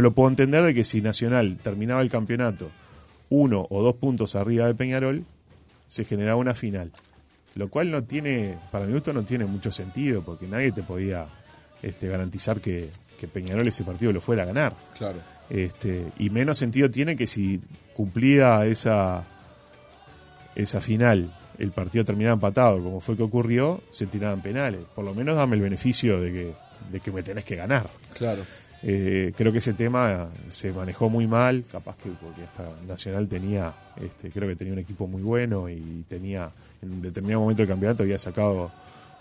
lo 0.00 0.12
puedo 0.12 0.28
entender, 0.28 0.64
de 0.64 0.74
que 0.74 0.84
si 0.84 1.00
Nacional 1.00 1.58
terminaba 1.62 2.02
el 2.02 2.10
campeonato 2.10 2.70
uno 3.30 3.66
o 3.70 3.82
dos 3.82 3.96
puntos 3.96 4.36
arriba 4.36 4.66
de 4.66 4.74
Peñarol, 4.74 5.24
se 5.86 6.04
generaba 6.04 6.36
una 6.36 6.54
final. 6.54 6.92
Lo 7.54 7.68
cual 7.68 7.90
no 7.90 8.02
tiene, 8.04 8.58
para 8.70 8.86
mi 8.86 8.92
gusto, 8.92 9.12
no 9.12 9.24
tiene 9.24 9.44
mucho 9.44 9.70
sentido, 9.70 10.22
porque 10.22 10.46
nadie 10.46 10.72
te 10.72 10.82
podía 10.82 11.26
este, 11.82 12.08
garantizar 12.08 12.60
que, 12.60 12.88
que 13.18 13.28
Peñarol 13.28 13.66
ese 13.66 13.84
partido 13.84 14.12
lo 14.12 14.20
fuera 14.20 14.42
a 14.42 14.46
ganar. 14.46 14.74
Claro. 14.98 15.18
Este, 15.50 16.06
y 16.18 16.30
menos 16.30 16.58
sentido 16.58 16.90
tiene 16.90 17.16
que 17.16 17.26
si 17.26 17.60
cumplía 17.92 18.66
esa, 18.66 19.24
esa 20.54 20.80
final, 20.80 21.36
el 21.58 21.70
partido 21.70 22.04
terminaba 22.04 22.34
empatado, 22.34 22.82
como 22.82 23.00
fue 23.00 23.16
que 23.16 23.22
ocurrió, 23.22 23.82
se 23.90 24.06
tiraban 24.06 24.42
penales. 24.42 24.80
Por 24.94 25.04
lo 25.04 25.14
menos 25.14 25.36
dame 25.36 25.56
el 25.56 25.62
beneficio 25.62 26.20
de 26.20 26.32
que, 26.32 26.54
de 26.90 27.00
que 27.00 27.12
me 27.12 27.22
tenés 27.22 27.44
que 27.44 27.56
ganar. 27.56 27.88
Claro. 28.14 28.42
Eh, 28.86 29.32
creo 29.34 29.50
que 29.50 29.58
ese 29.58 29.72
tema 29.72 30.28
se 30.50 30.70
manejó 30.70 31.08
muy 31.08 31.26
mal, 31.26 31.64
capaz 31.72 31.96
que 31.96 32.10
porque 32.10 32.42
hasta 32.42 32.68
Nacional 32.86 33.26
tenía, 33.28 33.72
este, 33.96 34.30
creo 34.30 34.46
que 34.46 34.56
tenía 34.56 34.74
un 34.74 34.78
equipo 34.78 35.06
muy 35.06 35.22
bueno 35.22 35.70
y 35.70 36.04
tenía, 36.06 36.50
en 36.82 36.92
un 36.92 37.00
determinado 37.00 37.40
momento 37.40 37.62
del 37.62 37.68
campeonato 37.70 38.02
había 38.02 38.18
sacado 38.18 38.70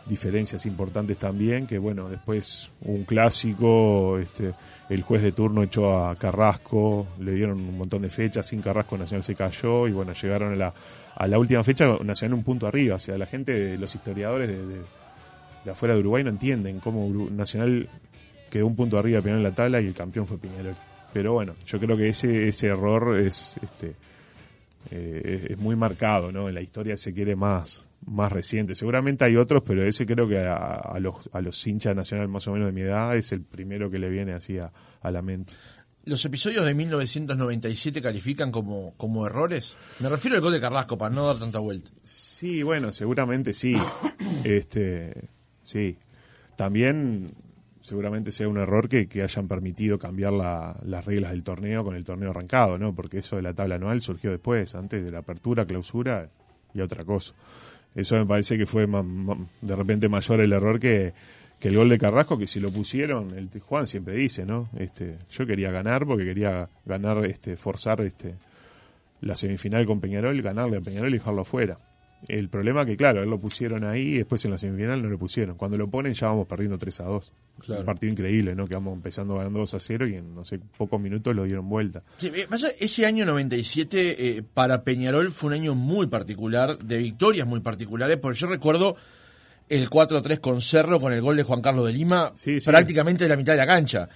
diferencias 0.05 0.65
importantes 0.65 1.17
también, 1.17 1.65
que 1.65 1.77
bueno, 1.77 2.09
después 2.09 2.71
un 2.81 3.05
clásico, 3.05 4.19
este, 4.19 4.53
el 4.89 5.01
juez 5.01 5.21
de 5.21 5.31
turno 5.31 5.63
echó 5.63 5.97
a 5.97 6.17
Carrasco, 6.17 7.07
le 7.21 7.31
dieron 7.31 7.57
un 7.57 7.77
montón 7.77 8.01
de 8.01 8.09
fechas, 8.09 8.45
sin 8.45 8.61
Carrasco 8.61 8.97
Nacional 8.97 9.23
se 9.23 9.33
cayó 9.33 9.87
y 9.87 9.93
bueno, 9.93 10.11
llegaron 10.11 10.51
a 10.51 10.55
la, 10.57 10.73
a 11.15 11.25
la 11.25 11.39
última 11.39 11.63
fecha 11.63 11.97
Nacional 12.03 12.37
un 12.37 12.43
punto 12.43 12.67
arriba, 12.67 12.97
o 12.97 12.99
sea, 12.99 13.17
la 13.17 13.25
gente, 13.25 13.77
los 13.77 13.95
historiadores 13.95 14.49
de, 14.49 15.71
afuera 15.71 15.93
de 15.93 16.01
Uruguay 16.01 16.21
no 16.25 16.31
entienden 16.31 16.81
cómo 16.81 17.07
Nacional 17.31 17.87
quedó 18.53 18.67
un 18.67 18.75
punto 18.75 18.97
arriba 18.97 19.17
de 19.17 19.23
Peñarol 19.23 19.39
en 19.45 19.49
la 19.49 19.55
tabla 19.55 19.81
y 19.81 19.87
el 19.87 19.93
campeón 19.93 20.27
fue 20.27 20.37
Peñarol. 20.37 20.75
Pero 21.11 21.33
bueno, 21.33 21.53
yo 21.65 21.79
creo 21.79 21.97
que 21.97 22.07
ese, 22.09 22.47
ese 22.47 22.67
error 22.67 23.19
es, 23.19 23.55
este, 23.61 23.95
eh, 24.91 25.47
es- 25.51 25.57
muy 25.57 25.75
marcado, 25.75 26.31
¿no? 26.31 26.49
En 26.49 26.55
la 26.55 26.61
historia 26.61 26.95
se 26.97 27.13
quiere 27.13 27.35
más, 27.35 27.89
más 28.05 28.31
reciente. 28.31 28.75
Seguramente 28.75 29.23
hay 29.25 29.35
otros, 29.37 29.63
pero 29.65 29.83
ese 29.83 30.05
creo 30.05 30.27
que 30.27 30.39
a, 30.39 30.55
a 30.55 30.99
los, 30.99 31.29
a 31.33 31.41
los 31.41 31.65
hinchas 31.67 31.95
nacional 31.95 32.27
más 32.27 32.47
o 32.47 32.53
menos 32.53 32.67
de 32.67 32.71
mi 32.73 32.81
edad 32.81 33.15
es 33.15 33.31
el 33.31 33.41
primero 33.41 33.89
que 33.91 33.99
le 33.99 34.09
viene 34.09 34.33
así 34.33 34.57
a, 34.57 34.71
a 35.01 35.11
la 35.11 35.21
mente. 35.21 35.53
¿Los 36.05 36.25
episodios 36.25 36.65
de 36.65 36.73
1997 36.73 38.01
califican 38.01 38.51
como, 38.51 38.93
como 38.97 39.25
errores? 39.25 39.77
Me 39.99 40.09
refiero 40.09 40.35
al 40.35 40.41
gol 40.41 40.51
de 40.51 40.59
Carrasco, 40.59 40.97
para 40.97 41.15
no 41.15 41.27
dar 41.27 41.37
tanta 41.39 41.59
vuelta. 41.59 41.89
Sí, 42.01 42.61
bueno, 42.63 42.91
seguramente 42.91 43.53
sí. 43.53 43.77
Este, 44.43 45.13
sí. 45.61 45.95
También 46.57 47.31
seguramente 47.83 48.31
sea 48.31 48.47
un 48.47 48.57
error 48.57 48.87
que, 48.87 49.07
que 49.07 49.21
hayan 49.23 49.47
permitido 49.49 49.99
cambiar 49.99 50.31
la- 50.31 50.75
las 50.85 51.03
reglas 51.03 51.31
del 51.31 51.43
torneo 51.43 51.83
con 51.83 51.95
el 51.95 52.05
torneo 52.05 52.29
arrancado, 52.29 52.77
¿no? 52.77 52.95
Porque 52.95 53.17
eso 53.17 53.35
de 53.35 53.41
la 53.41 53.53
tabla 53.53 53.75
anual 53.75 53.99
surgió 54.01 54.31
después, 54.31 54.73
antes 54.73 55.03
de 55.03 55.11
la 55.11 55.19
apertura, 55.19 55.65
clausura 55.65 56.29
y 56.73 56.79
otra 56.79 57.03
cosa. 57.03 57.33
Eso 57.93 58.15
me 58.15 58.25
parece 58.25 58.57
que 58.57 58.65
fue 58.65 58.87
de 58.87 59.75
repente 59.75 60.07
mayor 60.09 60.39
el 60.39 60.53
error 60.53 60.79
que, 60.79 61.13
que 61.59 61.67
el 61.67 61.75
gol 61.75 61.89
de 61.89 61.97
Carrasco, 61.99 62.37
que 62.37 62.47
si 62.47 62.59
lo 62.61 62.71
pusieron, 62.71 63.37
el 63.37 63.49
Juan 63.59 63.85
siempre 63.85 64.15
dice, 64.15 64.45
¿no? 64.45 64.69
Este, 64.79 65.17
yo 65.29 65.45
quería 65.45 65.69
ganar 65.69 66.05
porque 66.07 66.23
quería 66.25 66.69
ganar, 66.85 67.23
este, 67.25 67.55
forzar 67.57 67.99
este, 68.01 68.35
la 69.21 69.35
semifinal 69.35 69.85
con 69.85 69.99
Peñarol, 69.99 70.41
ganarle 70.41 70.77
a 70.77 70.81
Peñarol 70.81 71.09
y 71.09 71.17
dejarlo 71.19 71.43
fuera. 71.43 71.77
El 72.27 72.49
problema 72.49 72.85
que, 72.85 72.95
claro, 72.95 73.21
él 73.21 73.29
lo 73.29 73.39
pusieron 73.39 73.83
ahí 73.83 74.01
y 74.13 74.17
después 74.19 74.43
en 74.45 74.51
la 74.51 74.57
semifinal 74.57 75.01
no 75.01 75.09
lo 75.09 75.19
pusieron. 75.19 75.57
Cuando 75.57 75.77
lo 75.77 75.89
ponen 75.89 76.13
ya 76.13 76.27
vamos 76.27 76.47
perdiendo 76.47 76.77
3 76.77 76.99
a 77.01 77.03
2. 77.03 77.33
Claro. 77.59 77.81
Un 77.81 77.85
partido 77.85 78.11
increíble, 78.11 78.55
¿no? 78.55 78.67
Que 78.67 78.75
vamos 78.75 78.93
empezando 78.95 79.35
ganando 79.35 79.59
2 79.59 79.73
a 79.73 79.79
0 79.79 80.07
y 80.07 80.15
en, 80.15 80.33
no 80.33 80.45
sé, 80.45 80.59
pocos 80.77 80.99
minutos 81.01 81.35
lo 81.35 81.43
dieron 81.43 81.67
vuelta. 81.67 82.03
Sí, 82.17 82.31
ese 82.79 83.05
año 83.05 83.25
97 83.25 84.37
eh, 84.37 84.43
para 84.53 84.83
Peñarol 84.83 85.31
fue 85.31 85.49
un 85.49 85.53
año 85.55 85.75
muy 85.75 86.07
particular, 86.07 86.77
de 86.77 86.97
victorias 86.97 87.45
muy 87.47 87.59
particulares, 87.59 88.17
porque 88.17 88.39
yo 88.39 88.47
recuerdo 88.47 88.95
el 89.69 89.89
4-3 89.89 90.39
con 90.39 90.61
Cerro, 90.61 90.99
con 90.99 91.13
el 91.13 91.21
gol 91.21 91.35
de 91.37 91.43
Juan 91.43 91.61
Carlos 91.61 91.85
de 91.87 91.93
Lima, 91.93 92.31
Sí, 92.35 92.59
sí. 92.61 92.69
prácticamente 92.69 93.23
de 93.25 93.29
la 93.29 93.37
mitad 93.37 93.53
de 93.53 93.57
la 93.57 93.67
cancha. 93.67 94.09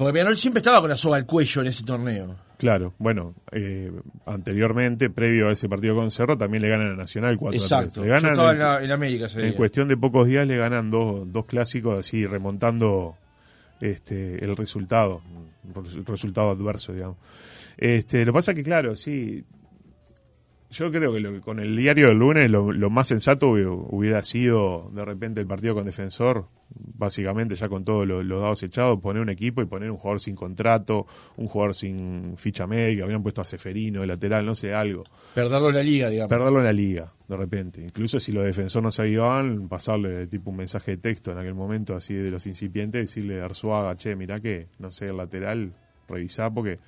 Porque 0.00 0.14
Peñarol 0.14 0.38
siempre 0.38 0.60
estaba 0.60 0.80
con 0.80 0.88
la 0.88 0.96
soga 0.96 1.18
al 1.18 1.26
cuello 1.26 1.60
en 1.60 1.66
ese 1.66 1.84
torneo. 1.84 2.34
Claro, 2.56 2.94
bueno, 2.96 3.34
eh, 3.52 3.92
anteriormente, 4.24 5.10
previo 5.10 5.48
a 5.48 5.52
ese 5.52 5.68
partido 5.68 5.94
con 5.94 6.10
Cerro, 6.10 6.38
también 6.38 6.62
le 6.62 6.70
ganan 6.70 6.92
a 6.92 6.96
Nacional 6.96 7.36
4 7.36 7.48
a 7.48 7.60
3. 7.60 7.62
Exacto. 7.70 8.00
Le 8.00 8.06
Yo 8.08 8.14
ganan 8.14 8.30
estaba 8.30 8.52
en- 8.52 8.58
la- 8.60 8.82
en 8.82 8.90
América 8.92 9.26
ese 9.26 9.40
En 9.40 9.48
día. 9.48 9.56
cuestión 9.58 9.88
de 9.88 9.98
pocos 9.98 10.26
días 10.26 10.46
le 10.46 10.56
ganan 10.56 10.90
dos, 10.90 11.30
dos 11.30 11.44
clásicos 11.44 11.98
así, 11.98 12.24
remontando 12.24 13.14
este, 13.82 14.42
el 14.42 14.56
resultado, 14.56 15.20
resultado 16.06 16.48
adverso, 16.48 16.94
digamos. 16.94 17.18
Este, 17.76 18.20
lo 18.24 18.32
que 18.32 18.36
pasa 18.36 18.54
que, 18.54 18.62
claro, 18.62 18.96
sí, 18.96 19.44
yo 20.70 20.90
creo 20.92 21.12
que, 21.12 21.20
lo 21.20 21.32
que 21.32 21.40
con 21.40 21.58
el 21.60 21.76
diario 21.76 22.08
del 22.08 22.18
lunes 22.18 22.50
lo, 22.50 22.72
lo 22.72 22.90
más 22.90 23.08
sensato 23.08 23.48
hubi- 23.48 23.66
hubiera 23.90 24.22
sido 24.22 24.90
de 24.94 25.04
repente 25.04 25.40
el 25.40 25.46
partido 25.46 25.74
con 25.74 25.84
Defensor, 25.84 26.46
básicamente 26.72 27.56
ya 27.56 27.68
con 27.68 27.84
todos 27.84 28.06
los, 28.06 28.24
los 28.24 28.40
dados 28.40 28.62
echados, 28.62 28.98
poner 29.00 29.20
un 29.22 29.30
equipo 29.30 29.60
y 29.62 29.66
poner 29.66 29.90
un 29.90 29.96
jugador 29.96 30.20
sin 30.20 30.36
contrato, 30.36 31.06
un 31.36 31.46
jugador 31.46 31.74
sin 31.74 32.34
ficha 32.36 32.66
médica, 32.66 33.04
habían 33.04 33.22
puesto 33.22 33.40
a 33.40 33.44
Seferino 33.44 34.02
de 34.02 34.06
lateral, 34.06 34.46
no 34.46 34.54
sé, 34.54 34.72
algo 34.72 35.02
Perderlo 35.34 35.70
en 35.70 35.74
la 35.74 35.82
liga, 35.82 36.08
digamos. 36.08 36.28
perderlo 36.28 36.58
en 36.60 36.64
la 36.64 36.72
liga, 36.72 37.12
de 37.28 37.36
repente. 37.36 37.82
Incluso 37.82 38.20
si 38.20 38.30
los 38.32 38.44
defensores 38.44 38.84
no 38.84 38.90
se 38.92 39.02
avivaban, 39.02 39.68
pasarle 39.68 40.26
tipo 40.28 40.50
un 40.50 40.56
mensaje 40.58 40.92
de 40.92 40.96
texto 40.98 41.32
en 41.32 41.38
aquel 41.38 41.54
momento, 41.54 41.96
así 41.96 42.14
de 42.14 42.30
los 42.30 42.46
incipientes, 42.46 43.02
decirle 43.02 43.40
a 43.40 43.46
Arzuaga, 43.46 43.96
che, 43.96 44.14
mirá 44.14 44.38
que, 44.40 44.68
no 44.78 44.92
sé, 44.92 45.06
el 45.06 45.16
lateral, 45.16 45.72
revisá 46.08 46.48
porque... 46.52 46.78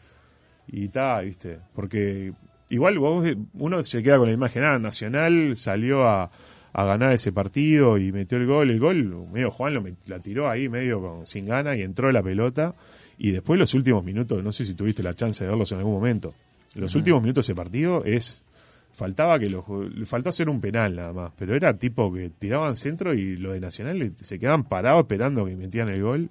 Y 0.68 0.84
está, 0.84 1.20
viste, 1.22 1.58
porque 1.74 2.32
igual 2.72 2.98
vos, 2.98 3.24
uno 3.54 3.84
se 3.84 4.02
queda 4.02 4.18
con 4.18 4.26
la 4.28 4.34
imagen, 4.34 4.64
ah, 4.64 4.78
Nacional 4.78 5.56
salió 5.56 6.04
a, 6.06 6.30
a 6.72 6.84
ganar 6.84 7.12
ese 7.12 7.32
partido 7.32 7.98
y 7.98 8.12
metió 8.12 8.38
el 8.38 8.46
gol, 8.46 8.70
el 8.70 8.80
gol, 8.80 9.28
medio 9.32 9.50
Juan 9.50 9.74
lo 9.74 9.82
met- 9.82 10.06
la 10.06 10.18
tiró 10.20 10.48
ahí 10.50 10.68
medio 10.68 11.00
con, 11.00 11.26
sin 11.26 11.46
gana 11.46 11.76
y 11.76 11.82
entró 11.82 12.10
la 12.10 12.22
pelota 12.22 12.74
y 13.18 13.30
después 13.30 13.58
los 13.60 13.74
últimos 13.74 14.02
minutos, 14.04 14.42
no 14.42 14.50
sé 14.52 14.64
si 14.64 14.74
tuviste 14.74 15.02
la 15.02 15.14
chance 15.14 15.44
de 15.44 15.50
verlos 15.50 15.70
en 15.72 15.78
algún 15.78 15.92
momento, 15.94 16.34
los 16.74 16.94
últimos 16.96 17.20
minutos 17.22 17.46
de 17.46 17.52
ese 17.52 17.56
partido 17.56 18.04
es 18.04 18.42
faltaba 18.94 19.38
que 19.38 19.48
le 19.48 20.06
faltó 20.06 20.28
hacer 20.30 20.48
un 20.50 20.60
penal 20.60 20.96
nada 20.96 21.12
más, 21.12 21.32
pero 21.38 21.54
era 21.54 21.76
tipo 21.78 22.12
que 22.12 22.30
tiraban 22.30 22.76
centro 22.76 23.14
y 23.14 23.36
los 23.36 23.52
de 23.54 23.60
Nacional 23.60 24.12
se 24.20 24.38
quedaban 24.38 24.64
parados 24.64 25.00
esperando 25.02 25.44
que 25.46 25.56
metían 25.56 25.88
el 25.88 26.02
gol 26.02 26.28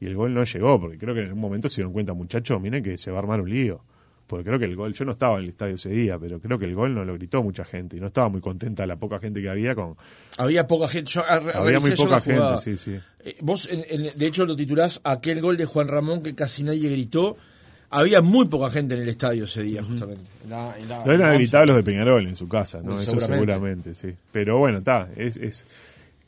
y 0.00 0.06
el 0.06 0.14
gol 0.14 0.32
no 0.32 0.44
llegó, 0.44 0.80
porque 0.80 0.96
creo 0.96 1.14
que 1.14 1.22
en 1.24 1.32
un 1.32 1.40
momento 1.40 1.68
se 1.68 1.76
dieron 1.76 1.92
cuenta, 1.92 2.14
muchachos, 2.14 2.60
miren 2.60 2.82
que 2.82 2.96
se 2.96 3.10
va 3.10 3.18
a 3.18 3.20
armar 3.20 3.40
un 3.40 3.50
lío. 3.50 3.80
Porque 4.28 4.44
creo 4.44 4.58
que 4.58 4.66
el 4.66 4.76
gol, 4.76 4.92
yo 4.92 5.04
no 5.04 5.12
estaba 5.12 5.38
en 5.38 5.44
el 5.44 5.48
estadio 5.48 5.74
ese 5.76 5.88
día, 5.88 6.18
pero 6.18 6.38
creo 6.40 6.58
que 6.58 6.66
el 6.66 6.74
gol 6.74 6.94
no 6.94 7.04
lo 7.04 7.14
gritó 7.14 7.42
mucha 7.42 7.64
gente 7.64 7.96
y 7.96 8.00
no 8.00 8.08
estaba 8.08 8.28
muy 8.28 8.40
contenta 8.40 8.86
la 8.86 8.96
poca 8.96 9.18
gente 9.18 9.40
que 9.42 9.48
había 9.48 9.74
con... 9.74 9.96
Había 10.36 10.66
poca 10.66 10.86
gente. 10.86 11.10
Yo, 11.10 11.22
Había 11.26 11.80
muy 11.80 11.90
poca 11.92 12.10
la 12.10 12.20
jugada. 12.20 12.58
gente, 12.58 12.76
sí, 12.78 12.92
sí. 12.92 13.00
Eh, 13.24 13.36
vos, 13.40 13.68
en- 13.72 13.84
en- 13.88 14.16
de 14.18 14.26
hecho, 14.26 14.44
lo 14.46 14.54
titulás 14.54 15.00
aquel 15.02 15.40
gol 15.40 15.56
de 15.56 15.64
Juan 15.64 15.88
Ramón 15.88 16.22
que 16.22 16.34
casi 16.34 16.62
nadie 16.62 16.88
gritó. 16.90 17.36
había 17.90 18.20
muy 18.20 18.48
poca 18.48 18.70
gente 18.70 18.94
en 18.96 19.00
el 19.00 19.08
estadio 19.08 19.44
ese 19.44 19.62
día, 19.62 19.82
justamente. 19.82 20.22
La, 20.46 20.76
Lo 21.06 21.12
eran 21.14 21.30
habilitados 21.30 21.68
los 21.68 21.76
de 21.78 21.82
Peñarol 21.82 22.26
en 22.28 22.36
su 22.36 22.46
casa, 22.46 22.80
¿no? 22.84 23.00
Eso 23.00 23.18
seguramente, 23.18 23.94
sí. 23.94 24.14
Pero 24.30 24.58
bueno, 24.58 24.78
está, 24.78 25.08
es, 25.16 25.38
es 25.38 25.66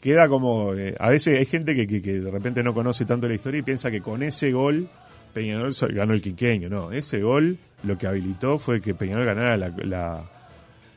queda 0.01 0.27
como. 0.31 0.73
Eh, 0.75 0.95
a 0.99 1.11
veces 1.11 1.39
hay 1.39 1.45
gente 1.45 1.77
que, 1.77 1.87
que, 2.01 2.21
de 2.21 2.31
repente 2.31 2.63
no 2.63 2.73
conoce 2.73 3.05
tanto 3.05 3.29
la 3.29 3.35
historia 3.35 3.59
y 3.59 3.63
piensa 3.63 3.91
que 3.91 4.01
con 4.01 4.23
ese 4.23 4.53
gol 4.53 4.89
Peñarol 5.35 5.71
ganó 5.93 6.15
el 6.15 6.23
quiqueño. 6.23 6.71
No, 6.71 6.93
ese 6.93 7.21
gol 7.21 7.59
lo 7.83 7.99
que 7.99 8.07
habilitó 8.07 8.59
fue 8.59 8.81
que 8.81 8.95
Peñarol 8.95 9.25
ganara 9.25 9.57
la, 9.57 10.25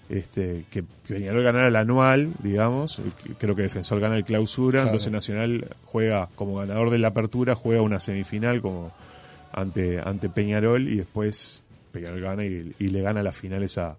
este, 0.09 0.65
que 0.69 0.83
Peñarol 0.83 1.43
ganara 1.43 1.67
el 1.67 1.75
anual, 1.75 2.33
digamos, 2.39 3.01
creo 3.37 3.55
que 3.55 3.63
Defensor 3.63 3.99
gana 3.99 4.17
el 4.17 4.23
clausura, 4.23 4.83
entonces 4.83 5.11
Nacional 5.11 5.67
juega 5.85 6.29
como 6.35 6.55
ganador 6.55 6.89
de 6.89 6.99
la 6.99 7.09
apertura, 7.09 7.55
juega 7.55 7.81
una 7.81 7.99
semifinal 7.99 8.61
como 8.61 8.91
ante, 9.51 10.01
ante 10.03 10.29
Peñarol 10.29 10.87
y 10.87 10.97
después 10.97 11.63
Peñarol 11.91 12.21
gana 12.21 12.45
y, 12.45 12.73
le 12.79 13.01
gana 13.01 13.23
las 13.23 13.35
finales 13.35 13.77
a, 13.77 13.95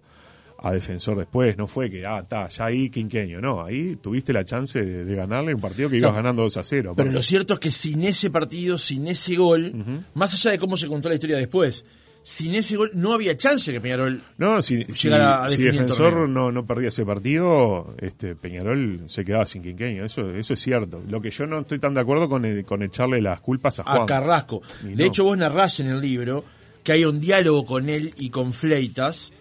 a 0.59 0.71
Defensor 0.71 1.17
después. 1.17 1.57
No 1.57 1.65
fue 1.65 1.89
que, 1.89 2.05
ah, 2.05 2.19
está, 2.19 2.47
ya 2.49 2.65
ahí 2.65 2.89
quinqueño. 2.89 3.39
No, 3.39 3.63
ahí 3.63 3.95
tuviste 3.95 4.33
la 4.33 4.43
chance 4.43 4.83
de, 4.83 5.15
ganarle 5.15 5.53
un 5.53 5.61
partido 5.61 5.89
que 5.89 5.97
ibas 5.97 6.13
ganando 6.13 6.43
2 6.43 6.57
a 6.57 6.63
0. 6.63 6.93
Pero 6.97 7.11
lo 7.11 7.21
cierto 7.21 7.53
es 7.53 7.59
que 7.59 7.71
sin 7.71 8.03
ese 8.03 8.29
partido, 8.29 8.77
sin 8.77 9.07
ese 9.07 9.35
gol, 9.35 9.73
más 10.13 10.33
allá 10.33 10.51
de 10.51 10.59
cómo 10.59 10.77
se 10.77 10.87
contó 10.87 11.09
la 11.09 11.15
historia 11.15 11.37
después, 11.37 11.85
sin 12.27 12.55
ese 12.55 12.75
gol 12.75 12.89
no 12.95 13.13
había 13.13 13.37
chance 13.37 13.71
que 13.71 13.79
Peñarol 13.79 14.19
no 14.39 14.59
si, 14.63 14.83
llegara 14.83 15.47
si, 15.47 15.57
si 15.57 15.61
defensor 15.61 16.27
no, 16.27 16.51
no 16.51 16.65
perdía 16.65 16.87
ese 16.87 17.05
partido 17.05 17.93
este 17.99 18.35
Peñarol 18.35 19.03
se 19.05 19.23
quedaba 19.23 19.45
sin 19.45 19.61
quinqueño. 19.61 20.03
Eso 20.03 20.31
eso 20.31 20.55
es 20.55 20.59
cierto. 20.59 21.03
Lo 21.07 21.21
que 21.21 21.29
yo 21.29 21.45
no 21.45 21.59
estoy 21.59 21.77
tan 21.77 21.93
de 21.93 22.01
acuerdo 22.01 22.27
con, 22.27 22.63
con 22.63 22.81
echarle 22.81 23.21
las 23.21 23.41
culpas 23.41 23.79
a 23.79 23.83
Juan 23.83 24.01
a 24.01 24.05
Carrasco. 24.07 24.63
De 24.81 25.05
hecho 25.05 25.23
vos 25.23 25.37
narrás 25.37 25.79
en 25.81 25.87
el 25.87 26.01
libro 26.01 26.43
que 26.83 26.93
hay 26.93 27.05
un 27.05 27.21
diálogo 27.21 27.63
con 27.63 27.89
él 27.89 28.11
y 28.17 28.31
con 28.31 28.53
Fleitas 28.53 29.31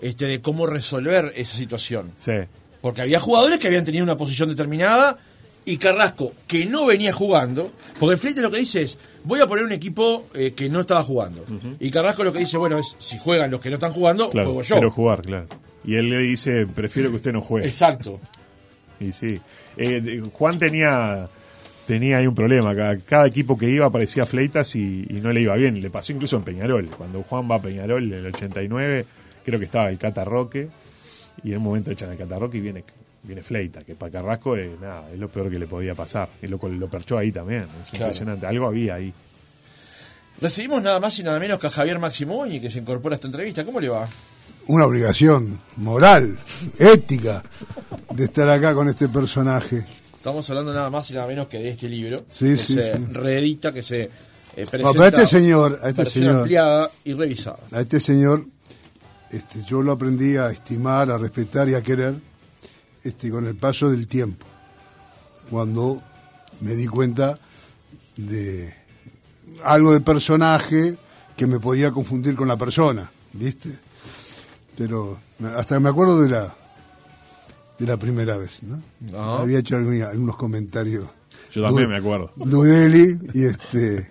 este 0.00 0.26
de 0.26 0.40
cómo 0.40 0.66
resolver 0.66 1.32
esa 1.36 1.56
situación. 1.56 2.10
Sí. 2.16 2.32
Porque 2.80 3.02
había 3.02 3.20
jugadores 3.20 3.60
que 3.60 3.68
habían 3.68 3.84
tenido 3.84 4.02
una 4.02 4.16
posición 4.16 4.48
determinada 4.48 5.16
y 5.64 5.76
Carrasco, 5.76 6.32
que 6.46 6.66
no 6.66 6.86
venía 6.86 7.12
jugando, 7.12 7.72
porque 8.00 8.16
Fleite 8.16 8.42
lo 8.42 8.50
que 8.50 8.58
dice 8.58 8.82
es, 8.82 8.98
voy 9.24 9.40
a 9.40 9.46
poner 9.46 9.64
un 9.64 9.72
equipo 9.72 10.26
eh, 10.34 10.52
que 10.52 10.68
no 10.68 10.80
estaba 10.80 11.02
jugando. 11.02 11.44
Y 11.78 11.90
Carrasco 11.90 12.24
lo 12.24 12.32
que 12.32 12.40
dice, 12.40 12.56
bueno, 12.56 12.78
es, 12.78 12.96
si 12.98 13.18
juegan 13.18 13.50
los 13.50 13.60
que 13.60 13.70
no 13.70 13.76
están 13.76 13.92
jugando, 13.92 14.30
juego 14.30 14.62
yo. 14.62 14.74
Quiero 14.74 14.90
jugar, 14.90 15.22
claro. 15.22 15.46
Y 15.84 15.96
él 15.96 16.10
le 16.10 16.18
dice, 16.18 16.66
prefiero 16.66 17.10
que 17.10 17.16
usted 17.16 17.32
no 17.32 17.40
juegue. 17.40 17.66
Exacto. 17.66 18.20
Y 19.00 19.12
sí. 19.12 19.40
Eh, 19.76 20.22
Juan 20.32 20.58
tenía 20.58 21.28
tenía 21.86 22.18
ahí 22.18 22.26
un 22.26 22.34
problema. 22.34 22.74
Cada, 23.04 23.26
equipo 23.26 23.58
que 23.58 23.68
iba 23.68 23.90
parecía 23.90 24.26
Fleitas 24.26 24.74
y, 24.76 25.06
y, 25.08 25.20
no 25.20 25.32
le 25.32 25.40
iba 25.40 25.54
bien. 25.56 25.80
Le 25.80 25.90
pasó 25.90 26.12
incluso 26.12 26.36
en 26.36 26.42
Peñarol. 26.42 26.88
Cuando 26.90 27.22
Juan 27.22 27.50
va 27.50 27.56
a 27.56 27.62
Peñarol 27.62 28.04
en 28.04 28.12
el 28.12 28.26
89, 28.26 29.06
creo 29.44 29.58
que 29.58 29.64
estaba 29.64 29.90
el 29.90 29.98
Cata 29.98 30.24
Roque. 30.24 30.68
Y 31.42 31.50
en 31.52 31.58
un 31.58 31.64
momento 31.64 31.90
echan 31.90 32.12
el 32.12 32.18
Cata 32.18 32.36
Roque 32.36 32.58
y 32.58 32.60
viene 32.60 32.82
viene 33.22 33.42
Fleita, 33.42 33.80
que 33.82 33.94
para 33.94 34.12
Carrasco 34.12 34.56
es, 34.56 34.78
nada, 34.80 35.06
es 35.08 35.18
lo 35.18 35.28
peor 35.28 35.50
que 35.50 35.58
le 35.58 35.66
podía 35.66 35.94
pasar. 35.94 36.28
Y 36.42 36.46
lo, 36.46 36.58
lo 36.68 36.88
perchó 36.88 37.18
ahí 37.18 37.32
también, 37.32 37.66
es 37.80 37.92
impresionante. 37.92 38.46
Algo 38.46 38.66
había 38.66 38.94
ahí. 38.94 39.12
Recibimos 40.40 40.82
nada 40.82 40.98
más 40.98 41.18
y 41.18 41.22
nada 41.22 41.38
menos 41.38 41.60
que 41.60 41.68
a 41.68 41.70
Javier 41.70 41.98
y 42.50 42.60
que 42.60 42.70
se 42.70 42.80
incorpora 42.80 43.14
a 43.14 43.16
esta 43.16 43.28
entrevista. 43.28 43.64
¿Cómo 43.64 43.80
le 43.80 43.88
va? 43.88 44.08
Una 44.68 44.86
obligación 44.86 45.60
moral, 45.76 46.36
ética, 46.78 47.42
de 48.12 48.24
estar 48.24 48.48
acá 48.48 48.74
con 48.74 48.88
este 48.88 49.08
personaje. 49.08 49.84
Estamos 50.16 50.48
hablando 50.50 50.72
nada 50.72 50.88
más 50.90 51.10
y 51.10 51.14
nada 51.14 51.26
menos 51.26 51.48
que 51.48 51.58
de 51.58 51.70
este 51.70 51.88
libro. 51.88 52.24
Sí, 52.30 52.46
que 52.52 52.58
sí, 52.58 52.74
se 52.74 52.96
reedita, 52.96 53.72
que 53.72 53.82
se 53.82 54.10
eh, 54.56 54.66
presenta. 54.70 55.04
a 55.04 55.08
este 55.08 55.26
señor, 55.26 55.80
a 55.82 55.88
este 55.88 56.06
señor, 56.06 56.36
ampliada 56.36 56.90
y 57.04 57.12
revisada. 57.12 57.58
A 57.72 57.80
este 57.80 58.00
señor, 58.00 58.44
este, 59.30 59.62
yo 59.64 59.82
lo 59.82 59.92
aprendí 59.92 60.36
a 60.36 60.50
estimar, 60.50 61.10
a 61.10 61.18
respetar 61.18 61.68
y 61.68 61.74
a 61.74 61.82
querer 61.82 62.14
este, 63.04 63.30
con 63.30 63.46
el 63.46 63.56
paso 63.56 63.90
del 63.90 64.06
tiempo, 64.06 64.46
cuando 65.50 66.02
me 66.60 66.74
di 66.74 66.86
cuenta 66.86 67.38
de 68.16 68.74
algo 69.64 69.92
de 69.92 70.00
personaje 70.00 70.96
que 71.36 71.46
me 71.46 71.58
podía 71.58 71.90
confundir 71.90 72.36
con 72.36 72.48
la 72.48 72.56
persona, 72.56 73.10
¿viste? 73.32 73.78
Pero 74.76 75.18
hasta 75.56 75.78
me 75.80 75.88
acuerdo 75.88 76.22
de 76.22 76.30
la 76.30 76.54
de 77.78 77.86
la 77.86 77.96
primera 77.96 78.36
vez, 78.36 78.62
¿no? 78.62 78.80
Había 79.18 79.58
hecho 79.58 79.76
algunos 79.76 80.36
comentarios. 80.36 81.08
Yo 81.50 81.62
también 81.62 81.88
me 81.88 81.96
acuerdo. 81.96 82.32
Dudeli 82.36 83.18
y 83.34 83.44
este 83.44 84.10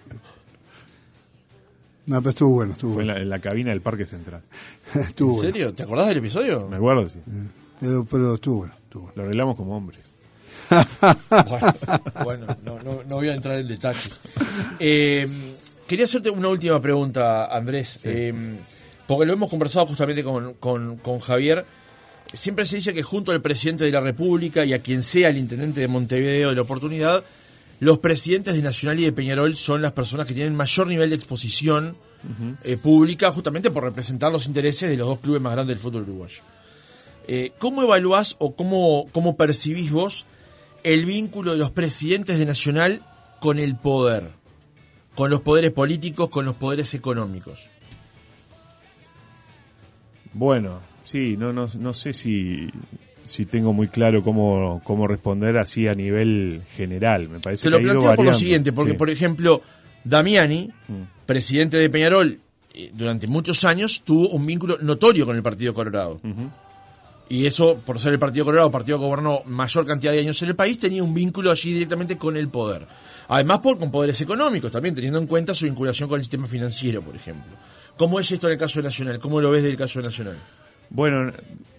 no, 2.12 2.20
pero 2.20 2.32
estuvo 2.32 2.50
bueno. 2.50 2.74
Estuvo 2.74 2.94
Fue 2.94 3.04
En, 3.04 3.08
la, 3.08 3.22
en, 3.22 3.30
la, 3.30 3.40
cabina 3.40 3.70
del 3.70 3.82
Parque 3.82 4.06
Central. 4.06 4.42
¿En 4.94 5.34
serio? 5.36 5.74
¿Te 5.74 5.84
acordás 5.84 6.10
del 6.10 6.18
episodio? 6.18 6.68
Me 6.68 6.78
acuerdo, 6.78 7.08
sí. 7.08 7.20
Pero, 7.80 8.06
pero 8.06 8.36
estuvo 8.36 8.58
bueno. 8.58 8.74
Lo 8.94 9.24
arreglamos 9.24 9.56
como 9.56 9.76
hombres. 9.76 10.18
bueno, 12.24 12.46
no, 12.64 13.04
voy 13.16 13.30
a 13.30 13.34
entrar 13.34 13.60
en 13.60 13.68
detalles. 13.68 14.22
Eh, 14.80 15.28
quería 15.88 16.06
hacerte 16.06 16.30
una 16.30 16.48
última 16.50 16.82
pregunta, 16.82 17.46
Andrés, 17.46 18.06
eh, 18.06 18.34
porque 19.08 19.26
lo 19.26 19.34
hemos 19.34 19.50
conversado 19.50 19.86
justamente 19.88 20.24
con, 20.24 20.54
con, 20.56 21.20
Javier. 21.20 21.66
Siempre 22.34 22.66
se 22.66 22.78
dice 22.78 22.94
que 22.94 23.04
junto 23.04 23.32
al 23.32 23.42
presidente 23.42 23.84
de 23.84 23.92
la 23.92 24.00
República 24.00 24.64
y 24.64 24.74
a 24.74 24.82
quien 24.82 25.04
sea 25.04 25.30
el 25.30 25.38
intendente 25.38 25.82
de 25.82 25.88
Montevideo 25.88 26.50
de 26.50 26.56
la 26.56 26.62
oportunidad, 26.62 27.24
los 27.80 28.00
presidentes 28.00 28.56
de 28.56 28.62
Nacional 28.62 29.00
y 29.00 29.04
de 29.04 29.12
Peñarol 29.12 29.56
son 29.56 29.82
las 29.82 29.92
personas 29.92 30.28
que 30.28 30.34
tienen 30.34 30.56
mayor 30.56 30.88
nivel 30.88 31.10
de 31.10 31.16
exposición 31.16 31.98
eh, 32.64 32.78
pública, 32.78 33.32
justamente 33.32 33.72
por 33.72 33.84
representar 33.84 34.32
los 34.32 34.46
intereses 34.46 34.90
de 34.90 34.96
los 34.96 35.08
dos 35.08 35.20
clubes 35.20 35.42
más 35.42 35.54
grandes 35.54 35.76
del 35.76 35.82
fútbol 35.82 36.04
uruguayo. 36.04 36.42
Eh, 37.28 37.52
¿Cómo 37.60 37.84
evaluás 37.84 38.36
o 38.40 38.56
cómo, 38.56 39.08
cómo 39.12 39.38
percibís 39.38 39.92
vos 39.92 40.26
el 40.84 41.06
vínculo 41.06 41.52
de 41.52 41.58
los 41.58 41.72
presidentes 41.72 42.40
de 42.40 42.46
Nacional 42.46 43.06
con 43.40 43.60
el 43.60 43.76
poder? 43.76 44.32
Con 45.16 45.30
los 45.30 45.42
poderes 45.42 45.72
políticos, 45.72 46.30
con 46.30 46.46
los 46.46 46.56
poderes 46.56 46.94
económicos. 46.94 47.70
Bueno, 50.34 50.82
sí, 51.04 51.36
no, 51.38 51.52
no, 51.52 51.68
no 51.80 51.94
sé 51.94 52.14
si, 52.14 52.70
si 53.24 53.46
tengo 53.46 53.74
muy 53.74 53.88
claro 53.88 54.24
cómo, 54.24 54.82
cómo 54.84 55.08
responder 55.08 55.58
así 55.58 55.88
a 55.88 55.94
nivel 55.94 56.62
general. 56.76 57.30
Me 57.30 57.40
parece 57.40 57.64
Te 57.64 57.70
lo 57.70 57.80
planteo 57.80 58.16
por 58.16 58.26
lo 58.26 58.34
siguiente, 58.34 58.72
porque 58.72 58.94
por 58.94 59.10
ejemplo, 59.10 59.62
Damiani, 60.04 60.72
mm. 60.88 61.26
presidente 61.26 61.78
de 61.78 61.90
Peñarol, 61.90 62.40
eh, 62.74 62.92
durante 62.94 63.28
muchos 63.28 63.66
años 63.66 64.04
tuvo 64.04 64.30
un 64.30 64.46
vínculo 64.46 64.78
notorio 64.82 65.26
con 65.26 65.36
el 65.36 65.44
Partido 65.44 65.74
Colorado. 65.74 66.22
Y 67.30 67.46
eso, 67.46 67.78
por 67.78 68.00
ser 68.00 68.12
el 68.14 68.20
Partido 68.20 68.46
Colorado, 68.46 68.70
partido 68.72 69.00
que 69.00 69.06
gobernó 69.06 69.42
mayor 69.46 69.86
cantidad 69.86 70.12
de 70.12 70.20
años 70.20 70.42
en 70.42 70.50
el 70.50 70.56
país, 70.56 70.78
tenía 70.78 71.02
un 71.02 71.14
vínculo 71.14 71.50
allí 71.50 71.72
directamente 71.72 72.18
con 72.18 72.36
el 72.36 72.50
poder. 72.50 72.86
Además, 73.30 73.60
por, 73.60 73.80
con 73.80 73.90
poderes 73.90 74.20
económicos 74.20 74.70
también, 74.70 74.96
teniendo 74.96 75.20
en 75.20 75.28
cuenta 75.28 75.56
su 75.56 75.66
vinculación 75.66 76.10
con 76.10 76.18
el 76.18 76.24
sistema 76.24 76.46
financiero, 76.46 77.02
por 77.02 77.16
ejemplo. 77.16 77.52
¿Cómo 77.96 78.20
es 78.20 78.30
esto 78.32 78.48
en 78.48 78.54
el 78.54 78.60
caso 78.60 78.80
de 78.80 78.84
Nacional? 78.84 79.20
¿Cómo 79.20 79.40
lo 79.40 79.52
ves 79.52 79.64
del 79.64 79.78
caso 79.78 80.00
de 80.00 80.06
Nacional? 80.06 80.36
Bueno, 80.90 81.32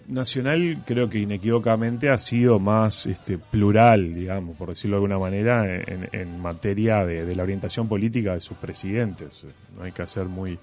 Nacional 0.07 0.83
creo 0.85 1.09
que 1.09 1.19
inequívocamente 1.19 2.09
ha 2.09 2.17
sido 2.17 2.59
más 2.59 3.05
este, 3.05 3.37
plural, 3.37 4.13
digamos, 4.13 4.57
por 4.57 4.69
decirlo 4.69 4.95
de 4.95 4.97
alguna 4.97 5.19
manera, 5.19 5.65
en, 5.65 6.41
materia 6.41 7.05
de, 7.05 7.35
la 7.35 7.43
orientación 7.43 7.87
política 7.87 8.33
de 8.33 8.39
sus 8.39 8.57
presidentes. 8.57 9.45
No 9.77 9.83
hay 9.83 9.91
que 9.91 10.01
hacer 10.01 10.25
muy 10.25 10.57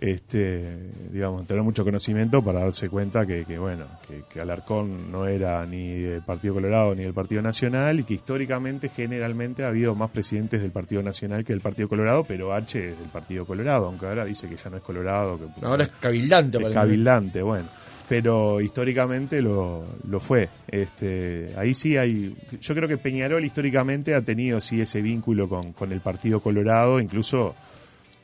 este, 0.00 0.76
digamos, 1.10 1.46
tener 1.46 1.62
mucho 1.62 1.82
conocimiento 1.82 2.44
para 2.44 2.60
darse 2.60 2.88
cuenta 2.88 3.26
que, 3.26 3.44
bueno, 3.58 3.86
que, 4.28 4.40
Alarcón 4.40 5.10
no 5.10 5.26
era 5.26 5.64
ni 5.64 6.00
del 6.00 6.22
Partido 6.22 6.54
Colorado 6.54 6.94
ni 6.94 7.02
del 7.02 7.14
Partido 7.14 7.40
Nacional 7.40 8.00
y 8.00 8.04
que 8.04 8.14
históricamente, 8.14 8.90
generalmente, 8.90 9.64
ha 9.64 9.68
habido 9.68 9.94
más 9.94 10.10
presidentes 10.10 10.60
del 10.60 10.70
Partido 10.70 11.02
Nacional 11.02 11.44
que 11.44 11.54
del 11.54 11.62
Partido 11.62 11.88
Colorado, 11.88 12.24
pero 12.24 12.52
H 12.52 12.90
es 12.90 12.98
del 12.98 13.08
Partido 13.08 13.46
Colorado, 13.46 13.86
aunque 13.86 14.06
ahora 14.06 14.24
dice 14.24 14.48
que 14.48 14.56
ya 14.56 14.68
no 14.68 14.76
es 14.76 14.82
Colorado. 14.82 15.38
Que, 15.38 15.64
ahora 15.64 15.84
es 15.84 15.90
cabildante. 15.90 16.58
Es 16.58 16.74
cabildante, 16.74 17.42
bueno. 17.42 17.68
Pero 18.08 18.60
históricamente 18.60 19.42
lo, 19.42 19.84
lo 20.08 20.20
fue. 20.20 20.48
Este, 20.68 21.52
ahí 21.56 21.74
sí 21.74 21.96
hay. 21.96 22.36
Yo 22.60 22.74
creo 22.74 22.88
que 22.88 22.98
Peñarol 22.98 23.44
históricamente 23.44 24.14
ha 24.14 24.22
tenido 24.22 24.60
sí 24.60 24.80
ese 24.80 25.02
vínculo 25.02 25.48
con, 25.48 25.72
con 25.72 25.90
el 25.90 26.00
Partido 26.00 26.40
Colorado, 26.40 27.00
incluso 27.00 27.56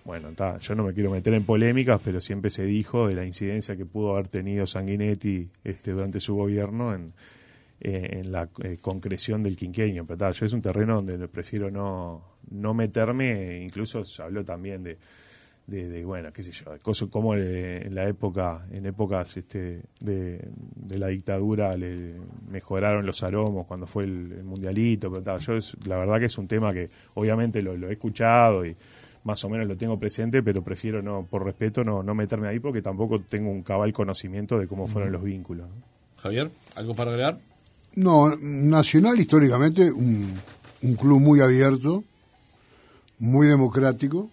bueno, 0.05 0.31
yo 0.59 0.75
no 0.75 0.85
me 0.85 0.93
quiero 0.93 1.11
meter 1.11 1.33
en 1.35 1.45
polémicas, 1.45 2.01
pero 2.03 2.21
siempre 2.21 2.51
se 2.51 2.65
dijo 2.65 3.07
de 3.07 3.15
la 3.15 3.25
incidencia 3.25 3.77
que 3.77 3.87
pudo 3.87 4.13
haber 4.13 4.29
tenido 4.29 4.67
Sanguinetti 4.67 5.49
este, 5.63 5.93
durante 5.93 6.19
su 6.19 6.35
gobierno 6.35 6.93
en, 6.95 7.13
eh, 7.81 8.23
la 8.25 8.49
eh, 8.63 8.79
concreción 8.81 9.43
del 9.45 9.57
quinqueño. 9.57 10.05
Pero 10.07 10.33
yo 10.33 10.47
es 10.47 10.53
un 10.53 10.63
terreno 10.63 10.97
donde 10.97 11.29
prefiero 11.29 11.71
no, 11.71 12.25
no 12.51 12.75
meterme, 12.75 13.61
incluso 13.63 14.05
se 14.05 14.23
habló 14.23 14.45
también 14.45 14.83
de, 14.83 16.05
bueno, 16.05 16.33
qué 16.33 16.43
sé 16.43 16.51
yo, 16.51 16.65
cosas 16.83 17.09
como 17.09 17.35
en 17.35 17.95
la 17.95 18.07
época, 18.09 18.67
en 18.73 18.85
épocas 18.87 19.37
este, 19.37 19.83
de, 20.01 20.51
la 20.99 21.07
dictadura 21.09 21.77
le 21.77 22.15
mejoraron 22.51 23.07
los 23.07 23.23
aromos 23.23 23.67
cuando 23.67 23.87
fue 23.87 24.03
el, 24.03 24.43
mundialito, 24.43 25.13
pero 25.13 25.39
yo 25.39 25.57
es, 25.57 25.77
la 25.87 25.97
verdad 25.97 26.19
que 26.19 26.27
es 26.27 26.37
un 26.39 26.49
tema 26.49 26.73
que 26.73 26.91
obviamente 27.15 27.63
lo 27.63 27.89
he 27.89 27.93
escuchado 27.93 28.67
y 28.67 28.77
más 29.25 29.45
o 29.45 29.49
menos 29.49 29.67
lo 29.67 29.77
tengo 29.77 29.99
presente, 29.99 30.43
pero 30.43 30.63
prefiero 30.63 31.03
no, 31.03 31.27
por 31.29 31.45
respeto, 31.45 31.85
no, 31.85 32.03
no 32.03 32.15
meterme 32.15 32.49
ahí 32.49 32.59
porque 32.59 32.83
tampoco 32.83 33.19
tengo 33.21 33.51
un 33.51 33.63
cabal 33.63 33.93
conocimiento 33.93 34.59
de 34.59 34.67
cómo 34.67 34.87
fueron 34.87 35.13
los 35.13 35.23
vínculos. 35.23 35.69
Javier, 36.17 36.51
¿algo 36.75 36.95
para 36.95 37.11
agregar? 37.11 37.39
No, 37.95 38.35
Nacional 38.37 39.19
históricamente 39.21 39.91
un, 39.93 40.35
un 40.83 40.95
club 40.97 41.21
muy 41.21 41.41
abierto, 41.41 42.05
muy 43.19 43.47
democrático, 43.47 44.31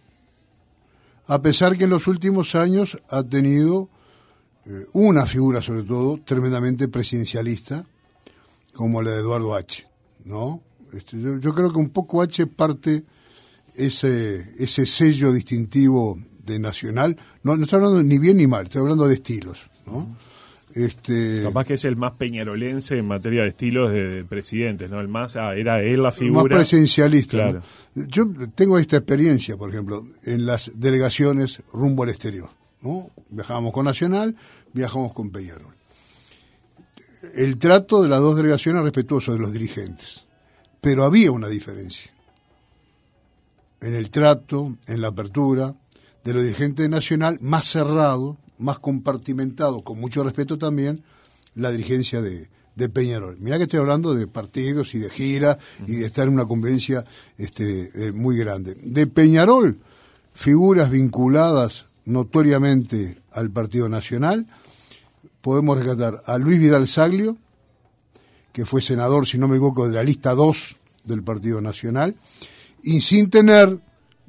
a 1.28 1.42
pesar 1.42 1.78
que 1.78 1.84
en 1.84 1.92
los 1.92 2.08
últimos 2.08 2.56
años 2.56 2.98
ha 3.10 3.24
tenido 3.24 3.90
eh, 4.66 4.86
una 4.94 5.26
figura 5.26 5.62
sobre 5.62 5.84
todo 5.84 6.20
tremendamente 6.26 6.88
presidencialista, 6.88 7.86
como 8.74 9.02
la 9.02 9.12
de 9.12 9.20
Eduardo 9.20 9.54
H. 9.54 9.88
¿no? 10.26 10.62
Este, 10.94 11.20
yo, 11.20 11.38
yo, 11.38 11.54
creo 11.54 11.72
que 11.72 11.78
un 11.78 11.90
poco 11.90 12.22
H 12.22 12.48
parte 12.48 13.04
ese, 13.80 14.46
ese 14.60 14.86
sello 14.86 15.32
distintivo 15.32 16.20
de 16.46 16.60
Nacional, 16.60 17.18
no, 17.44 17.56
no 17.56 17.64
estoy 17.64 17.78
hablando 17.78 18.04
ni 18.04 18.18
bien 18.20 18.38
ni 18.38 18.48
mal, 18.48 18.66
estoy 18.66 18.82
hablando 18.82 19.08
de 19.08 19.16
estilos. 19.16 19.70
¿no? 19.86 20.16
Este... 20.74 21.42
Capaz 21.44 21.66
que 21.66 21.74
es 21.76 21.86
el 21.86 21.96
más 21.96 22.14
peñarolense 22.14 22.98
en 22.98 23.08
materia 23.08 23.44
de 23.44 23.50
estilos 23.50 23.92
de, 23.92 24.26
presidentes, 24.28 24.92
¿no? 24.92 25.00
El 25.00 25.08
más, 25.08 25.36
ah, 25.36 25.56
era 25.56 25.82
él 25.82 26.04
la 26.04 26.12
figura. 26.12 26.44
Más 26.44 26.50
presidencialista. 26.50 27.38
Claro. 27.38 27.62
¿no? 27.96 28.06
Yo 28.06 28.28
tengo 28.56 28.78
esta 28.78 28.98
experiencia, 28.98 29.58
por 29.58 29.70
ejemplo, 29.70 30.06
en 30.24 30.46
las 30.46 30.80
delegaciones 30.80 31.62
rumbo 31.74 32.04
al 32.04 32.10
exterior, 32.10 32.50
¿no? 32.82 33.10
Viajábamos 33.30 33.74
con 33.74 33.86
Nacional, 33.86 34.36
viajamos 34.74 35.14
con 35.14 35.32
Peñarol. 35.32 35.74
El 37.36 37.58
trato 37.58 38.02
de 38.02 38.10
las 38.10 38.20
dos 38.20 38.36
delegaciones 38.38 38.84
respetuoso 38.84 39.34
de 39.34 39.40
los 39.40 39.52
dirigentes, 39.52 40.26
pero 40.82 41.04
había 41.04 41.32
una 41.32 41.48
diferencia. 41.48 42.12
En 43.82 43.96
el 43.96 44.10
trato, 44.10 44.78
en 44.88 45.02
la 45.02 45.10
apertura, 45.10 45.76
de 46.24 46.34
los 46.34 46.44
dirigentes 46.44 46.90
Nacional, 46.90 47.38
más 47.42 47.66
cerrado, 47.66 48.38
más 48.58 48.80
compartimentado, 48.80 49.80
con 49.80 50.00
mucho 50.00 50.24
respeto 50.24 50.58
también, 50.58 51.02
la 51.56 51.72
dirigencia 51.72 52.22
de, 52.22 52.50
Peñarol. 52.94 53.36
Mirá 53.40 53.58
que 53.58 53.64
estoy 53.64 53.80
hablando 53.80 54.16
de 54.16 54.26
partidos 54.26 54.96
y 54.96 55.00
de 55.00 55.10
gira 55.10 55.58
y 55.86 55.98
de 55.98 56.06
estar 56.06 56.26
en 56.26 56.34
una 56.34 56.46
convivencia 56.46 57.04
este, 57.38 57.92
eh, 57.94 58.14
muy 58.14 58.38
grande. 58.38 58.74
De 58.74 59.06
Peñarol, 59.06 59.80
figuras 60.34 60.90
vinculadas 60.90 61.88
notoriamente 62.06 63.22
al 63.34 63.52
Partido 63.52 63.90
Nacional, 63.90 64.48
podemos 65.42 65.78
rescatar 65.78 66.22
a 66.26 66.38
Luis 66.38 66.58
Vidal 66.58 66.88
Saglio, 66.88 67.36
que 68.54 68.66
fue 68.66 68.82
senador, 68.82 69.28
si 69.28 69.38
no 69.38 69.50
me 69.50 69.56
equivoco, 69.56 69.90
de 69.90 69.96
la 69.96 70.04
lista 70.04 70.34
2 70.34 70.78
del 71.04 71.22
Partido 71.22 71.60
Nacional, 71.60 72.16
y 72.84 73.02
sin 73.02 73.30
tener 73.30 73.80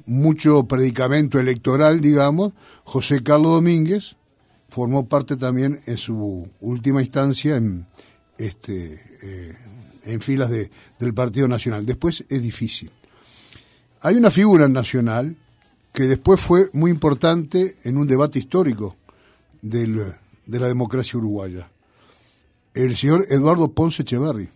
mucho 0.07 0.65
predicamento 0.65 1.39
electoral, 1.39 2.01
digamos, 2.01 2.53
José 2.85 3.23
Carlos 3.23 3.53
Domínguez, 3.53 4.17
formó 4.69 5.07
parte 5.07 5.37
también 5.37 5.81
en 5.87 5.97
su 5.97 6.49
última 6.61 7.03
instancia 7.03 7.57
en, 7.57 7.87
este, 8.39 9.01
eh, 9.23 9.55
en 10.05 10.21
filas 10.21 10.51
de, 10.51 10.71
del 10.99 11.15
Partido 11.15 11.49
Nacional. 11.49 11.85
Después 11.85 12.25
es 12.29 12.43
difícil. 12.43 12.91
Hay 14.01 14.17
una 14.17 14.31
figura 14.31 14.69
nacional 14.69 15.37
que 15.93 16.05
después 16.05 16.41
fue 16.41 16.71
muy 16.73 16.91
importante 16.91 17.77
en 17.85 17.97
un 17.97 18.07
debate 18.07 18.39
histórico 18.39 18.97
del, 19.61 20.03
de 20.47 20.61
la 20.61 20.69
democracia 20.69 21.19
uruguaya. 21.19 21.69
El 22.75 22.97
señor 22.97 23.27
Eduardo 23.29 23.73
Ponce 23.73 24.03
Echeverri. 24.03 24.49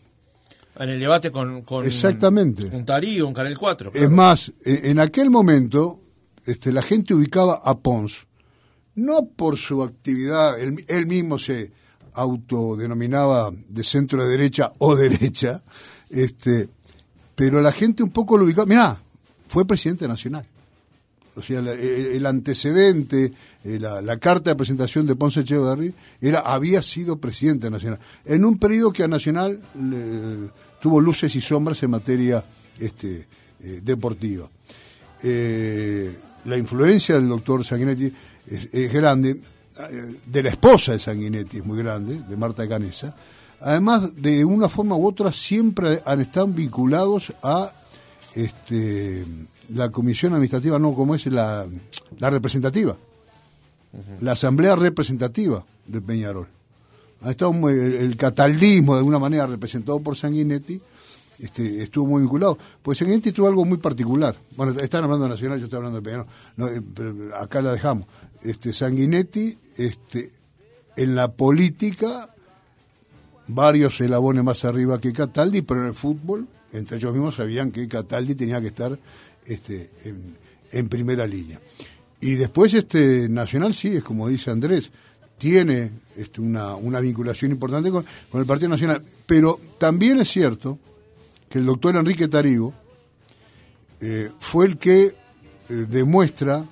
En 0.76 0.88
el 0.88 0.98
debate 0.98 1.30
con, 1.30 1.62
con, 1.62 1.86
Exactamente. 1.86 2.68
con 2.68 2.84
Tarío, 2.84 3.28
en 3.28 3.34
Canal 3.34 3.56
4. 3.56 3.90
Claro. 3.90 4.06
Es 4.06 4.10
más, 4.10 4.52
en 4.64 4.98
aquel 4.98 5.30
momento 5.30 6.00
este, 6.46 6.72
la 6.72 6.82
gente 6.82 7.14
ubicaba 7.14 7.60
a 7.64 7.78
Ponce 7.78 8.26
no 8.96 9.26
por 9.26 9.56
su 9.56 9.82
actividad, 9.82 10.58
él, 10.60 10.84
él, 10.88 11.06
mismo 11.06 11.38
se 11.38 11.72
autodenominaba 12.12 13.52
de 13.68 13.82
centro 13.82 14.24
de 14.24 14.30
derecha 14.30 14.72
o 14.78 14.94
derecha, 14.94 15.62
este, 16.10 16.68
pero 17.34 17.60
la 17.60 17.72
gente 17.72 18.02
un 18.02 18.10
poco 18.10 18.36
lo 18.36 18.44
ubicaba, 18.44 18.66
mirá, 18.66 18.96
fue 19.48 19.66
presidente 19.66 20.06
nacional. 20.06 20.46
O 21.36 21.42
sea, 21.42 21.58
el, 21.58 21.68
el 21.68 22.26
antecedente, 22.26 23.32
eh, 23.64 23.78
la, 23.80 24.16
carta 24.18 24.50
de 24.50 24.56
presentación 24.56 25.06
de 25.06 25.16
Ponce 25.16 25.40
Echeverry 25.40 25.92
era 26.20 26.40
había 26.40 26.80
sido 26.82 27.16
presidente 27.16 27.70
nacional. 27.70 27.98
En 28.24 28.44
un 28.44 28.58
periodo 28.58 28.92
que 28.92 29.02
a 29.02 29.08
Nacional 29.08 29.60
tuvo 30.80 31.00
luces 31.00 31.34
y 31.34 31.40
sombras 31.40 31.82
en 31.82 31.90
materia 31.90 32.44
este, 32.78 33.26
eh, 33.60 33.80
deportiva. 33.82 34.48
Eh, 35.22 36.16
la 36.44 36.56
influencia 36.56 37.16
del 37.16 37.28
doctor 37.28 37.64
Sanguinetti 37.64 38.12
es, 38.46 38.92
grande, 38.92 39.40
de 40.26 40.42
la 40.42 40.50
esposa 40.50 40.92
de 40.92 40.98
Sanguinetti 40.98 41.58
es 41.58 41.64
muy 41.64 41.78
grande, 41.78 42.22
de 42.22 42.36
Marta 42.36 42.68
Canesa. 42.68 43.16
Además, 43.60 44.14
de 44.14 44.44
una 44.44 44.68
forma 44.68 44.94
u 44.94 45.06
otra, 45.06 45.32
siempre 45.32 46.02
han 46.04 46.20
estado 46.20 46.46
vinculados 46.48 47.32
a 47.42 47.72
este, 48.34 49.24
la 49.70 49.90
comisión 49.90 50.32
administrativa, 50.32 50.78
no 50.78 50.94
como 50.94 51.14
es 51.14 51.26
la, 51.26 51.66
la 52.18 52.30
representativa, 52.30 52.96
la 54.20 54.32
asamblea 54.32 54.76
representativa 54.76 55.64
de 55.86 56.00
Peñarol. 56.00 56.48
Ha 57.22 57.30
estado 57.30 57.52
muy, 57.52 57.72
el, 57.72 57.94
el, 57.94 58.16
cataldismo, 58.16 58.94
de 58.94 58.98
alguna 58.98 59.18
manera, 59.18 59.46
representado 59.46 60.00
por 60.00 60.16
Sanguinetti, 60.16 60.80
este, 61.38 61.82
estuvo 61.82 62.06
muy 62.06 62.20
vinculado. 62.20 62.58
Pues 62.82 62.98
Sanguinetti 62.98 63.32
tuvo 63.32 63.48
algo 63.48 63.64
muy 63.64 63.78
particular. 63.78 64.36
Bueno, 64.56 64.78
están 64.80 65.04
hablando 65.04 65.24
de 65.24 65.30
Nacional, 65.30 65.58
yo 65.58 65.64
estoy 65.64 65.78
hablando 65.78 66.00
de 66.00 66.04
Peñarol. 66.04 66.26
No, 66.56 66.68
eh, 66.68 66.80
acá 67.38 67.62
la 67.62 67.72
dejamos. 67.72 68.06
Este, 68.42 68.72
Sanguinetti, 68.72 69.58
este, 69.76 70.32
en 70.96 71.14
la 71.14 71.32
política, 71.32 72.30
varios 73.48 74.00
elabones 74.00 74.44
más 74.44 74.64
arriba 74.64 75.00
que 75.00 75.12
Cataldi, 75.12 75.62
pero 75.62 75.80
en 75.80 75.88
el 75.88 75.94
fútbol, 75.94 76.46
entre 76.72 76.96
ellos 76.96 77.12
mismos 77.12 77.36
sabían 77.36 77.72
que 77.72 77.88
Cataldi 77.88 78.34
tenía 78.34 78.60
que 78.60 78.68
estar 78.68 78.98
este, 79.46 79.90
en, 80.70 80.88
primera 80.88 81.26
línea. 81.26 81.60
Y 82.20 82.34
después 82.34 82.72
este 82.74 83.28
Nacional 83.28 83.74
sí, 83.74 83.96
es 83.96 84.02
como 84.02 84.28
dice 84.28 84.50
Andrés, 84.50 84.90
tiene 85.38 85.90
este, 86.16 86.40
una, 86.40 86.74
una, 86.74 87.00
vinculación 87.00 87.50
importante 87.50 87.90
con, 87.90 88.04
el 88.34 88.46
Partido 88.46 88.70
Nacional. 88.70 89.02
Pero 89.26 89.60
también 89.78 90.18
es 90.20 90.28
cierto 90.28 90.78
que 91.48 91.58
el 91.58 91.66
doctor 91.66 91.96
Enrique 91.96 92.28
Tarigo 92.28 92.72
eh, 94.00 94.30
fue 94.38 94.66
el 94.66 94.78
que 94.78 95.06
eh, 95.06 95.14
demuestra 95.68 96.64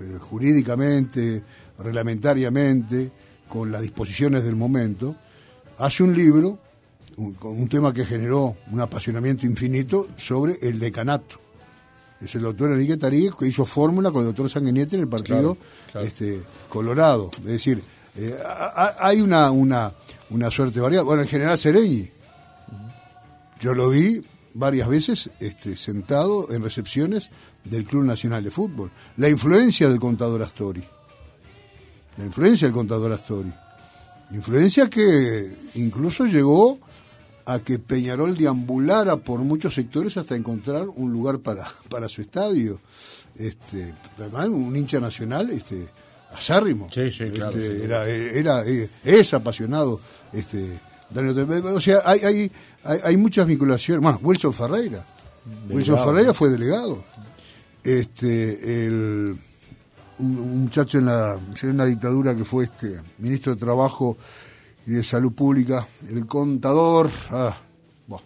eh, 0.00 0.18
jurídicamente, 0.20 1.42
reglamentariamente, 1.78 3.10
con 3.48 3.70
las 3.70 3.82
disposiciones 3.82 4.44
del 4.44 4.56
momento, 4.56 5.14
hace 5.78 6.02
un 6.02 6.14
libro 6.14 6.58
un, 7.16 7.36
un 7.42 7.68
tema 7.68 7.92
que 7.92 8.06
generó 8.06 8.56
un 8.70 8.80
apasionamiento 8.80 9.44
infinito 9.44 10.08
sobre 10.16 10.58
el 10.62 10.78
decanato 10.78 11.41
es 12.24 12.34
el 12.34 12.42
doctor 12.42 12.72
Enrique 12.72 12.96
Tarí 12.96 13.30
que 13.36 13.46
hizo 13.46 13.64
fórmula 13.64 14.10
con 14.10 14.20
el 14.20 14.28
doctor 14.28 14.48
Sanguinetti 14.48 14.96
en 14.96 15.02
el 15.02 15.08
partido 15.08 15.56
claro, 15.56 15.58
claro. 15.90 16.06
Este, 16.06 16.40
Colorado. 16.68 17.30
Es 17.38 17.44
decir, 17.44 17.82
eh, 18.16 18.36
hay 19.00 19.20
una, 19.20 19.50
una, 19.50 19.92
una 20.30 20.50
suerte 20.50 20.80
variada. 20.80 21.04
Bueno, 21.04 21.22
en 21.22 21.28
general 21.28 21.58
Sereñi. 21.58 22.08
Yo 23.60 23.74
lo 23.74 23.90
vi 23.90 24.20
varias 24.54 24.88
veces 24.88 25.30
este, 25.40 25.76
sentado 25.76 26.50
en 26.52 26.62
recepciones 26.62 27.30
del 27.64 27.84
Club 27.84 28.04
Nacional 28.04 28.42
de 28.42 28.50
Fútbol. 28.50 28.90
La 29.16 29.28
influencia 29.28 29.88
del 29.88 30.00
contador 30.00 30.42
Astori. 30.42 30.82
La 32.18 32.24
influencia 32.24 32.66
del 32.66 32.74
contador 32.74 33.12
Astori. 33.12 33.52
Influencia 34.32 34.88
que 34.88 35.54
incluso 35.74 36.26
llegó 36.26 36.78
a 37.44 37.58
que 37.60 37.78
Peñarol 37.78 38.36
deambulara 38.36 39.16
por 39.16 39.40
muchos 39.40 39.74
sectores 39.74 40.16
hasta 40.16 40.36
encontrar 40.36 40.88
un 40.88 41.12
lugar 41.12 41.38
para, 41.38 41.68
para 41.88 42.08
su 42.08 42.22
estadio. 42.22 42.80
Este, 43.36 43.94
un 44.18 44.76
hincha 44.76 45.00
nacional, 45.00 45.50
este, 45.50 45.86
acérrimo. 46.32 46.86
Sí, 46.90 47.10
sí, 47.10 47.30
claro. 47.30 47.56
Este, 47.56 47.78
sí. 47.78 47.84
Era, 47.84 48.06
era, 48.06 48.64
es 49.04 49.34
apasionado, 49.34 50.00
este, 50.32 50.78
o 51.14 51.80
sea, 51.80 52.02
hay, 52.04 52.20
hay, 52.20 53.00
hay, 53.04 53.16
muchas 53.16 53.46
vinculaciones. 53.46 54.02
Bueno, 54.02 54.18
Wilson 54.22 54.52
Ferreira. 54.52 55.04
Delegado. 55.44 55.76
Wilson 55.76 55.98
Ferreira 55.98 56.34
fue 56.34 56.50
delegado. 56.50 57.04
Este, 57.84 58.86
el, 58.86 59.36
un, 60.18 60.38
un 60.38 60.62
muchacho 60.62 60.98
en 60.98 61.06
la, 61.06 61.38
en 61.62 61.70
una 61.70 61.84
dictadura 61.84 62.34
que 62.34 62.44
fue 62.44 62.64
este 62.64 63.00
ministro 63.18 63.54
de 63.54 63.60
Trabajo 63.60 64.16
y 64.86 64.92
de 64.92 65.04
Salud 65.04 65.32
Pública, 65.32 65.86
el 66.08 66.26
contador. 66.26 67.10
Ah, 67.30 67.56
bueno. 68.06 68.24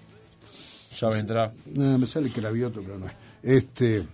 Ya 0.97 1.09
vendrá. 1.09 1.53
No, 1.73 1.99
me 1.99 2.07
sale 2.07 2.31
Cravioto, 2.31 2.83
pero 2.83 2.99
no 2.99 3.07
es. 3.07 3.13
Este, 3.43 4.05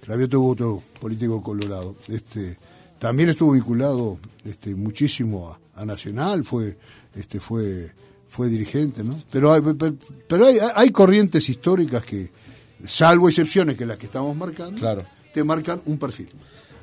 Cravioto 0.00 0.40
hubo 0.40 0.50
otro 0.50 0.82
político 1.00 1.42
colorado. 1.42 1.96
Este, 2.08 2.56
también 2.98 3.28
estuvo 3.28 3.52
vinculado 3.52 4.18
este, 4.44 4.74
muchísimo 4.74 5.50
a, 5.74 5.82
a 5.82 5.84
Nacional, 5.84 6.44
fue, 6.44 6.76
este, 7.14 7.40
fue, 7.40 7.92
fue 8.28 8.48
dirigente, 8.48 9.04
¿no? 9.04 9.18
Pero 9.30 9.52
hay, 9.52 9.62
pero 10.28 10.46
hay, 10.46 10.58
hay 10.74 10.90
corrientes 10.90 11.48
históricas 11.48 12.04
que, 12.04 12.30
salvo 12.86 13.28
excepciones 13.28 13.76
que 13.76 13.86
las 13.86 13.98
que 13.98 14.06
estamos 14.06 14.36
marcando, 14.36 14.78
claro. 14.78 15.02
te 15.32 15.44
marcan 15.44 15.80
un 15.86 15.98
perfil. 15.98 16.28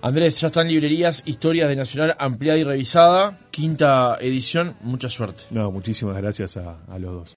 Andrés, 0.03 0.41
ya 0.41 0.47
están 0.47 0.67
librerías 0.67 1.23
Historias 1.25 1.69
de 1.69 1.77
Nacional 1.77 2.13
ampliada 2.19 2.59
y 2.59 2.65
revisada, 2.65 3.37
quinta 3.51 4.17
edición, 4.19 4.75
mucha 4.81 5.09
suerte. 5.09 5.45
No, 5.49 5.71
muchísimas 5.71 6.17
gracias 6.17 6.57
a, 6.57 6.99
los 6.99 7.13
dos. 7.13 7.31